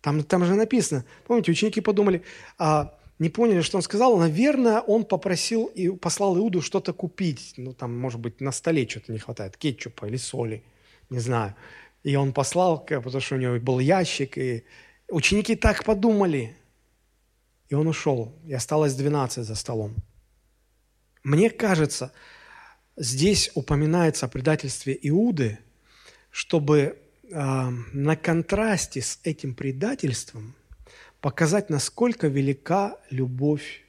Там, 0.00 0.22
там 0.22 0.44
же 0.44 0.54
написано, 0.54 1.04
помните, 1.26 1.52
ученики 1.52 1.80
подумали, 1.80 2.22
а, 2.58 2.98
не 3.18 3.28
поняли, 3.28 3.60
что 3.60 3.76
он 3.76 3.82
сказал. 3.82 4.16
Наверное, 4.16 4.80
он 4.80 5.04
попросил 5.04 5.66
и 5.66 5.88
послал 5.90 6.36
Иуду 6.38 6.62
что-то 6.62 6.92
купить. 6.92 7.54
Ну, 7.56 7.72
там, 7.74 7.98
может 7.98 8.20
быть, 8.20 8.40
на 8.40 8.52
столе 8.52 8.88
что-то 8.88 9.12
не 9.12 9.18
хватает, 9.18 9.56
кетчупа 9.56 10.06
или 10.06 10.16
соли– 10.16 10.62
не 11.10 11.20
знаю. 11.20 11.54
И 12.02 12.16
он 12.16 12.32
послал, 12.32 12.84
потому 12.84 13.20
что 13.20 13.36
у 13.36 13.38
него 13.38 13.58
был 13.58 13.78
ящик, 13.78 14.36
и 14.36 14.64
ученики 15.08 15.56
так 15.56 15.84
подумали. 15.84 16.56
И 17.68 17.74
он 17.74 17.86
ушел, 17.86 18.34
и 18.46 18.52
осталось 18.52 18.94
12 18.94 19.44
за 19.44 19.54
столом. 19.54 19.94
Мне 21.22 21.50
кажется, 21.50 22.12
здесь 22.96 23.50
упоминается 23.54 24.26
о 24.26 24.28
предательстве 24.28 24.98
Иуды, 25.02 25.58
чтобы 26.30 26.98
э, 27.22 27.68
на 27.92 28.16
контрасте 28.16 29.00
с 29.00 29.18
этим 29.22 29.54
предательством 29.54 30.54
показать, 31.20 31.70
насколько 31.70 32.28
велика 32.28 32.98
любовь 33.10 33.84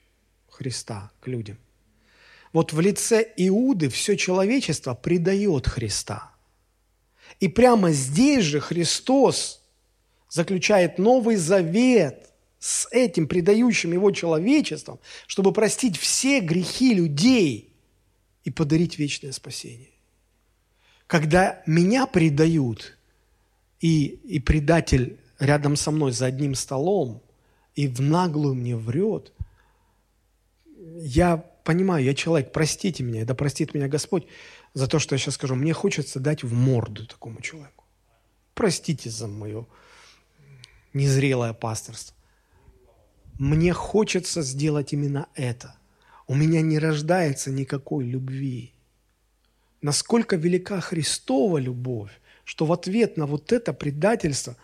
Христа 0.50 1.12
к 1.20 1.28
людям. 1.28 1.58
Вот 2.54 2.72
в 2.72 2.80
лице 2.80 3.26
Иуды 3.36 3.90
все 3.90 4.16
человечество 4.16 4.94
предает 4.94 5.68
Христа– 5.68 6.32
И 7.40 7.48
прямо 7.48 7.92
здесь 7.92 8.44
же 8.44 8.60
Христос 8.60 9.62
заключает 10.30 10.98
новый 10.98 11.36
завет 11.36 12.30
с 12.66 12.88
этим 12.90 13.28
предающим 13.28 13.94
его 13.94 14.10
человечеством, 14.10 15.00
чтобы 15.28 15.54
простить 15.54 15.98
все 15.98 16.40
грехи 16.40 16.96
людей 16.96 17.72
и 18.44 18.50
подарить 18.50 18.98
вечное 18.98 19.34
спасение. 19.34 19.92
Когда 21.06 21.62
меня 21.68 22.08
предают, 22.08 22.98
и, 23.82 24.06
и 24.06 24.40
предатель 24.40 25.20
рядом 25.38 25.76
со 25.76 25.92
мной 25.92 26.12
за 26.12 26.26
одним 26.26 26.56
столом, 26.56 27.22
и 27.76 27.88
в 27.88 28.02
наглую 28.02 28.56
мне 28.56 28.76
врет, 28.76 29.32
я 30.98 31.38
понимаю, 31.38 32.04
я 32.04 32.16
человек, 32.16 32.52
простите 32.52 33.04
меня, 33.04 33.26
да 33.26 33.36
простит 33.36 33.76
меня 33.76 33.88
Господь 33.88 34.26
за 34.74 34.88
то, 34.88 34.98
что 34.98 35.14
я 35.14 35.20
сейчас 35.20 35.36
скажу. 35.36 35.54
Мне 35.54 35.74
хочется 35.74 36.20
дать 36.20 36.42
в 36.42 36.52
морду 36.52 37.06
такому 37.06 37.42
человеку. 37.42 37.84
Простите 38.56 39.12
за 39.12 39.28
мое 39.28 39.68
незрелое 40.94 41.54
пасторство. 41.54 42.15
Мне 43.38 43.74
хочется 43.74 44.42
сделать 44.42 44.94
именно 44.94 45.28
это. 45.36 45.76
У 46.28 46.36
меня 46.36 46.62
не 46.62 46.80
рождается 46.80 47.52
никакой 47.52 48.06
любви. 48.06 48.74
Насколько 49.82 50.38
велика 50.38 50.80
Христова 50.80 51.58
любовь, 51.58 52.12
что 52.46 52.66
в 52.66 52.72
ответ 52.72 53.18
на 53.18 53.26
вот 53.26 53.52
это 53.52 53.74
предательство, 53.74 54.56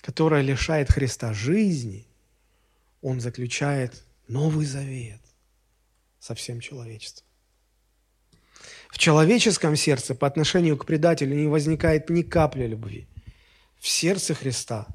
которое 0.00 0.42
лишает 0.42 0.90
Христа 0.92 1.34
жизни, 1.34 2.06
Он 3.02 3.20
заключает 3.20 4.02
новый 4.28 4.64
завет 4.64 5.20
со 6.20 6.34
всем 6.34 6.60
человечеством. 6.60 7.26
В 8.90 8.98
человеческом 8.98 9.76
сердце 9.76 10.14
по 10.14 10.26
отношению 10.26 10.76
к 10.76 10.86
предателю 10.86 11.34
не 11.34 11.46
возникает 11.46 12.10
ни 12.10 12.22
капли 12.22 12.66
любви. 12.66 13.06
В 13.78 13.88
сердце 13.88 14.34
Христа 14.34 14.86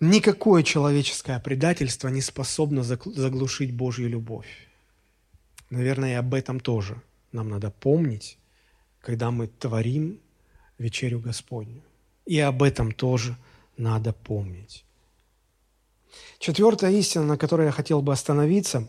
никакое 0.00 0.62
человеческое 0.62 1.38
предательство 1.40 2.08
не 2.08 2.20
способно 2.20 2.82
заглушить 2.82 3.72
Божью 3.72 4.08
любовь. 4.08 4.68
Наверное, 5.70 6.12
и 6.12 6.14
об 6.14 6.34
этом 6.34 6.60
тоже 6.60 7.00
нам 7.32 7.48
надо 7.48 7.70
помнить, 7.70 8.38
когда 9.00 9.30
мы 9.30 9.48
творим 9.48 10.20
вечерю 10.78 11.20
Господню. 11.20 11.82
И 12.24 12.38
об 12.38 12.62
этом 12.62 12.92
тоже 12.92 13.36
надо 13.76 14.12
помнить. 14.12 14.84
Четвертая 16.38 16.92
истина, 16.92 17.24
на 17.24 17.38
которой 17.38 17.66
я 17.66 17.72
хотел 17.72 18.02
бы 18.02 18.12
остановиться, 18.12 18.88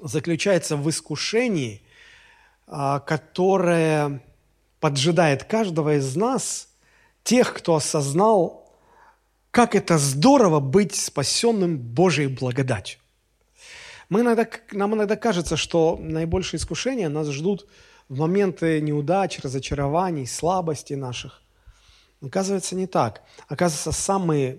заключается 0.00 0.76
в 0.76 0.88
искушении, 0.88 1.82
а, 2.66 3.00
которое 3.00 4.22
поджидает 4.80 5.44
каждого 5.44 5.96
из 5.96 6.16
нас, 6.16 6.68
тех, 7.22 7.54
кто 7.54 7.76
осознал, 7.76 8.63
как 9.54 9.76
это 9.76 9.98
здорово 9.98 10.58
быть 10.58 10.96
спасенным 10.96 11.78
Божьей 11.78 12.26
благодатью. 12.26 12.98
Мы 14.08 14.22
иногда, 14.22 14.48
нам 14.72 14.96
иногда 14.96 15.14
кажется, 15.14 15.56
что 15.56 15.96
наибольшие 15.96 16.58
искушения 16.58 17.08
нас 17.08 17.28
ждут 17.28 17.68
в 18.08 18.18
моменты 18.18 18.80
неудач, 18.80 19.38
разочарований, 19.38 20.26
слабости 20.26 20.94
наших. 20.94 21.40
Оказывается, 22.20 22.74
не 22.74 22.88
так. 22.88 23.22
Оказывается, 23.46 23.92
самые, 23.92 24.58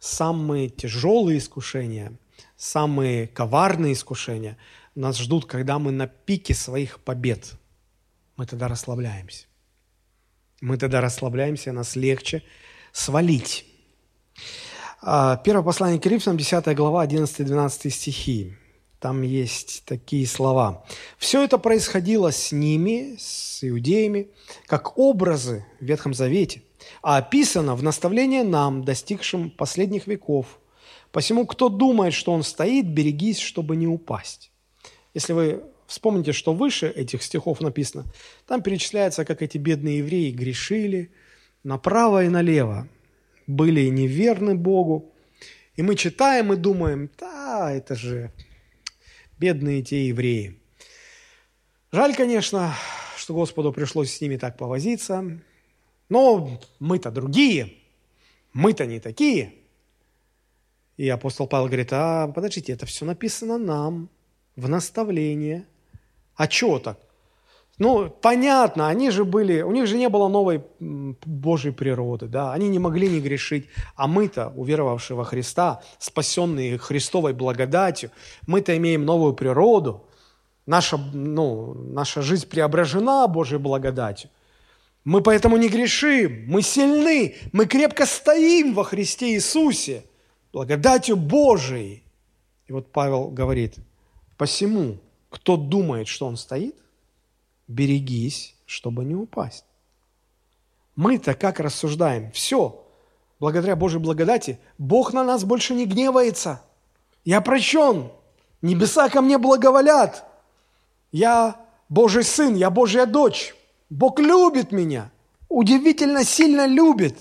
самые 0.00 0.70
тяжелые 0.70 1.38
искушения, 1.38 2.12
самые 2.56 3.28
коварные 3.28 3.92
искушения 3.92 4.58
нас 4.96 5.18
ждут, 5.18 5.46
когда 5.46 5.78
мы 5.78 5.92
на 5.92 6.08
пике 6.08 6.52
своих 6.52 6.98
побед. 6.98 7.52
Мы 8.36 8.46
тогда 8.46 8.66
расслабляемся. 8.66 9.46
Мы 10.60 10.78
тогда 10.78 11.00
расслабляемся, 11.00 11.72
нас 11.72 11.94
легче 11.94 12.42
свалить. 12.90 13.71
А, 15.00 15.36
первое 15.36 15.64
послание 15.64 16.00
к 16.00 16.06
Римлянам, 16.06 16.36
10 16.36 16.76
глава, 16.76 17.04
11-12 17.04 17.90
стихи. 17.90 18.54
Там 19.00 19.22
есть 19.22 19.82
такие 19.84 20.26
слова. 20.28 20.84
«Все 21.18 21.42
это 21.42 21.58
происходило 21.58 22.30
с 22.30 22.52
ними, 22.52 23.16
с 23.18 23.68
иудеями, 23.68 24.28
как 24.66 24.96
образы 24.96 25.66
в 25.80 25.84
Ветхом 25.84 26.14
Завете, 26.14 26.62
а 27.02 27.16
описано 27.16 27.74
в 27.74 27.82
наставлении 27.82 28.42
нам, 28.42 28.84
достигшим 28.84 29.50
последних 29.50 30.06
веков. 30.06 30.60
Посему, 31.10 31.46
кто 31.46 31.68
думает, 31.68 32.14
что 32.14 32.32
он 32.32 32.44
стоит, 32.44 32.86
берегись, 32.86 33.40
чтобы 33.40 33.74
не 33.74 33.88
упасть». 33.88 34.52
Если 35.14 35.32
вы 35.32 35.64
вспомните, 35.86 36.32
что 36.32 36.54
выше 36.54 36.88
этих 36.88 37.22
стихов 37.22 37.60
написано, 37.60 38.04
там 38.46 38.62
перечисляется, 38.62 39.24
как 39.24 39.42
эти 39.42 39.58
бедные 39.58 39.98
евреи 39.98 40.30
грешили 40.30 41.10
направо 41.64 42.24
и 42.24 42.28
налево, 42.28 42.88
были 43.46 43.88
неверны 43.88 44.54
Богу. 44.54 45.12
И 45.76 45.82
мы 45.82 45.96
читаем 45.96 46.52
и 46.52 46.56
думаем, 46.56 47.10
да, 47.18 47.72
это 47.72 47.94
же 47.94 48.32
бедные 49.38 49.82
те 49.82 50.06
евреи. 50.08 50.58
Жаль, 51.90 52.14
конечно, 52.14 52.74
что 53.16 53.34
Господу 53.34 53.72
пришлось 53.72 54.12
с 54.12 54.20
ними 54.20 54.36
так 54.36 54.56
повозиться, 54.56 55.40
но 56.08 56.60
мы-то 56.78 57.10
другие, 57.10 57.74
мы-то 58.52 58.86
не 58.86 59.00
такие. 59.00 59.54
И 60.96 61.08
апостол 61.08 61.46
Павел 61.46 61.66
говорит, 61.66 61.88
а 61.92 62.28
подождите, 62.28 62.72
это 62.72 62.86
все 62.86 63.04
написано 63.04 63.58
нам 63.58 64.10
в 64.56 64.68
наставление. 64.68 65.66
А 66.34 66.46
чего 66.46 66.78
так? 66.78 66.98
Ну, 67.78 68.10
понятно, 68.10 68.88
они 68.88 69.10
же 69.10 69.24
были, 69.24 69.62
у 69.62 69.72
них 69.72 69.86
же 69.86 69.96
не 69.96 70.08
было 70.08 70.28
новой 70.28 70.62
Божьей 70.78 71.72
природы, 71.72 72.26
да, 72.26 72.52
они 72.52 72.68
не 72.68 72.78
могли 72.78 73.08
не 73.08 73.20
грешить, 73.20 73.66
а 73.96 74.06
мы-то, 74.06 74.52
уверовавшие 74.54 75.16
во 75.16 75.24
Христа, 75.24 75.82
спасенные 75.98 76.76
Христовой 76.76 77.32
благодатью, 77.32 78.10
мы-то 78.46 78.76
имеем 78.76 79.06
новую 79.06 79.32
природу, 79.32 80.04
наша, 80.66 80.98
ну, 80.98 81.72
наша 81.74 82.20
жизнь 82.20 82.46
преображена 82.46 83.26
Божьей 83.26 83.58
благодатью. 83.58 84.30
Мы 85.04 85.22
поэтому 85.22 85.56
не 85.56 85.68
грешим, 85.68 86.44
мы 86.46 86.62
сильны, 86.62 87.34
мы 87.52 87.66
крепко 87.66 88.06
стоим 88.06 88.74
во 88.74 88.84
Христе 88.84 89.32
Иисусе, 89.32 90.04
благодатью 90.52 91.16
Божией. 91.16 92.04
И 92.68 92.72
вот 92.72 92.92
Павел 92.92 93.28
говорит, 93.28 93.76
посему, 94.36 94.98
кто 95.30 95.56
думает, 95.56 96.06
что 96.06 96.26
он 96.26 96.36
стоит, 96.36 96.76
берегись, 97.72 98.54
чтобы 98.66 99.04
не 99.04 99.14
упасть. 99.14 99.64
Мы-то 100.94 101.34
как 101.34 101.58
рассуждаем? 101.58 102.30
Все, 102.32 102.84
благодаря 103.40 103.76
Божьей 103.76 103.98
благодати, 103.98 104.58
Бог 104.78 105.12
на 105.12 105.24
нас 105.24 105.44
больше 105.44 105.74
не 105.74 105.86
гневается. 105.86 106.62
Я 107.24 107.40
прощен, 107.40 108.10
небеса 108.60 109.08
ко 109.08 109.22
мне 109.22 109.38
благоволят. 109.38 110.24
Я 111.10 111.56
Божий 111.88 112.24
сын, 112.24 112.54
я 112.54 112.70
Божья 112.70 113.06
дочь. 113.06 113.54
Бог 113.90 114.18
любит 114.20 114.72
меня, 114.72 115.10
удивительно 115.48 116.24
сильно 116.24 116.66
любит. 116.66 117.18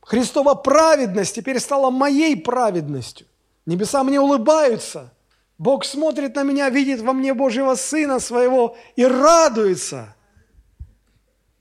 Христова 0.00 0.54
праведность 0.54 1.34
теперь 1.34 1.58
стала 1.58 1.90
моей 1.90 2.36
праведностью. 2.36 3.26
Небеса 3.66 4.04
мне 4.04 4.20
улыбаются– 4.20 5.12
Бог 5.58 5.84
смотрит 5.84 6.34
на 6.34 6.42
меня, 6.42 6.68
видит 6.68 7.00
во 7.00 7.12
мне 7.12 7.32
Божьего 7.32 7.74
Сына 7.74 8.20
своего 8.20 8.76
и 8.94 9.04
радуется. 9.04 10.14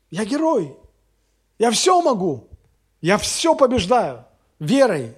Я 0.10 0.26
герой. 0.26 0.76
Я 1.58 1.72
все 1.72 2.02
могу. 2.02 2.50
Я 3.02 3.18
все 3.18 3.56
побеждаю 3.56 4.26
верой. 4.60 5.16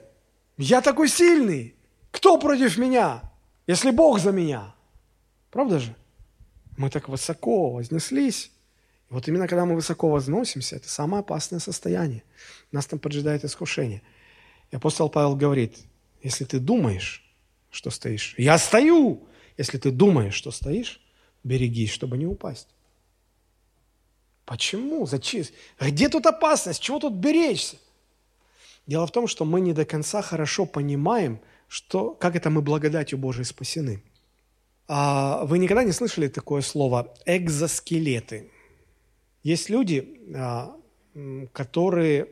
Я 0.57 0.81
такой 0.81 1.09
сильный. 1.09 1.75
Кто 2.11 2.39
против 2.39 2.77
меня, 2.77 3.21
если 3.67 3.91
Бог 3.91 4.19
за 4.19 4.31
меня? 4.31 4.75
Правда 5.51 5.79
же? 5.79 5.95
Мы 6.77 6.89
так 6.89 7.09
высоко 7.09 7.71
вознеслись. 7.71 8.51
Вот 9.09 9.27
именно 9.27 9.47
когда 9.47 9.65
мы 9.65 9.75
высоко 9.75 10.09
возносимся, 10.09 10.75
это 10.75 10.89
самое 10.89 11.21
опасное 11.21 11.59
состояние. 11.59 12.23
Нас 12.71 12.85
там 12.85 12.99
поджидает 12.99 13.45
искушение. 13.45 14.01
И 14.71 14.75
апостол 14.75 15.09
Павел 15.09 15.35
говорит, 15.35 15.77
если 16.21 16.43
ты 16.43 16.59
думаешь, 16.59 17.26
что 17.71 17.89
стоишь. 17.89 18.35
Я 18.37 18.57
стою. 18.57 19.27
Если 19.57 19.77
ты 19.77 19.91
думаешь, 19.91 20.35
что 20.35 20.51
стоишь, 20.51 21.01
берегись, 21.43 21.91
чтобы 21.91 22.17
не 22.17 22.25
упасть. 22.25 22.67
Почему? 24.45 25.05
Зачем? 25.05 25.45
Где 25.79 26.09
тут 26.09 26.25
опасность? 26.25 26.81
Чего 26.81 26.99
тут 26.99 27.13
беречься? 27.13 27.77
Дело 28.85 29.05
в 29.05 29.11
том, 29.11 29.27
что 29.27 29.43
мы 29.43 29.59
не 29.59 29.73
до 29.73 29.83
конца 29.83 30.21
хорошо 30.21 30.65
понимаем, 30.65 31.39
что, 31.67 32.11
как 32.11 32.35
это 32.35 32.49
мы 32.49 32.61
благодатью 32.61 33.17
Божией 33.17 33.43
спасены. 33.43 34.01
А 34.87 35.43
вы 35.43 35.59
никогда 35.59 35.83
не 35.83 35.91
слышали 35.91 36.29
такое 36.29 36.61
слово 36.61 37.13
«экзоскелеты»? 37.25 38.49
Есть 39.43 39.69
люди, 39.69 40.21
а, 40.33 40.77
которые 41.51 42.29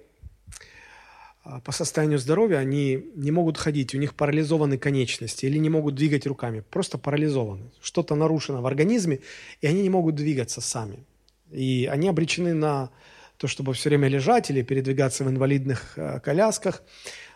по 1.64 1.72
состоянию 1.72 2.18
здоровья 2.18 2.58
они 2.58 3.06
не 3.16 3.32
могут 3.32 3.58
ходить, 3.58 3.94
у 3.94 4.00
них 4.00 4.16
парализованы 4.16 4.78
конечности 4.78 5.46
или 5.46 5.60
не 5.60 5.70
могут 5.70 5.94
двигать 5.94 6.26
руками, 6.26 6.64
просто 6.72 6.98
парализованы. 6.98 7.70
Что-то 7.82 8.16
нарушено 8.16 8.62
в 8.62 8.66
организме, 8.66 9.20
и 9.62 9.68
они 9.68 9.84
не 9.84 9.90
могут 9.90 10.16
двигаться 10.16 10.60
сами. 10.60 11.06
И 11.52 11.88
они 11.92 12.10
обречены 12.10 12.54
на 12.56 12.90
то, 13.38 13.48
чтобы 13.48 13.74
все 13.74 13.90
время 13.90 14.08
лежать 14.08 14.50
или 14.50 14.64
передвигаться 14.64 15.24
в 15.24 15.30
инвалидных 15.30 15.94
э, 15.98 16.20
колясках. 16.20 16.82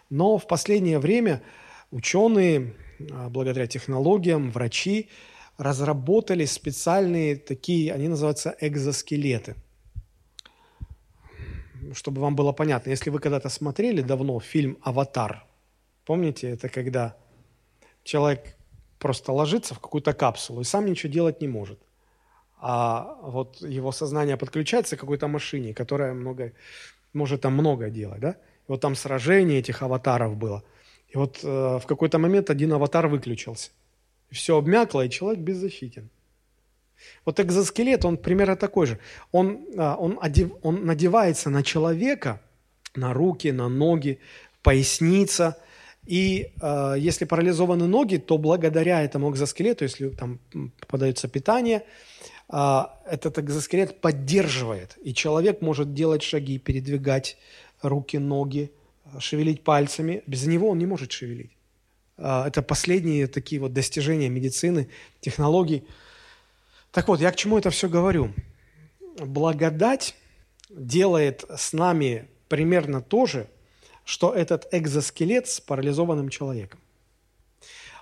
Но 0.10 0.40
в 0.40 0.48
последнее 0.48 0.98
время 0.98 1.42
ученые, 1.92 2.74
э, 2.98 3.30
благодаря 3.30 3.68
технологиям, 3.68 4.50
врачи 4.50 5.10
разработали 5.58 6.46
специальные 6.46 7.36
такие, 7.36 7.94
они 7.94 8.08
называются 8.08 8.56
экзоскелеты. 8.60 9.56
Чтобы 11.94 12.22
вам 12.22 12.36
было 12.36 12.52
понятно, 12.52 12.90
если 12.90 13.10
вы 13.10 13.20
когда-то 13.20 13.50
смотрели 13.50 14.02
давно 14.02 14.40
фильм 14.40 14.78
«Аватар», 14.82 15.46
помните, 16.06 16.50
это 16.50 16.70
когда 16.70 17.16
человек 18.04 18.56
просто 19.00 19.32
ложится 19.32 19.74
в 19.74 19.80
какую-то 19.80 20.14
капсулу 20.14 20.62
и 20.62 20.66
сам 20.66 20.86
ничего 20.86 21.12
делать 21.12 21.42
не 21.42 21.48
может. 21.48 21.80
А 22.62 23.18
вот 23.22 23.62
его 23.62 23.92
сознание 23.92 24.36
подключается 24.36 24.98
к 24.98 25.00
какой-то 25.00 25.28
машине, 25.28 25.74
которая 25.74 26.14
много, 26.14 26.52
может 27.14 27.42
там 27.42 27.54
много 27.54 27.90
делать, 27.90 28.20
да? 28.20 28.32
И 28.32 28.36
вот 28.68 28.82
там 28.82 28.96
сражение 28.96 29.60
этих 29.60 29.82
аватаров 29.82 30.36
было. 30.36 30.64
И 31.08 31.18
вот 31.18 31.40
э, 31.44 31.80
в 31.82 31.86
какой-то 31.88 32.20
момент 32.20 32.50
один 32.50 32.74
аватар 32.74 33.08
выключился. 33.08 33.72
Все 34.30 34.58
обмякло, 34.58 35.06
и 35.06 35.10
человек 35.10 35.40
беззащитен. 35.40 36.10
Вот 37.26 37.40
экзоскелет, 37.40 38.06
он 38.06 38.18
примерно 38.18 38.56
такой 38.56 38.88
же. 38.88 39.00
Он, 39.32 39.66
а, 39.78 39.96
он, 39.96 40.18
одев, 40.22 40.52
он 40.62 40.86
надевается 40.86 41.50
на 41.50 41.64
человека, 41.64 42.42
на 42.96 43.14
руки, 43.14 43.52
на 43.52 43.70
ноги, 43.70 44.20
поясница– 44.62 45.58
и 46.10 46.54
э, 46.60 46.96
если 46.98 47.26
парализованы 47.26 47.86
ноги, 47.86 48.18
то 48.18 48.40
благодаря 48.40 49.04
этому 49.04 49.30
экзоскелету, 49.32 49.84
если 49.84 50.10
там 50.10 50.40
попадается 50.80 51.28
питание, 51.28 51.84
э, 52.52 52.82
этот 53.06 53.38
экзоскелет 53.38 54.02
поддерживает. 54.02 54.98
И 55.04 55.14
человек 55.14 55.62
может 55.62 55.94
делать 55.94 56.24
шаги, 56.24 56.58
передвигать 56.58 57.38
руки, 57.84 58.18
ноги, 58.18 58.72
шевелить 59.20 59.64
пальцами. 59.64 60.24
Без 60.26 60.48
него 60.48 60.70
он 60.70 60.80
не 60.80 60.88
может 60.88 61.12
шевелить. 61.12 61.52
Э, 62.18 62.46
это 62.48 62.64
последние 62.64 63.28
такие 63.28 63.62
вот 63.62 63.74
достижения 63.74 64.30
медицины, 64.30 64.90
технологий. 65.22 65.84
Так 66.92 67.08
вот, 67.08 67.22
я 67.22 67.32
к 67.32 67.36
чему 67.36 67.58
это 67.58 67.70
все 67.70 67.88
говорю? 67.88 68.34
Благодать 69.20 70.16
делает 70.70 71.46
с 71.56 71.74
нами 71.74 72.28
примерно 72.48 73.02
то 73.02 73.26
же, 73.26 73.48
что 74.06 74.34
этот 74.34 74.68
экзоскелет 74.72 75.48
с 75.48 75.60
парализованным 75.62 76.30
человеком. 76.30 76.80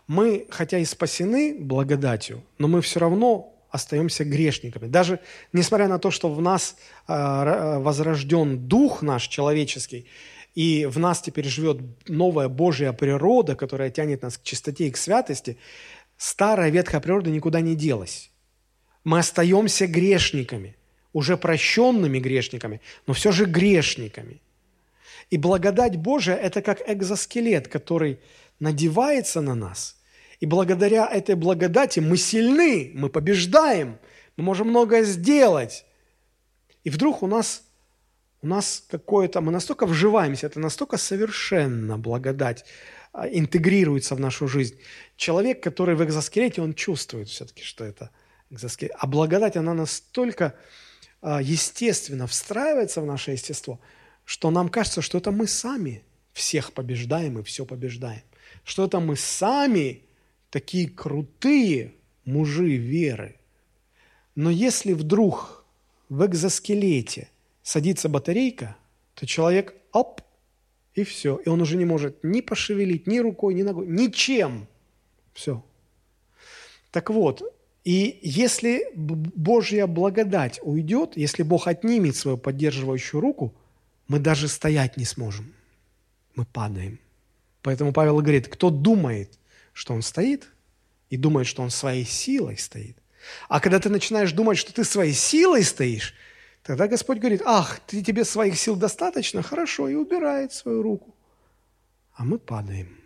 Мы, 0.07 0.47
хотя 0.49 0.77
и 0.77 0.85
спасены 0.85 1.57
благодатью, 1.59 2.43
но 2.57 2.69
мы 2.69 2.81
все 2.81 3.01
равно 3.01 3.53
остаемся 3.69 4.23
грешниками. 4.23 4.87
Даже 4.87 5.19
несмотря 5.51 5.89
на 5.89 5.99
то, 5.99 6.11
что 6.11 6.33
в 6.33 6.41
нас 6.41 6.77
э, 7.07 7.77
возрожден 7.79 8.67
дух 8.67 9.01
наш 9.01 9.27
человеческий, 9.27 10.07
и 10.55 10.85
в 10.85 10.97
нас 10.97 11.21
теперь 11.21 11.45
живет 11.45 11.77
новая 12.07 12.47
Божья 12.47 12.93
природа, 12.93 13.55
которая 13.55 13.91
тянет 13.91 14.21
нас 14.21 14.37
к 14.37 14.43
чистоте 14.43 14.87
и 14.87 14.91
к 14.91 14.97
святости, 14.97 15.57
старая 16.17 16.69
ветхая 16.71 17.01
природа 17.01 17.29
никуда 17.29 17.59
не 17.61 17.75
делась. 17.75 18.31
Мы 19.07 19.19
остаемся 19.19 19.87
грешниками, 19.87 20.75
уже 21.13 21.37
прощенными 21.37 22.19
грешниками, 22.19 22.81
но 23.07 23.13
все 23.13 23.31
же 23.31 23.45
грешниками– 23.45 24.41
и 25.29 25.37
благодать 25.37 25.97
Божия– 25.97 26.35
это 26.37 26.61
как 26.61 26.81
экзоскелет, 26.89 27.67
который 27.67 28.19
надевается 28.59 29.41
на 29.41 29.55
нас. 29.55 29.97
И 30.39 30.45
благодаря 30.45 31.07
этой 31.07 31.35
благодати 31.35 31.99
мы 31.99 32.17
сильны, 32.17 32.91
мы 32.93 33.09
побеждаем, 33.09 33.97
мы 34.37 34.43
можем 34.43 34.69
многое 34.69 35.03
сделать. 35.03 35.85
И 36.83 36.89
вдруг 36.89 37.23
у 37.23 37.27
нас, 37.27 37.63
у 38.41 38.47
нас 38.47 38.83
какое-то, 38.89 39.41
мы 39.41 39.51
настолько 39.51 39.85
вживаемся, 39.85 40.47
это 40.47 40.59
настолько 40.59 40.97
совершенно 40.97 41.97
благодать 41.97 42.63
а, 43.11 43.27
интегрируется 43.27 44.15
в 44.15 44.19
нашу 44.19 44.47
жизнь. 44.47 44.79
Человек, 45.17 45.61
который 45.61 45.95
в 45.95 46.03
экзоскелете, 46.03 46.61
он 46.61 46.73
чувствует 46.73 47.27
все-таки, 47.27 47.63
что 47.63 47.83
это. 47.83 48.11
А 48.49 49.07
благодать, 49.07 49.57
она 49.57 49.73
настолько 49.73 50.55
а, 51.21 51.41
естественно 51.41 52.27
встраивается 52.27 53.01
в 53.01 53.05
наше 53.05 53.31
естество– 53.31 53.79
что 54.27 54.51
нам 54.51 54.67
кажется, 54.67 55.01
что 55.01 55.19
это 55.19 55.31
мы 55.31 55.47
сами 55.47 56.03
всех 56.33 56.73
побеждаем 56.73 57.39
и 57.39 57.43
все 57.43 57.65
побеждаем. 57.65 58.23
Что 58.65 58.83
это 58.83 58.99
мы 58.99 59.15
сами 59.15 60.03
такие 60.49 60.89
крутые 60.89 61.93
мужи 62.25 62.75
веры. 62.75 63.37
Но 64.35 64.49
если 64.49 64.91
вдруг 64.91 65.65
в 66.09 66.25
экзоскелете 66.25 67.29
садится 67.63 68.09
батарейка, 68.09 68.75
то 69.13 69.25
человек 69.25 69.73
оп, 69.93 70.21
и 70.93 71.05
все. 71.05 71.37
И 71.37 71.47
он 71.47 71.61
уже 71.61 71.77
не 71.77 71.85
может 71.85 72.21
ни 72.21 72.41
пошевелить, 72.41 73.07
ни 73.07 73.19
рукой, 73.19 73.53
ни 73.53 73.63
ногой, 73.63 73.87
ничем. 73.87 74.67
Все. 75.33 75.63
Так 76.91 77.11
вот, 77.11 77.41
и 77.87 78.19
если 78.21 78.91
Божья 78.95 79.87
благодать 79.87 80.59
уйдет, 80.61 81.13
если 81.15 81.43
Бог 81.43 81.67
отнимет 81.67 82.15
свою 82.15 82.37
поддерживающую 82.37 83.21
руку– 83.21 83.53
мы 84.07 84.19
даже 84.19 84.47
стоять 84.47 84.97
не 84.97 85.05
сможем. 85.05 85.53
Мы 86.35 86.45
падаем. 86.45 86.99
Поэтому 87.61 87.91
Павел 87.91 88.19
говорит, 88.19 88.47
кто 88.47 88.69
думает, 88.69 89.37
что 89.73 89.93
он 89.93 90.01
стоит, 90.01 90.47
и 91.09 91.17
думает, 91.17 91.47
что 91.47 91.61
он 91.61 91.69
своей 91.69 92.05
силой 92.05 92.57
стоит. 92.57 92.97
А 93.47 93.59
когда 93.59 93.79
ты 93.79 93.89
начинаешь 93.89 94.31
думать, 94.31 94.57
что 94.57 94.73
ты 94.73 94.83
своей 94.83 95.13
силой 95.13 95.63
стоишь, 95.63 96.13
тогда 96.63 96.87
Господь 96.87 97.19
говорит, 97.19 97.41
ах, 97.45 97.79
ты, 97.85 98.03
тебе 98.03 98.23
своих 98.25 98.57
сил 98.57 98.75
достаточно, 98.75 99.41
хорошо, 99.41 99.87
и 99.87 99.95
убирает 99.95 100.53
свою 100.53 100.81
руку. 100.81 101.13
А 102.15 102.23
мы 102.23 102.39
падаем. 102.39 102.96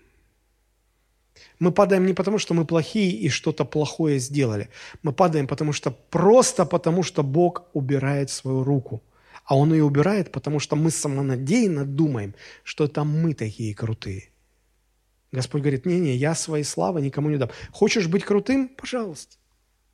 Мы 1.61 1.71
падаем 1.71 2.05
не 2.05 2.13
потому, 2.13 2.39
что 2.39 2.53
мы 2.53 2.65
плохие 2.65 3.11
и 3.11 3.29
что-то 3.29 3.65
плохое 3.65 4.19
сделали. 4.19 4.67
Мы 5.03 5.13
падаем 5.13 5.47
потому 5.47 5.73
что 5.73 5.91
просто 6.09 6.65
потому, 6.65 7.03
что 7.03 7.23
Бог 7.23 7.63
убирает 7.73 8.29
свою 8.29 8.63
руку– 8.63 9.01
а 9.51 9.57
он 9.57 9.73
ее 9.73 9.83
убирает, 9.83 10.31
потому 10.31 10.59
что 10.59 10.75
мы 10.75 10.91
самонадеянно 10.91 11.85
думаем, 11.85 12.35
что 12.63 12.85
это 12.85 13.03
мы 13.03 13.33
такие 13.33 13.75
крутые. 13.75 14.29
Господь 15.31 15.61
говорит, 15.61 15.85
не-не, 15.85 16.15
я 16.15 16.35
своей 16.35 16.63
славы 16.63 17.01
никому 17.01 17.29
не 17.29 17.37
дам. 17.37 17.49
Хочешь 17.71 18.07
быть 18.07 18.23
крутым? 18.23 18.69
Пожалуйста. 18.69 19.35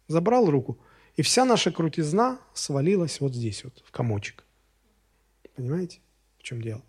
Забрал 0.07 0.49
руку. 0.49 0.79
И 1.15 1.21
вся 1.21 1.45
наша 1.45 1.71
крутизна 1.71 2.39
свалилась 2.53 3.19
вот 3.19 3.33
здесь 3.33 3.63
вот, 3.63 3.83
в 3.85 3.91
комочек. 3.91 4.43
Понимаете, 5.55 5.99
в 6.37 6.43
чем 6.43 6.61
дело? 6.61 6.83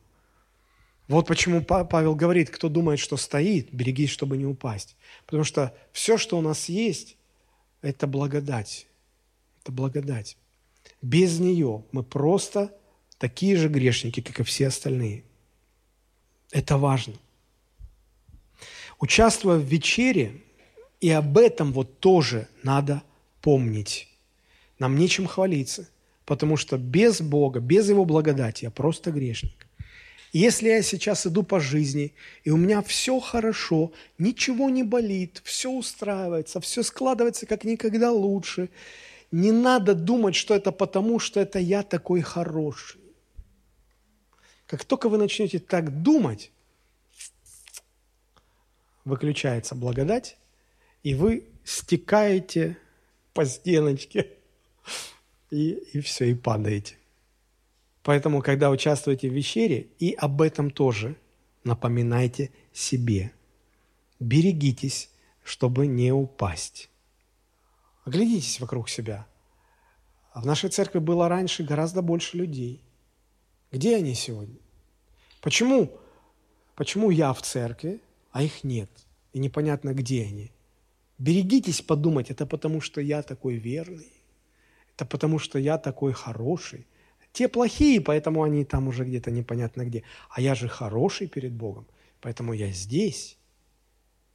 Вот 1.09 1.27
почему 1.27 1.63
Павел 1.63 2.15
говорит, 2.15 2.51
кто 2.51 2.69
думает, 2.69 3.01
что 3.01 3.17
стоит, 3.17 3.73
берегись, 3.73 4.11
чтобы 4.11 4.37
не 4.37 4.45
упасть. 4.45 4.97
Потому 5.25 5.43
что 5.43 5.75
все, 5.91 6.19
что 6.19 6.37
у 6.37 6.43
нас 6.43 6.69
есть, 6.69 7.17
это 7.81 8.07
благодать. 8.07 8.87
Это 9.63 9.73
благодать. 9.73 10.37
Без 11.01 11.39
нее 11.39 11.85
мы 11.93 12.03
просто 12.03 12.77
такие 13.17 13.57
же 13.57 13.69
грешники, 13.69 14.21
как 14.21 14.41
и 14.41 14.43
все 14.43 14.69
остальные. 14.69 15.25
Это 16.51 16.77
важно. 16.77 17.15
Участвуя 19.01 19.57
в 19.57 19.65
вечере, 19.65 20.43
и 21.01 21.11
об 21.11 21.39
этом 21.39 21.73
вот 21.73 22.01
тоже 22.01 22.49
надо 22.63 23.03
помнить. 23.41 24.09
Нам 24.79 24.99
нечем 24.99 25.27
хвалиться, 25.27 25.89
потому 26.27 26.57
что 26.57 26.77
без 26.77 27.21
Бога, 27.21 27.61
без 27.61 27.89
Его 27.89 28.05
благодати 28.05 28.65
я 28.65 28.71
просто 28.71 29.11
грешник. 29.11 29.68
Если 30.33 30.69
я 30.69 30.83
сейчас 30.83 31.27
иду 31.27 31.43
по 31.43 31.59
жизни, 31.59 32.13
и 32.45 32.51
у 32.51 32.57
меня 32.57 32.83
все 32.83 33.19
хорошо, 33.19 33.93
ничего 34.19 34.69
не 34.69 34.83
болит, 34.83 35.41
все 35.45 35.71
устраивается, 35.71 36.61
все 36.61 36.83
складывается 36.83 37.47
как 37.47 37.65
никогда 37.65 38.13
лучше– 38.13 38.69
не 39.31 39.53
надо 39.53 39.95
думать, 39.95 40.35
что 40.35 40.55
это 40.55 40.73
потому, 40.73 41.19
что 41.19 41.41
это 41.41 41.59
я 41.59 41.83
такой 41.83 42.23
хороший. 42.23 43.01
Как 44.67 44.85
только 44.85 45.09
вы 45.09 45.19
начнете 45.19 45.59
так 45.59 46.03
думать, 46.03 46.51
выключается 49.05 49.75
благодать, 49.75 50.37
и 51.03 51.15
вы 51.15 51.45
стекаете 51.65 52.77
по 53.35 53.45
стеночке, 53.45 54.31
и, 55.51 55.73
и 55.93 56.01
все, 56.01 56.31
и 56.31 56.35
падаете. 56.35 56.97
Поэтому, 58.03 58.43
когда 58.43 58.71
участвуете 58.71 59.29
в 59.29 59.35
вечере, 59.35 59.89
и 59.99 60.13
об 60.13 60.41
этом 60.41 60.71
тоже 60.71 61.17
напоминайте 61.65 62.51
себе. 62.73 63.33
Берегитесь, 64.21 65.11
чтобы 65.45 65.87
не 65.87 66.13
упасть. 66.13 66.91
Оглядитесь 68.05 68.61
вокруг 68.61 68.89
себя. 68.89 69.27
В 70.35 70.47
нашей 70.47 70.71
церкви 70.71 70.99
было 70.99 71.29
раньше 71.29 71.65
гораздо 71.65 72.01
больше 72.01 72.37
людей. 72.37 72.83
Где 73.71 73.97
они 73.97 74.15
сегодня? 74.15 74.59
Почему, 75.41 75.99
почему 76.75 77.11
я 77.11 77.33
в 77.33 77.43
церкви, 77.43 78.01
а 78.33 78.43
их 78.43 78.65
нет? 78.65 78.91
И 79.33 79.39
непонятно, 79.39 79.93
где 79.93 80.23
они. 80.23 80.53
Берегитесь 81.19 81.83
подумать, 81.83 82.31
это 82.31 82.47
потому 82.47 82.81
что 82.81 83.01
я 83.01 83.23
такой 83.23 83.57
верный, 83.57 84.13
это 84.95 85.05
потому 85.05 85.39
что 85.39 85.59
я 85.59 85.77
такой 85.77 86.13
хороший. 86.13 86.87
Те 87.39 87.47
плохие, 87.47 88.01
поэтому 88.01 88.43
они 88.43 88.65
там 88.65 88.89
уже 88.89 89.05
где-то 89.05 89.31
непонятно 89.31 89.85
где. 89.85 90.03
А 90.29 90.41
я 90.41 90.57
же 90.57 90.67
хороший 90.67 91.29
перед 91.29 91.53
Богом, 91.53 91.87
поэтому 92.21 92.53
я 92.53 92.73
здесь. 92.73 93.39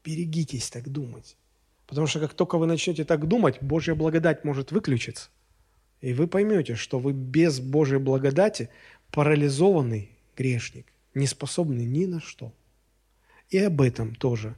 Берегитесь 0.05 0.69
так 0.69 0.87
думать. 0.87 1.35
Потому 1.85 2.07
что 2.07 2.21
как 2.21 2.33
только 2.33 2.57
вы 2.57 2.65
начнете 2.65 3.03
так 3.03 3.27
думать, 3.27 3.61
Божья 3.61 3.93
благодать 3.93 4.45
может 4.45 4.71
выключиться. 4.71 5.29
И 5.99 6.13
вы 6.13 6.27
поймете, 6.27 6.75
что 6.75 6.97
вы 6.97 7.11
без 7.11 7.59
Божьей 7.59 7.99
благодати 7.99 8.69
парализованный 9.11 10.09
грешник, 10.37 10.85
не 11.13 11.27
способный 11.27 11.85
ни 11.85 12.05
на 12.05 12.21
что. 12.21 12.53
И 13.49 13.57
об 13.57 13.81
этом 13.81 14.15
тоже 14.15 14.55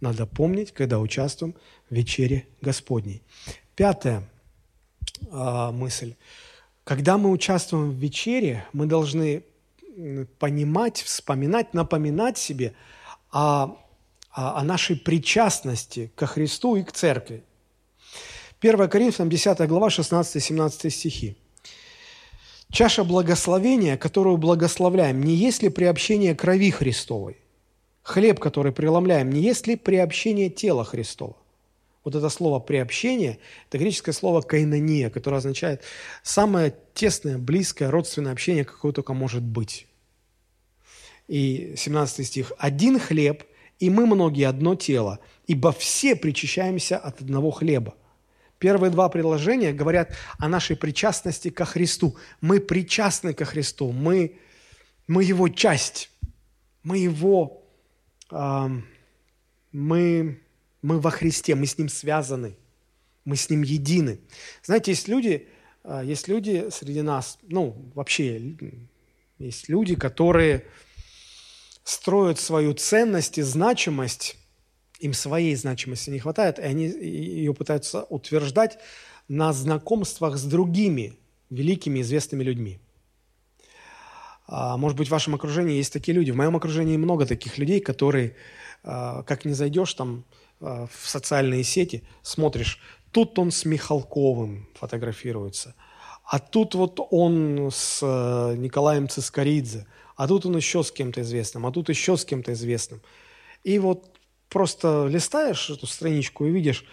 надо 0.00 0.26
помнить, 0.26 0.72
когда 0.72 0.98
участвуем 0.98 1.54
в 1.88 1.94
вечере 1.94 2.46
Господней. 2.60 3.22
Пятая 3.74 4.28
э, 5.32 5.70
мысль. 5.72 6.14
Когда 6.86 7.18
мы 7.18 7.32
участвуем 7.32 7.90
в 7.90 7.94
вечере, 7.94 8.64
мы 8.72 8.86
должны 8.86 9.42
понимать, 10.38 11.02
вспоминать, 11.02 11.74
напоминать 11.74 12.38
себе 12.38 12.74
о, 13.32 13.76
о, 14.30 14.62
нашей 14.62 14.94
причастности 14.94 16.12
ко 16.14 16.26
Христу 16.26 16.76
и 16.76 16.84
к 16.84 16.92
Церкви. 16.92 17.42
1 18.60 18.88
Коринфянам 18.88 19.30
10 19.30 19.66
глава 19.66 19.88
16-17 19.88 20.90
стихи. 20.90 21.36
«Чаша 22.70 23.02
благословения, 23.02 23.96
которую 23.96 24.36
благословляем, 24.36 25.20
не 25.24 25.34
есть 25.34 25.64
ли 25.64 25.70
приобщение 25.70 26.36
крови 26.36 26.70
Христовой? 26.70 27.36
Хлеб, 28.02 28.38
который 28.38 28.70
преломляем, 28.70 29.30
не 29.30 29.40
есть 29.40 29.66
ли 29.66 29.74
приобщение 29.74 30.50
тела 30.50 30.84
Христова?» 30.84 31.34
Вот 32.06 32.14
это 32.14 32.28
слово 32.28 32.60
«приобщение»– 32.60 33.40
это 33.68 33.78
греческое 33.78 34.12
слово 34.12 34.40
«кайнония», 34.40 35.10
которое 35.10 35.38
означает 35.38 35.82
самое 36.22 36.72
тесное, 36.94 37.36
близкое, 37.36 37.90
родственное 37.90 38.30
общение, 38.30 38.64
какое 38.64 38.92
только 38.92 39.12
может 39.12 39.42
быть. 39.42 39.88
И 41.26 41.74
17 41.76 42.24
стих. 42.24 42.52
«Один 42.58 43.00
хлеб, 43.00 43.42
и 43.80 43.90
мы 43.90 44.06
многие 44.06 44.44
одно 44.44 44.76
тело, 44.76 45.18
ибо 45.48 45.72
все 45.72 46.14
причащаемся 46.14 46.96
от 46.96 47.22
одного 47.22 47.50
хлеба». 47.50 47.96
Первые 48.60 48.92
два 48.92 49.08
предложения 49.08 49.72
говорят 49.72 50.16
о 50.38 50.48
нашей 50.48 50.76
причастности 50.76 51.50
ко 51.50 51.64
Христу. 51.64 52.16
Мы 52.40 52.60
причастны 52.60 53.34
ко 53.34 53.44
Христу, 53.44 53.90
мы, 53.90 54.38
мы 55.08 55.24
Его 55.24 55.48
часть, 55.48 56.10
мы 56.84 56.98
Его, 56.98 57.64
э, 58.30 58.68
мы 59.72 60.40
мы 60.82 61.00
во 61.00 61.10
Христе, 61.10 61.54
мы 61.54 61.66
с 61.66 61.78
Ним 61.78 61.88
связаны, 61.88 62.56
мы 63.24 63.36
с 63.36 63.50
Ним 63.50 63.62
едины. 63.62 64.20
Знаете, 64.62 64.92
есть 64.92 65.08
люди, 65.08 65.48
а, 65.84 66.02
есть 66.02 66.28
люди 66.28 66.68
среди 66.70 67.02
нас, 67.02 67.38
ну, 67.42 67.90
вообще, 67.94 68.56
есть 69.38 69.68
люди, 69.68 69.94
которые 69.94 70.64
строят 71.84 72.40
свою 72.40 72.74
ценность 72.74 73.38
и 73.38 73.42
значимость, 73.42 74.36
им 74.98 75.12
своей 75.12 75.54
значимости 75.54 76.10
не 76.10 76.18
хватает, 76.18 76.58
и 76.58 76.62
они 76.62 76.86
ее 76.86 77.54
пытаются 77.54 78.02
утверждать 78.04 78.78
на 79.28 79.52
знакомствах 79.52 80.36
с 80.36 80.44
другими 80.44 81.14
великими 81.50 82.00
известными 82.00 82.42
людьми. 82.42 82.80
А, 84.46 84.76
может 84.76 84.96
быть, 84.96 85.08
в 85.08 85.10
вашем 85.10 85.34
окружении 85.34 85.76
есть 85.76 85.92
такие 85.92 86.14
люди. 86.14 86.30
В 86.30 86.36
моем 86.36 86.56
окружении 86.56 86.96
много 86.96 87.26
таких 87.26 87.58
людей, 87.58 87.80
которые, 87.80 88.36
а, 88.82 89.22
как 89.24 89.44
не 89.44 89.52
зайдешь 89.52 89.94
там 89.94 90.24
в 90.60 90.90
социальные 91.04 91.64
сети, 91.64 92.04
смотришь, 92.22 92.80
тут 93.12 93.38
он 93.38 93.50
с 93.50 93.64
Михалковым 93.64 94.68
фотографируется, 94.74 95.74
а 96.24 96.38
тут 96.38 96.74
вот 96.74 96.98
он 97.10 97.70
с 97.72 98.00
э, 98.02 98.56
Николаем 98.56 99.08
Цискоридзе, 99.08 99.86
а 100.16 100.26
тут 100.26 100.46
он 100.46 100.56
еще 100.56 100.82
с 100.82 100.90
кем-то 100.90 101.20
известным, 101.20 101.66
а 101.66 101.72
тут 101.72 101.88
еще 101.88 102.16
с 102.16 102.24
кем-то 102.24 102.52
известным. 102.52 103.00
И 103.62 103.78
вот 103.78 104.18
просто 104.48 105.06
листаешь 105.06 105.70
эту 105.70 105.86
страничку 105.86 106.46
и 106.46 106.50
видишь, 106.50 106.84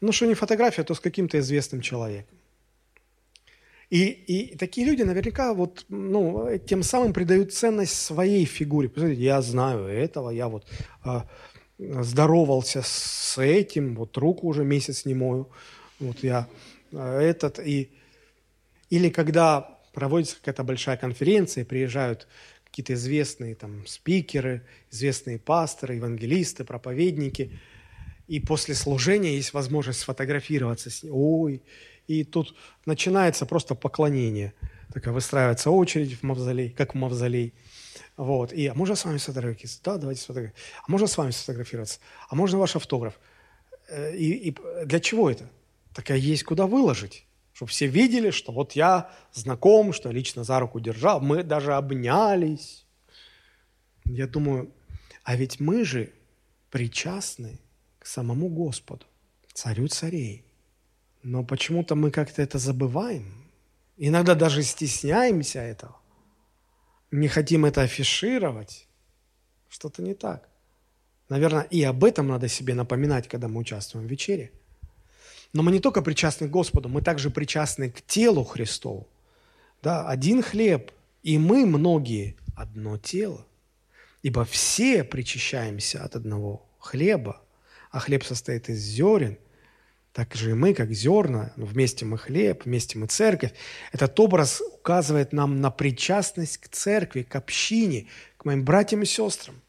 ну, 0.00 0.12
что 0.12 0.26
не 0.26 0.34
фотография, 0.34 0.82
то 0.82 0.94
с 0.94 1.00
каким-то 1.00 1.38
известным 1.38 1.82
человеком. 1.82 2.38
И, 3.90 4.04
и 4.04 4.56
такие 4.56 4.86
люди 4.86 5.02
наверняка 5.02 5.52
вот, 5.52 5.84
ну, 5.88 6.48
тем 6.58 6.84
самым 6.84 7.12
придают 7.12 7.52
ценность 7.52 8.00
своей 8.00 8.44
фигуре. 8.44 8.88
Посмотрите, 8.88 9.22
я 9.22 9.42
знаю 9.42 9.86
этого, 9.86 10.30
я 10.30 10.48
вот 10.48 10.64
а, 11.02 11.28
здоровался 11.80 12.82
с 12.84 13.38
этим, 13.38 13.94
вот 13.96 14.16
руку 14.16 14.46
уже 14.46 14.64
месяц 14.64 15.04
не 15.04 15.14
мою, 15.14 15.48
вот 15.98 16.22
я 16.22 16.46
э, 16.92 17.18
этот, 17.20 17.58
и... 17.58 17.90
Или 18.90 19.08
когда 19.08 19.78
проводится 19.92 20.36
какая-то 20.36 20.64
большая 20.64 20.96
конференция, 20.96 21.64
приезжают 21.64 22.26
какие-то 22.64 22.94
известные 22.94 23.54
там 23.54 23.86
спикеры, 23.86 24.62
известные 24.90 25.38
пасторы, 25.38 25.94
евангелисты, 25.94 26.64
проповедники, 26.64 27.58
и 28.26 28.40
после 28.40 28.74
служения 28.74 29.34
есть 29.34 29.52
возможность 29.54 30.00
сфотографироваться 30.00 30.90
с 30.90 31.02
ним. 31.02 31.12
Ой, 31.14 31.62
и 32.06 32.24
тут 32.24 32.54
начинается 32.86 33.46
просто 33.46 33.74
поклонение. 33.74 34.54
Такая 34.92 35.14
выстраивается 35.14 35.70
очередь 35.70 36.18
в 36.18 36.22
мавзолей, 36.22 36.70
как 36.70 36.94
в 36.94 36.98
мавзолей. 36.98 37.52
Вот. 38.20 38.52
И, 38.52 38.66
а 38.66 38.74
можно 38.74 38.96
с 38.96 39.04
вами 39.06 39.16
сфотографироваться? 39.16 39.80
Да, 39.82 39.96
давайте 39.96 40.20
сфотографироваться. 40.20 40.82
А 40.86 40.92
можно 40.92 41.06
с 41.06 41.16
вами 41.16 41.30
сфотографироваться? 41.30 42.00
А 42.28 42.34
можно 42.34 42.58
ваш 42.58 42.76
автограф? 42.76 43.18
Э, 43.88 44.14
и, 44.14 44.50
и 44.50 44.56
для 44.84 45.00
чего 45.00 45.30
это? 45.30 45.48
Так 45.94 46.10
есть 46.10 46.44
куда 46.44 46.66
выложить. 46.66 47.24
Чтобы 47.54 47.70
все 47.70 47.86
видели, 47.86 48.30
что 48.30 48.52
вот 48.52 48.72
я 48.72 49.10
знаком, 49.32 49.94
что 49.94 50.10
я 50.10 50.14
лично 50.14 50.44
за 50.44 50.60
руку 50.60 50.80
держал. 50.80 51.22
Мы 51.22 51.42
даже 51.42 51.72
обнялись. 51.72 52.84
Я 54.04 54.26
думаю, 54.26 54.70
а 55.24 55.34
ведь 55.34 55.58
мы 55.58 55.82
же 55.86 56.12
причастны 56.70 57.58
к 57.98 58.06
самому 58.06 58.50
Господу, 58.50 59.06
царю 59.54 59.88
царей. 59.88 60.44
Но 61.22 61.42
почему-то 61.42 61.94
мы 61.94 62.10
как-то 62.10 62.42
это 62.42 62.58
забываем. 62.58 63.32
Иногда 63.96 64.34
даже 64.34 64.62
стесняемся 64.62 65.60
этого 65.60 65.99
не 67.10 67.28
хотим 67.28 67.64
это 67.64 67.82
афишировать, 67.82 68.86
что-то 69.68 70.02
не 70.02 70.14
так. 70.14 70.48
Наверное, 71.28 71.62
и 71.62 71.82
об 71.82 72.04
этом 72.04 72.28
надо 72.28 72.48
себе 72.48 72.74
напоминать, 72.74 73.28
когда 73.28 73.48
мы 73.48 73.60
участвуем 73.60 74.06
в 74.06 74.10
вечере. 74.10 74.50
Но 75.52 75.62
мы 75.62 75.72
не 75.72 75.80
только 75.80 76.02
причастны 76.02 76.48
к 76.48 76.50
Господу, 76.50 76.88
мы 76.88 77.02
также 77.02 77.30
причастны 77.30 77.90
к 77.90 78.02
телу 78.02 78.44
Христову. 78.44 79.08
Да, 79.82 80.08
один 80.08 80.42
хлеб, 80.42 80.92
и 81.22 81.38
мы 81.38 81.66
многие 81.66 82.36
одно 82.54 82.98
тело. 82.98 83.46
Ибо 84.22 84.44
все 84.44 85.04
причащаемся 85.04 86.04
от 86.04 86.16
одного 86.16 86.66
хлеба, 86.78 87.40
а 87.90 88.00
хлеб 88.00 88.24
состоит 88.24 88.68
из 88.68 88.78
зерен– 88.78 89.38
так 90.12 90.34
же 90.34 90.50
и 90.50 90.54
мы, 90.54 90.74
как 90.74 90.92
зерна, 90.92 91.52
ну, 91.56 91.66
вместе 91.66 92.04
мы 92.04 92.18
хлеб, 92.18 92.64
вместе 92.64 92.98
мы 92.98 93.06
церковь. 93.06 93.52
Этот 93.92 94.18
образ 94.18 94.60
указывает 94.60 95.32
нам 95.32 95.60
на 95.60 95.70
причастность 95.70 96.58
к 96.58 96.68
церкви, 96.68 97.22
к 97.22 97.36
общине, 97.36 98.08
к 98.36 98.44
моим 98.44 98.64
братьям 98.64 99.02
и 99.02 99.06
сестрам. 99.06 99.60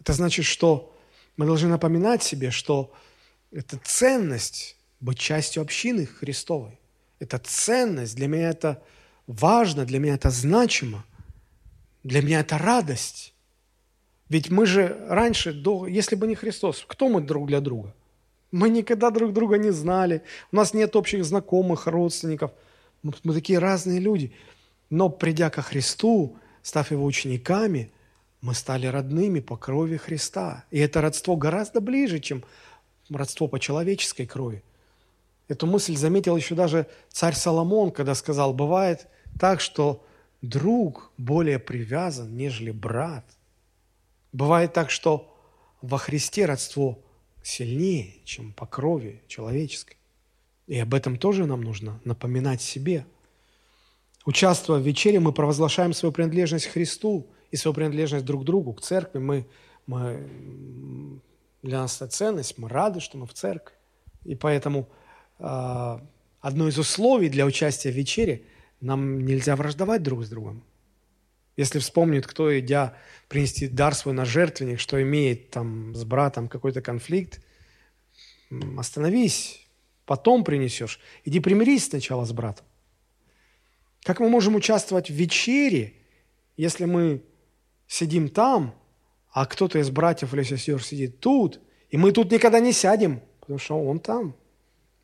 Это 0.00 0.12
значит, 0.12 0.44
что 0.44 0.96
мы 1.36 1.46
должны 1.46 1.68
напоминать 1.68 2.22
себе, 2.22 2.50
что 2.50 2.92
это 3.52 3.78
ценность 3.84 4.76
быть 4.98 5.18
частью 5.18 5.62
общины 5.62 6.06
Христовой. 6.06 6.78
Это 7.20 7.38
ценность, 7.38 8.16
для 8.16 8.26
меня 8.26 8.50
это 8.50 8.82
важно, 9.26 9.84
для 9.84 9.98
меня 10.00 10.14
это 10.14 10.30
значимо, 10.30 11.04
для 12.02 12.22
меня 12.22 12.40
это 12.40 12.58
радость. 12.58 13.34
Ведь 14.28 14.50
мы 14.50 14.66
же 14.66 14.96
раньше, 15.08 15.52
до, 15.52 15.86
если 15.86 16.16
бы 16.16 16.26
не 16.26 16.34
Христос, 16.34 16.84
кто 16.86 17.08
мы 17.08 17.20
друг 17.20 17.46
для 17.46 17.60
друга? 17.60 17.94
Мы 18.52 18.68
никогда 18.68 19.10
друг 19.10 19.32
друга 19.32 19.58
не 19.58 19.70
знали. 19.70 20.22
У 20.50 20.56
нас 20.56 20.74
нет 20.74 20.96
общих 20.96 21.24
знакомых, 21.24 21.86
родственников. 21.86 22.50
Мы, 23.02 23.12
такие 23.32 23.58
разные 23.58 24.00
люди. 24.00 24.32
Но 24.90 25.08
придя 25.08 25.50
ко 25.50 25.62
Христу, 25.62 26.36
став 26.62 26.90
Его 26.90 27.04
учениками, 27.04 27.92
мы 28.40 28.54
стали 28.54 28.86
родными 28.86 29.40
по 29.40 29.56
крови 29.56 29.96
Христа. 29.96 30.64
И 30.70 30.78
это 30.78 31.00
родство 31.00 31.36
гораздо 31.36 31.80
ближе, 31.80 32.18
чем 32.18 32.42
родство 33.08 33.46
по 33.46 33.60
человеческой 33.60 34.26
крови. 34.26 34.64
Эту 35.46 35.66
мысль 35.66 35.96
заметил 35.96 36.36
еще 36.36 36.54
даже 36.54 36.86
царь 37.08 37.34
Соломон, 37.34 37.92
когда 37.92 38.14
сказал, 38.14 38.52
бывает 38.52 39.06
так, 39.38 39.60
что 39.60 40.04
друг 40.42 41.10
более 41.18 41.58
привязан, 41.58 42.36
нежели 42.36 42.70
брат. 42.70 43.24
Бывает 44.32 44.72
так, 44.72 44.90
что 44.90 45.36
во 45.82 45.98
Христе 45.98 46.46
родство– 46.46 46.98
сильнее, 47.42 48.20
чем 48.24 48.52
по 48.52 48.66
крови 48.66 49.22
человеческой. 49.28 49.96
И 50.66 50.78
об 50.78 50.94
этом 50.94 51.16
тоже 51.16 51.46
нам 51.46 51.62
нужно 51.62 52.00
напоминать 52.04 52.62
себе. 52.62 53.06
Участвуя 54.26 54.78
в 54.78 54.86
вечере, 54.86 55.18
мы 55.20 55.32
провозглашаем 55.32 55.92
свою 55.92 56.12
принадлежность 56.12 56.66
Христу 56.66 57.26
и 57.50 57.56
свою 57.56 57.74
принадлежность 57.74 58.24
друг 58.24 58.42
к 58.42 58.44
другу, 58.44 58.74
к 58.74 58.80
церкви. 58.80 59.18
Мы, 59.18 59.46
мы, 59.86 61.20
для 61.62 61.80
нас 61.80 61.96
это 61.96 62.08
ценность, 62.08 62.58
мы 62.58 62.68
рады, 62.68 63.00
что 63.00 63.18
мы 63.18 63.26
в 63.26 63.32
церкви. 63.32 63.74
И 64.24 64.34
поэтому 64.34 64.88
э, 65.38 65.98
одно 66.40 66.68
из 66.68 66.78
условий 66.78 67.28
для 67.28 67.46
участия 67.46 67.90
в 67.90 67.96
вечере– 67.96 68.42
нам 68.80 69.24
нельзя 69.24 69.56
враждовать 69.56 70.02
друг 70.02 70.24
с 70.24 70.28
другом. 70.28 70.62
Если 71.60 71.78
вспомнит, 71.78 72.26
кто, 72.26 72.58
идя 72.58 72.94
принести 73.28 73.68
дар 73.68 73.94
свой 73.94 74.14
на 74.14 74.24
жертвенник, 74.24 74.80
что 74.80 75.02
имеет 75.02 75.50
там 75.50 75.94
с 75.94 76.04
братом 76.04 76.48
какой-то 76.48 76.80
конфликт, 76.80 77.42
остановись, 78.78 79.66
потом 80.06 80.42
принесешь. 80.42 80.98
Иди 81.26 81.38
примирись 81.38 81.88
сначала 81.88 82.24
с 82.24 82.32
братом. 82.32 82.64
Как 84.04 84.20
мы 84.20 84.30
можем 84.30 84.54
участвовать 84.54 85.10
в 85.10 85.12
вечере, 85.12 85.92
если 86.56 86.86
мы 86.86 87.22
сидим 87.86 88.30
там, 88.30 88.74
а 89.30 89.44
кто-то 89.44 89.80
из 89.80 89.90
братьев 89.90 90.32
или 90.32 90.44
сестер 90.44 90.82
сидит 90.82 91.20
тут, 91.20 91.60
и 91.90 91.98
мы 91.98 92.12
тут 92.12 92.32
никогда 92.32 92.58
не 92.58 92.72
сядем, 92.72 93.20
потому 93.40 93.58
что 93.58 93.78
он 93.78 94.00
там. 94.00 94.34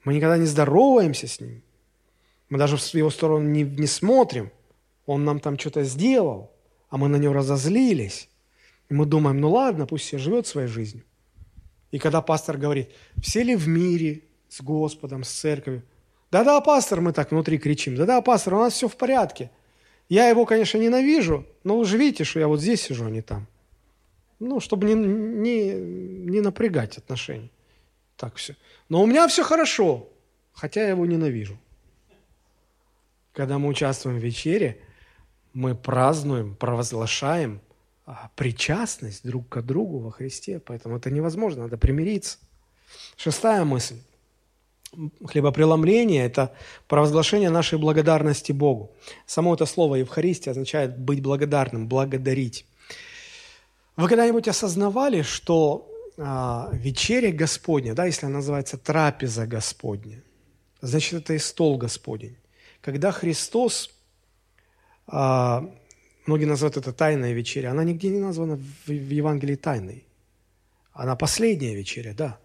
Мы 0.05 0.15
никогда 0.15 0.39
не 0.39 0.47
здороваемся 0.47 1.27
с 1.27 1.39
ним. 1.39 1.63
Мы 2.49 2.57
даже 2.57 2.79
в 2.79 2.95
его 2.95 3.11
сторону 3.11 3.47
не, 3.47 3.63
не 3.63 3.87
смотрим. 3.87 4.51
Он 5.07 5.25
нам 5.25 5.41
там 5.41 5.59
что-то 5.59 5.85
сделал, 5.85 6.53
а 6.91 6.99
мы 6.99 7.09
на 7.09 7.17
него 7.17 7.33
разозлились. 7.33 8.29
И 8.89 8.95
мы 8.95 9.07
думаем, 9.07 9.41
ну 9.41 9.51
ладно, 9.51 9.87
пусть 9.87 10.05
все 10.05 10.19
живет 10.19 10.47
своей 10.47 10.69
жизнью. 10.69 11.05
И 11.91 11.99
когда 11.99 12.21
пастор 12.21 12.59
говорит, 12.59 12.91
все 13.23 13.43
ли 13.43 13.57
в 13.57 13.69
мире 13.69 14.23
с 14.49 14.61
Господом, 14.61 15.25
с 15.25 15.31
церковью? 15.31 15.83
Да-да, 16.31 16.61
пастор, 16.61 17.01
мы 17.01 17.13
так 17.13 17.31
внутри 17.31 17.59
кричим. 17.59 17.97
Да-да, 17.97 18.21
пастор, 18.21 18.55
у 18.55 18.59
нас 18.59 18.75
все 18.75 18.89
в 18.89 18.97
порядке. 18.97 19.51
Я 20.09 20.29
его, 20.29 20.45
конечно, 20.45 20.79
ненавижу, 20.79 21.47
но 21.65 21.79
вы 21.79 21.85
же 21.85 21.99
видите, 21.99 22.25
что 22.25 22.41
я 22.41 22.49
вот 22.49 22.61
здесь 22.61 22.83
сижу, 22.83 23.07
а 23.07 23.11
не 23.11 23.23
там. 23.23 23.47
Ну, 24.39 24.61
чтобы 24.61 24.87
не, 24.87 24.95
не, 24.95 25.73
не 25.73 26.41
напрягать 26.41 26.99
отношения. 26.99 27.51
Так 28.17 28.37
все. 28.37 28.57
Но 28.89 29.03
у 29.03 29.07
меня 29.07 29.27
все 29.29 29.43
хорошо, 29.43 30.09
хотя 30.53 30.83
я 30.83 30.91
его 30.91 31.07
ненавижу. 31.07 31.59
Когда 33.33 33.59
мы 33.59 33.69
участвуем 33.69 34.19
в 34.19 34.23
вечере, 34.23 34.81
мы 35.57 35.75
празднуем, 35.75 36.55
провозглашаем 36.55 37.63
а, 38.05 38.31
причастность 38.37 39.27
друг 39.27 39.49
к 39.49 39.63
другу 39.63 40.01
во 40.01 40.11
Христе. 40.11 40.61
Поэтому 40.61 40.99
это 40.99 41.11
невозможно, 41.11 41.63
надо 41.63 41.79
примириться. 41.79 42.37
Шестая 43.17 43.65
мысль. 43.65 43.97
Хлебопреломление– 45.25 46.27
это 46.27 46.53
провозглашение 46.89 47.49
нашей 47.49 47.79
благодарности 47.79 48.53
Богу. 48.53 48.93
Само 49.25 49.55
это 49.55 49.65
слово 49.65 49.95
«Евхаристия» 49.97 50.51
означает 50.51 50.99
быть 50.99 51.23
благодарным, 51.23 51.89
благодарить. 51.89 52.67
Вы 53.97 54.09
когда-нибудь 54.09 54.49
осознавали, 54.49 55.23
что 55.23 55.91
а, 56.19 56.69
вечеря 56.75 57.33
Господня, 57.33 57.95
да, 57.95 58.05
если 58.05 58.27
она 58.27 58.37
называется 58.37 58.77
трапеза 58.77 59.47
Господня, 59.47 60.23
значит, 60.83 61.23
это 61.23 61.33
и 61.33 61.39
стол 61.39 61.79
Господень. 61.79 62.37
Когда 62.83 63.11
Христос, 63.11 63.96
а, 65.07 65.69
многие 66.27 66.47
называют 66.47 66.77
это 66.77 66.93
тайная 66.93 67.33
вечеря, 67.33 67.71
она 67.71 67.85
нигде 67.85 68.09
не 68.09 68.19
названа 68.19 68.57
в, 68.57 68.89
в 68.89 69.11
Евангелии 69.11 69.57
тайной. 69.57 70.07
Она 70.93 71.15
последняя 71.17 71.75
вечеря, 71.75 72.15
да. 72.15 72.39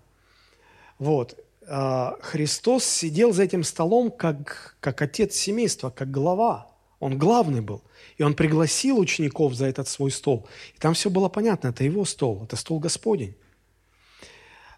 Вот. 1.00 1.38
А, 1.68 2.18
Христос 2.22 2.84
сидел 2.84 3.34
за 3.34 3.44
этим 3.44 3.64
столом 3.64 4.12
как, 4.12 4.76
как 4.80 5.02
отец 5.02 5.36
семейства, 5.36 5.90
как 5.90 6.12
глава. 6.12 6.68
Он 7.00 7.18
главный 7.18 7.62
был. 7.62 7.82
И 8.18 8.24
он 8.24 8.36
пригласил 8.36 9.00
учеников 9.00 9.56
за 9.56 9.66
этот 9.66 9.88
свой 9.88 10.12
стол. 10.12 10.48
И 10.76 10.80
там 10.80 10.94
все 10.94 11.10
было 11.10 11.30
понятно, 11.30 11.70
это 11.70 11.84
его 11.84 12.06
стол, 12.06 12.44
это 12.44 12.56
стол 12.56 12.80
Господень. 12.80 13.36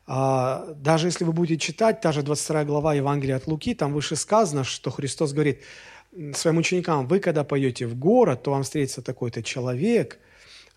А, 0.06 0.74
даже 0.76 1.08
если 1.08 1.24
вы 1.24 1.34
будете 1.34 1.58
читать, 1.58 2.02
та 2.02 2.12
же 2.12 2.24
22 2.24 2.66
глава 2.66 2.94
Евангелия 2.94 3.38
от 3.38 3.48
Луки, 3.48 3.74
там 3.74 3.94
выше 3.94 4.16
сказано, 4.16 4.64
что 4.64 4.92
Христос 4.92 5.34
говорит 5.34 5.62
своим 6.34 6.58
ученикам, 6.58 7.08
вы 7.08 7.20
когда 7.20 7.44
пойдете 7.44 7.88
в 7.88 7.96
город, 7.98 8.44
то 8.44 8.52
вам 8.52 8.64
встретится 8.64 9.02
такой-то 9.02 9.42
человек, 9.42 10.20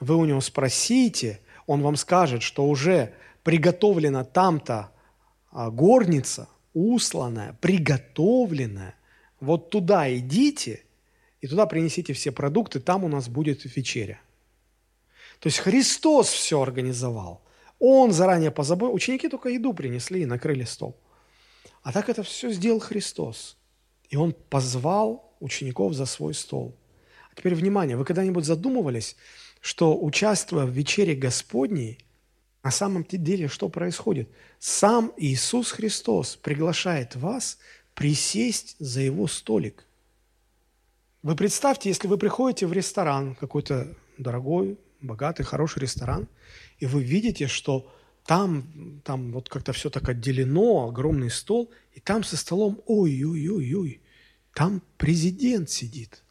вы 0.01 0.17
у 0.17 0.25
него 0.25 0.41
спросите, 0.41 1.41
он 1.67 1.83
вам 1.83 1.97
скажет, 1.97 2.43
что 2.43 2.67
уже 2.67 3.13
приготовлена 3.43 4.25
там-то 4.25 4.91
а, 5.51 5.71
горница, 5.71 6.49
усланная, 6.75 7.57
приготовленная, 7.61 8.95
вот 9.41 9.71
туда 9.71 10.15
идите 10.15 10.83
и 11.41 11.47
туда 11.47 11.67
принесите 11.67 12.13
все 12.13 12.33
продукты, 12.33 12.81
там 12.81 13.05
у 13.05 13.09
нас 13.09 13.29
будет 13.29 13.65
вечеря. 13.77 14.21
То 15.41 15.49
есть 15.49 15.59
Христос 15.59 16.29
все 16.29 16.61
организовал. 16.61 17.43
Он 17.79 18.13
заранее 18.13 18.51
позаботился. 18.51 18.97
Ученики 18.97 19.29
только 19.29 19.51
еду 19.51 19.75
принесли 19.75 20.23
и 20.23 20.27
накрыли 20.27 20.65
стол. 20.65 20.97
А 21.83 21.93
так 21.93 22.09
это 22.09 22.23
все 22.23 22.51
сделал 22.51 22.81
Христос. 22.81 23.59
И 24.09 24.17
Он 24.17 24.33
позвал 24.33 25.26
учеников 25.41 25.95
за 25.95 26.07
свой 26.07 26.35
стол. 26.35 26.75
А 27.31 27.35
теперь 27.35 27.55
внимание, 27.55 27.97
вы 27.97 28.05
когда-нибудь 28.05 28.45
задумывались, 28.45 29.17
что 29.61 29.99
участвуя 29.99 30.65
в 30.65 30.71
вечере 30.71 31.15
Господней, 31.15 31.99
на 32.63 32.71
самом 32.71 33.05
деле 33.05 33.49
что 33.49 33.69
происходит? 33.69 34.29
Сам 34.59 35.13
Иисус 35.17 35.71
Христос 35.71 36.37
приглашает 36.37 37.15
вас 37.15 37.59
присесть 37.95 38.77
за 38.79 39.01
Его 39.01 39.27
столик. 39.27 39.87
Вы 41.23 41.35
представьте, 41.37 41.89
если 41.89 42.09
вы 42.09 42.19
приходите 42.19 42.67
в 42.67 42.73
ресторан, 42.73 43.35
какой-то 43.35 43.97
дорогой, 44.19 44.79
богатый, 45.01 45.43
хороший 45.43 45.81
ресторан, 45.81 46.29
и 46.79 46.87
вы 46.87 47.03
видите, 47.03 47.47
что 47.47 47.93
там, 48.25 49.01
там 49.05 49.33
вот 49.33 49.49
как-то 49.49 49.73
все 49.73 49.89
так 49.89 50.09
отделено, 50.09 50.89
огромный 50.89 51.31
стол, 51.31 51.71
и 51.93 52.01
там 52.01 52.25
со 52.25 52.37
столом, 52.37 52.83
ой-ой-ой-ой, 52.87 54.01
там 54.57 54.81
президент 54.97 55.69
сидит. 55.69 56.23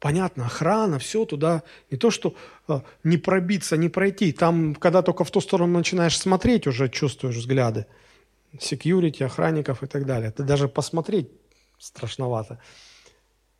Понятно, 0.00 0.46
охрана, 0.46 0.98
все 0.98 1.24
туда, 1.24 1.62
не 1.92 1.96
то 1.96 2.10
что 2.10 2.34
э, 2.66 2.80
не 3.04 3.18
пробиться, 3.18 3.76
не 3.76 3.88
пройти, 3.88 4.32
там, 4.32 4.74
когда 4.74 5.00
только 5.00 5.22
в 5.22 5.30
ту 5.30 5.40
сторону 5.40 5.78
начинаешь 5.78 6.18
смотреть, 6.18 6.66
уже 6.66 6.88
чувствуешь 6.88 7.36
взгляды, 7.36 7.86
секьюрити, 8.58 9.22
охранников 9.22 9.84
и 9.84 9.86
так 9.86 10.06
далее. 10.06 10.32
Ты 10.32 10.42
даже 10.42 10.66
посмотреть 10.66 11.30
страшновато. 11.78 12.58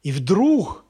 И 0.02 0.10
вдруг 0.10 0.84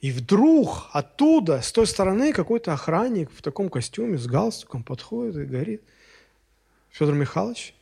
и 0.00 0.10
вдруг 0.10 0.88
оттуда, 0.92 1.60
с 1.60 1.70
той 1.72 1.86
стороны, 1.86 2.32
какой-то 2.32 2.72
охранник 2.72 3.30
в 3.30 3.42
таком 3.42 3.68
костюме, 3.68 4.16
с 4.16 4.26
галстуком 4.26 4.82
подходит 4.82 5.36
и 5.36 5.44
говорит, 5.44 5.82
Федор 6.88 7.14
Михайлович, 7.14 7.74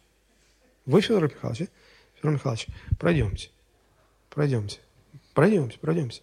вы 0.85 1.01
Федор 1.01 1.25
Михайлович, 1.25 1.69
Федор 2.17 2.33
Михайлович, 2.33 2.67
пройдемте, 2.99 3.51
пройдемте, 4.39 4.79
пройдемте, 5.35 5.79
пройдемте. 5.81 6.23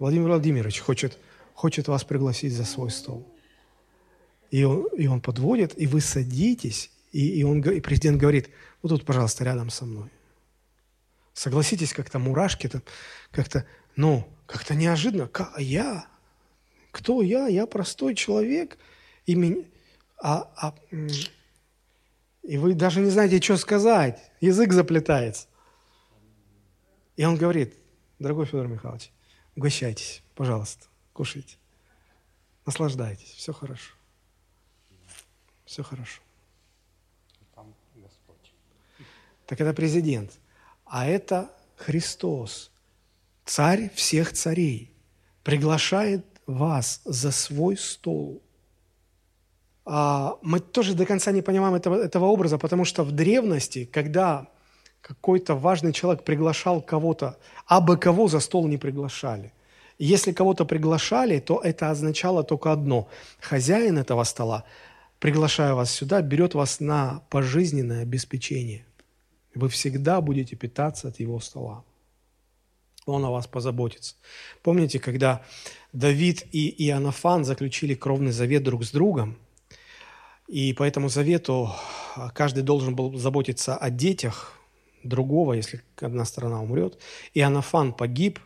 Владимир 0.00 0.26
Владимирович 0.26 0.80
хочет, 0.80 1.16
хочет 1.54 1.86
вас 1.86 2.02
пригласить 2.02 2.52
за 2.52 2.64
свой 2.64 2.90
стол. 2.90 3.32
И 4.50 4.64
он, 4.64 4.88
и 4.96 5.06
он 5.06 5.20
подводит, 5.20 5.80
и 5.80 5.86
вы 5.86 6.00
садитесь, 6.00 6.90
и, 7.12 7.28
и, 7.38 7.44
он, 7.44 7.60
и 7.60 7.80
президент 7.80 8.18
говорит, 8.18 8.50
вот 8.82 8.88
тут, 8.88 9.04
пожалуйста, 9.04 9.44
рядом 9.44 9.70
со 9.70 9.84
мной. 9.84 10.10
Согласитесь, 11.32 11.92
как-то 11.92 12.18
мурашки, 12.18 12.68
как-то 13.30 13.64
ну, 13.94 14.26
как-то 14.46 14.74
неожиданно. 14.74 15.28
Как, 15.28 15.60
я? 15.60 16.06
Кто 16.90 17.22
я? 17.22 17.46
Я 17.46 17.66
простой 17.66 18.16
человек. 18.16 18.78
И, 19.26 19.36
меня, 19.36 19.62
а, 20.20 20.50
а, 20.56 20.74
и 22.42 22.58
вы 22.58 22.74
даже 22.74 22.98
не 22.98 23.10
знаете, 23.10 23.40
что 23.40 23.56
сказать. 23.58 24.18
Язык 24.40 24.72
заплетается. 24.72 25.46
И 27.18 27.24
он 27.24 27.36
говорит, 27.36 27.74
дорогой 28.20 28.46
Федор 28.46 28.68
Михайлович, 28.68 29.10
угощайтесь, 29.56 30.22
пожалуйста, 30.36 30.86
кушайте. 31.12 31.56
Наслаждайтесь, 32.64 33.32
все 33.32 33.52
хорошо. 33.52 33.92
Все 35.64 35.82
хорошо. 35.82 36.22
Так 39.46 39.60
это 39.60 39.74
президент. 39.74 40.30
А 40.84 41.06
это 41.06 41.50
Христос 41.74 42.70
царь 43.44 43.90
всех 43.96 44.32
царей, 44.32 44.92
приглашает 45.42 46.24
вас 46.46 47.00
за 47.04 47.32
свой 47.32 47.76
стол. 47.76 48.40
А 49.84 50.38
мы 50.42 50.60
тоже 50.60 50.94
до 50.94 51.04
конца 51.04 51.32
не 51.32 51.42
понимаем 51.42 51.74
этого, 51.74 51.96
этого 51.96 52.26
образа, 52.26 52.58
потому 52.58 52.84
что 52.84 53.02
в 53.02 53.10
древности, 53.10 53.86
когда 53.86 54.52
какой-то 55.08 55.54
важный 55.54 55.92
человек 55.94 56.22
приглашал 56.22 56.82
кого-то, 56.82 57.38
а 57.66 57.80
бы 57.80 57.96
кого 57.96 58.28
за 58.28 58.40
стол 58.40 58.68
не 58.68 58.76
приглашали. 58.76 59.52
если 60.00 60.32
кого-то 60.32 60.64
приглашали, 60.64 61.40
то 61.40 61.60
это 61.60 61.90
означало 61.90 62.44
только 62.44 62.70
одно. 62.72 63.08
Хозяин 63.40 63.98
этого 63.98 64.22
стола, 64.24 64.64
приглашая 65.18 65.74
вас 65.74 65.90
сюда, 65.90 66.20
берет 66.22 66.54
вас 66.54 66.78
на 66.78 67.22
пожизненное 67.30 68.02
обеспечение. 68.02 68.84
Вы 69.54 69.68
всегда 69.70 70.20
будете 70.20 70.54
питаться 70.56 71.08
от 71.08 71.18
его 71.18 71.40
стола. 71.40 71.84
Он 73.06 73.24
о 73.24 73.30
вас 73.30 73.46
позаботится. 73.46 74.14
Помните, 74.62 75.00
когда 75.00 75.42
Давид 75.92 76.46
и 76.52 76.68
Иоаннафан 76.86 77.44
заключили 77.44 77.94
кровный 77.94 78.30
завет 78.30 78.62
друг 78.62 78.84
с 78.84 78.90
другом, 78.92 79.36
и 80.46 80.74
по 80.74 80.82
этому 80.84 81.08
завету 81.08 81.72
каждый 82.34 82.62
должен 82.62 82.94
был 82.94 83.18
заботиться 83.18 83.76
о 83.76 83.90
детях 83.90 84.57
другого, 85.02 85.54
если 85.54 85.82
одна 86.00 86.24
сторона 86.24 86.62
умрет. 86.62 86.98
И 87.34 87.40
Анафан 87.40 87.92
погиб, 87.92 88.38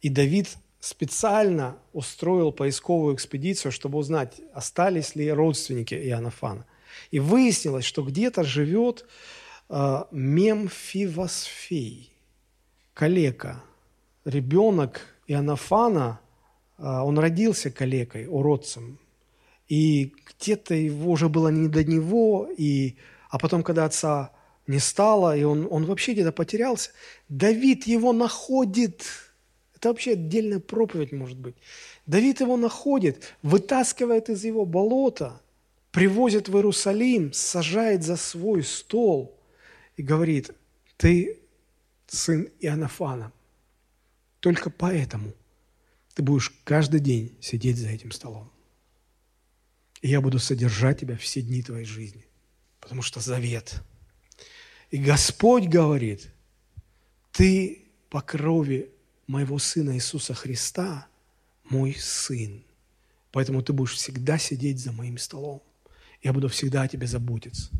и 0.00 0.08
Давид 0.08 0.56
специально 0.80 1.76
устроил 1.92 2.52
поисковую 2.52 3.14
экспедицию, 3.14 3.72
чтобы 3.72 3.98
узнать, 3.98 4.40
остались 4.52 5.16
ли 5.16 5.30
родственники 5.30 5.94
Иоаннафана. 5.94 6.66
И 7.10 7.20
выяснилось, 7.20 7.84
что 7.84 8.02
где-то 8.02 8.44
живет 8.44 9.06
э, 9.68 10.04
Мемфивосфей, 10.10 12.12
калека, 12.94 13.62
ребенок 14.24 15.00
Иоаннафана, 15.26 16.20
э, 16.78 16.82
он 16.82 17.18
родился 17.18 17.70
калекой, 17.70 18.26
уродцем. 18.26 18.98
И 19.68 20.14
где-то 20.26 20.74
его 20.74 21.10
уже 21.10 21.28
было 21.28 21.48
не 21.48 21.68
до 21.68 21.84
него, 21.84 22.48
и, 22.56 22.96
а 23.28 23.38
потом, 23.38 23.62
когда 23.62 23.84
отца 23.84 24.32
не 24.68 24.78
стало, 24.78 25.36
и 25.36 25.42
он, 25.42 25.66
он 25.70 25.84
вообще 25.84 26.12
где-то 26.12 26.30
потерялся, 26.30 26.90
Давид 27.28 27.86
его 27.86 28.12
находит– 28.12 29.04
это 29.78 29.90
вообще 29.90 30.14
отдельная 30.14 30.58
проповедь 30.58 31.12
может 31.12 31.38
быть. 31.38 31.54
Давид 32.04 32.40
его 32.40 32.56
находит, 32.56 33.36
вытаскивает 33.42 34.28
из 34.28 34.44
его 34.44 34.66
болота, 34.66 35.40
привозит 35.92 36.48
в 36.48 36.56
Иерусалим, 36.56 37.32
сажает 37.32 38.02
за 38.02 38.16
свой 38.16 38.64
стол 38.64 39.38
и 39.96 40.02
говорит, 40.02 40.50
ты 40.96 41.38
сын 42.08 42.48
Иоаннафана. 42.58 43.32
Только 44.40 44.68
поэтому 44.68 45.32
ты 46.14 46.22
будешь 46.24 46.50
каждый 46.64 46.98
день 46.98 47.36
сидеть 47.40 47.76
за 47.76 47.90
этим 47.90 48.10
столом. 48.10 48.50
И 50.02 50.08
я 50.08 50.20
буду 50.20 50.40
содержать 50.40 50.98
тебя 51.00 51.16
все 51.16 51.40
дни 51.40 51.62
твоей 51.62 51.84
жизни, 51.84 52.26
потому 52.80 53.02
что 53.02 53.20
завет. 53.20 53.80
И 54.90 54.96
Господь 54.98 55.66
говорит, 55.66 56.30
ты 57.32 57.82
по 58.08 58.20
крови 58.20 58.90
моего 59.26 59.58
Сына 59.58 59.94
Иисуса 59.94 60.34
Христа, 60.34 61.06
мой 61.68 61.94
Сын. 61.98 62.62
Поэтому 63.32 63.62
ты 63.62 63.72
будешь 63.72 63.94
всегда 63.94 64.38
сидеть 64.38 64.80
за 64.80 64.92
моим 64.92 65.18
столом. 65.18 65.62
Я 66.22 66.32
буду 66.32 66.48
всегда 66.48 66.82
о 66.82 66.88
тебе 66.88 67.06
заботиться. 67.06 67.70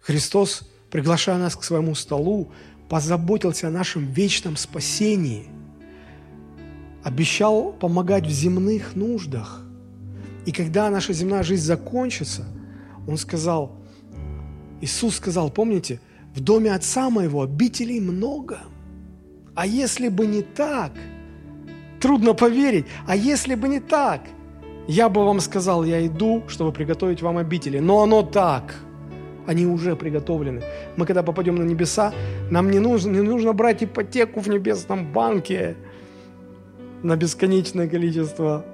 Христос, 0.00 0.68
приглашая 0.90 1.38
нас 1.38 1.54
к 1.54 1.62
своему 1.62 1.94
столу, 1.94 2.50
позаботился 2.88 3.68
о 3.68 3.70
нашем 3.70 4.10
вечном 4.12 4.56
спасении, 4.56 5.48
обещал 7.04 7.72
помогать 7.72 8.26
в 8.26 8.30
земных 8.30 8.96
нуждах. 8.96 9.62
И 10.46 10.52
когда 10.52 10.90
наша 10.90 11.12
земная 11.12 11.42
жизнь 11.42 11.64
закончится, 11.64 12.46
Он 13.06 13.16
сказал, 13.16 13.76
Иисус 14.80 15.16
сказал, 15.16 15.50
помните, 15.50 16.00
в 16.34 16.40
доме 16.40 16.74
Отца 16.74 17.10
Моего 17.10 17.42
обителей 17.42 18.00
много– 18.00 18.60
а 19.54 19.66
если 19.66 20.08
бы 20.08 20.26
не 20.26 20.42
так, 20.42 20.92
трудно 22.00 22.32
поверить, 22.34 22.86
а 23.06 23.14
если 23.16 23.54
бы 23.54 23.68
не 23.68 23.80
так, 23.80 24.22
я 24.88 25.08
бы 25.08 25.24
вам 25.24 25.40
сказал, 25.40 25.84
я 25.84 26.06
иду, 26.06 26.42
чтобы 26.48 26.72
приготовить 26.72 27.22
вам 27.22 27.36
обители. 27.36 27.78
Но 27.78 28.02
оно 28.02 28.22
так. 28.22 28.74
Они 29.46 29.66
уже 29.66 29.96
приготовлены. 29.96 30.62
Мы 30.96 31.04
когда 31.04 31.22
попадем 31.22 31.56
на 31.56 31.64
небеса, 31.64 32.12
нам 32.50 32.70
не 32.70 32.78
нужно, 32.78 33.10
не 33.10 33.20
нужно 33.20 33.52
брать 33.52 33.82
ипотеку 33.82 34.40
в 34.40 34.48
небесном 34.48 35.12
банке 35.12 35.76
на 37.02 37.16
бесконечное 37.16 37.88
количество 37.88 38.64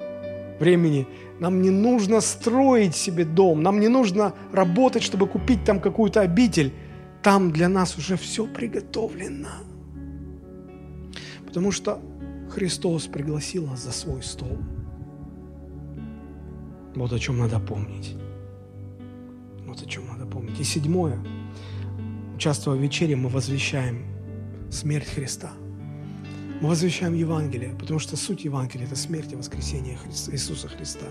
времени. 0.60 1.06
Нам 1.40 1.62
не 1.62 1.70
нужно 1.70 2.20
строить 2.20 2.94
себе 2.94 3.24
дом, 3.24 3.62
нам 3.62 3.80
не 3.80 3.88
нужно 3.88 4.34
работать, 4.52 5.02
чтобы 5.02 5.26
купить 5.26 5.64
там 5.64 5.80
какую-то 5.80 6.20
обитель. 6.20 6.72
Там 7.22 7.52
для 7.52 7.68
нас 7.68 7.98
уже 7.98 8.16
все 8.16 8.46
приготовлено. 8.46 9.48
Потому 11.46 11.72
что 11.72 12.00
Христос 12.50 13.06
пригласил 13.06 13.66
нас 13.66 13.82
за 13.82 13.92
свой 13.92 14.22
стол. 14.22 14.58
Вот 16.94 17.12
о 17.12 17.18
чем 17.18 17.38
надо 17.38 17.60
помнить. 17.60 18.16
Вот 19.66 19.82
о 19.82 19.86
чем 19.86 20.06
надо 20.06 20.26
помнить. 20.26 20.58
И 20.60 20.64
седьмое. 20.64 21.18
Участвуя 22.36 22.76
в 22.76 22.80
вечере, 22.80 23.16
мы 23.16 23.28
возвещаем 23.28 24.04
смерть 24.70 25.08
Христа. 25.08 25.50
Мы 26.60 26.68
возвещаем 26.68 27.14
Евангелие, 27.14 27.74
потому 27.78 28.00
что 28.00 28.16
суть 28.16 28.44
Евангелия– 28.44 28.86
это 28.88 28.96
смерть 28.96 29.32
и 29.32 29.36
воскресение 29.36 29.96
Христа, 29.96 30.32
Иисуса 30.32 30.68
Христа. 30.68 31.06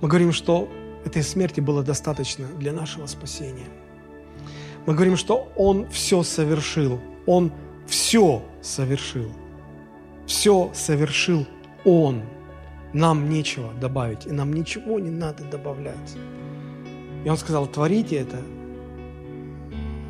Мы 0.00 0.08
говорим, 0.08 0.32
что 0.32 0.68
этой 1.04 1.22
смерти 1.22 1.60
было 1.60 1.82
достаточно 1.82 2.46
для 2.58 2.72
нашего 2.72 3.06
спасения. 3.06 3.66
Мы 4.86 4.94
говорим, 4.94 5.16
что 5.16 5.52
Он 5.56 5.88
все 5.90 6.22
совершил. 6.22 7.00
Он 7.26 7.52
все 7.86 8.42
совершил. 8.62 9.30
Все 10.26 10.70
совершил 10.74 11.46
Он. 11.84 12.22
Нам 12.92 13.28
нечего 13.28 13.72
добавить, 13.80 14.26
и 14.26 14.30
нам 14.30 14.52
ничего 14.52 14.98
не 14.98 15.10
надо 15.10 15.44
добавлять. 15.44 16.16
И 17.24 17.28
Он 17.28 17.36
сказал, 17.36 17.66
творите 17.66 18.16
это 18.16 18.38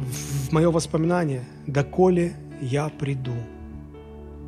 в 0.01 0.53
мое 0.53 0.71
воспоминание, 0.71 1.45
доколе 1.67 2.35
я 2.61 2.89
приду. 2.89 3.35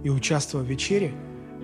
И 0.03 0.11
участвуя 0.11 0.63
в 0.63 0.67
вечере, 0.67 1.13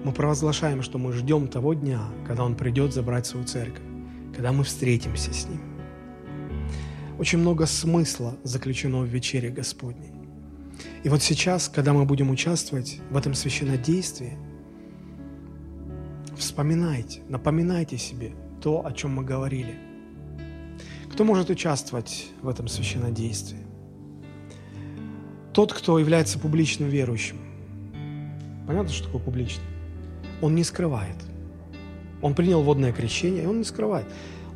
мы 0.05 0.13
провозглашаем, 0.13 0.83
что 0.83 0.99
мы 0.99 1.13
ждем 1.13 1.49
того 1.49 1.75
дня, 1.75 2.01
когда 2.27 2.45
Он 2.45 2.55
придет 2.55 2.93
забрать 2.93 3.27
свою 3.27 3.47
церковь, 3.47 3.83
когда 4.35 4.53
мы 4.53 4.65
встретимся 4.65 5.33
с 5.33 5.49
Ним. 5.49 5.68
Очень 7.19 7.39
много 7.39 7.66
смысла 7.66 8.37
заключено 8.45 9.01
в 9.01 9.07
вечере 9.07 9.51
Господней. 9.51 10.12
И 11.03 11.09
вот 11.09 11.21
сейчас, 11.21 11.69
когда 11.69 11.93
мы 11.93 12.05
будем 12.05 12.31
участвовать 12.31 13.01
в 13.11 13.16
этом 13.16 13.35
священнодействии, 13.35 14.39
вспоминайте, 16.37 17.23
напоминайте 17.29 17.99
себе 17.99 18.35
то, 18.62 18.87
о 18.87 18.93
чем 18.93 19.16
мы 19.16 19.25
говорили. 19.25 19.75
Кто 21.12 21.25
может 21.25 21.51
участвовать 21.51 22.29
в 22.41 22.49
этом 22.49 22.69
священнодействии? 22.69 23.66
Тот, 25.53 25.73
кто 25.73 25.99
является 25.99 26.39
публичным 26.39 26.89
верующим. 26.89 27.39
Понятно, 28.69 28.91
что 28.91 29.07
такое 29.07 29.23
публичный? 29.23 29.64
Он 30.41 30.55
не 30.55 30.62
скрывает. 30.62 31.16
Он 32.23 32.37
принял 32.37 32.62
водное 32.62 32.93
крещение, 32.93 33.43
и 33.43 33.47
он 33.47 33.59
не 33.59 33.64
скрывает. 33.64 34.07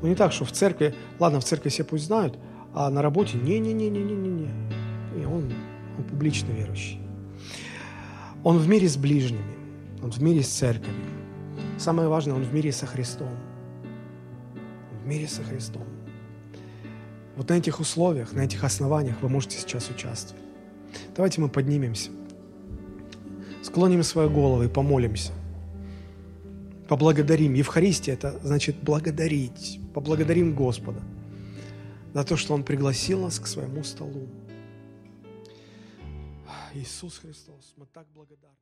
Ну 0.01 0.07
не 0.07 0.15
так, 0.15 0.33
что 0.33 0.45
в 0.45 0.53
церкви, 0.53 0.95
ладно, 1.19 1.41
в 1.41 1.45
церкви 1.45 1.69
все 1.69 1.83
пусть 1.83 2.05
знают, 2.05 2.39
а 2.75 2.91
на 2.91 3.03
работе 3.03 3.37
не-не-не-не-не-не. 3.39 4.51
И 5.21 5.25
он 5.25 5.53
он 5.99 6.05
публично 6.05 6.51
верующий. 6.53 7.01
Он 8.45 8.59
в 8.59 8.69
мире 8.69 8.89
с 8.89 8.97
ближними, 8.97 9.43
он 10.03 10.11
в 10.11 10.23
мире 10.23 10.43
с 10.43 10.49
церковью. 10.49 10.95
Самое 11.79 12.09
важное, 12.09 12.35
он 12.35 12.43
в 12.43 12.53
мире 12.53 12.73
со 12.73 12.87
Христом. 12.87 13.29
Он 14.93 14.99
в 15.05 15.07
мире 15.07 15.29
со 15.29 15.43
Христом. 15.43 15.85
Вот 17.37 17.49
на 17.49 17.55
этих 17.55 17.81
условиях, 17.81 18.33
на 18.33 18.41
этих 18.41 18.65
основаниях 18.65 19.17
вы 19.23 19.29
можете 19.29 19.59
сейчас 19.59 19.89
участвовать. 19.89 20.43
Давайте 21.17 21.41
мы 21.41 21.49
поднимемся, 21.49 22.11
склоним 23.63 24.03
свои 24.03 24.29
головы 24.29 24.67
и 24.67 24.69
помолимся. 24.69 25.33
Поблагодарим. 26.89 27.55
Евхаристия– 27.55 28.15
это 28.15 28.39
значит 28.43 28.77
благодарить. 28.83 29.81
Поблагодарим 29.95 30.55
Господа 30.55 31.01
за 32.15 32.25
то, 32.25 32.37
что 32.37 32.55
Он 32.55 32.63
пригласил 32.63 33.21
нас 33.21 33.39
к 33.39 33.47
своему 33.47 33.85
столу. 33.85 34.29
Иисус 36.75 37.19
Христос, 37.19 37.75
мы 37.77 37.87
так 37.87 38.07
благодарны. 38.15 38.62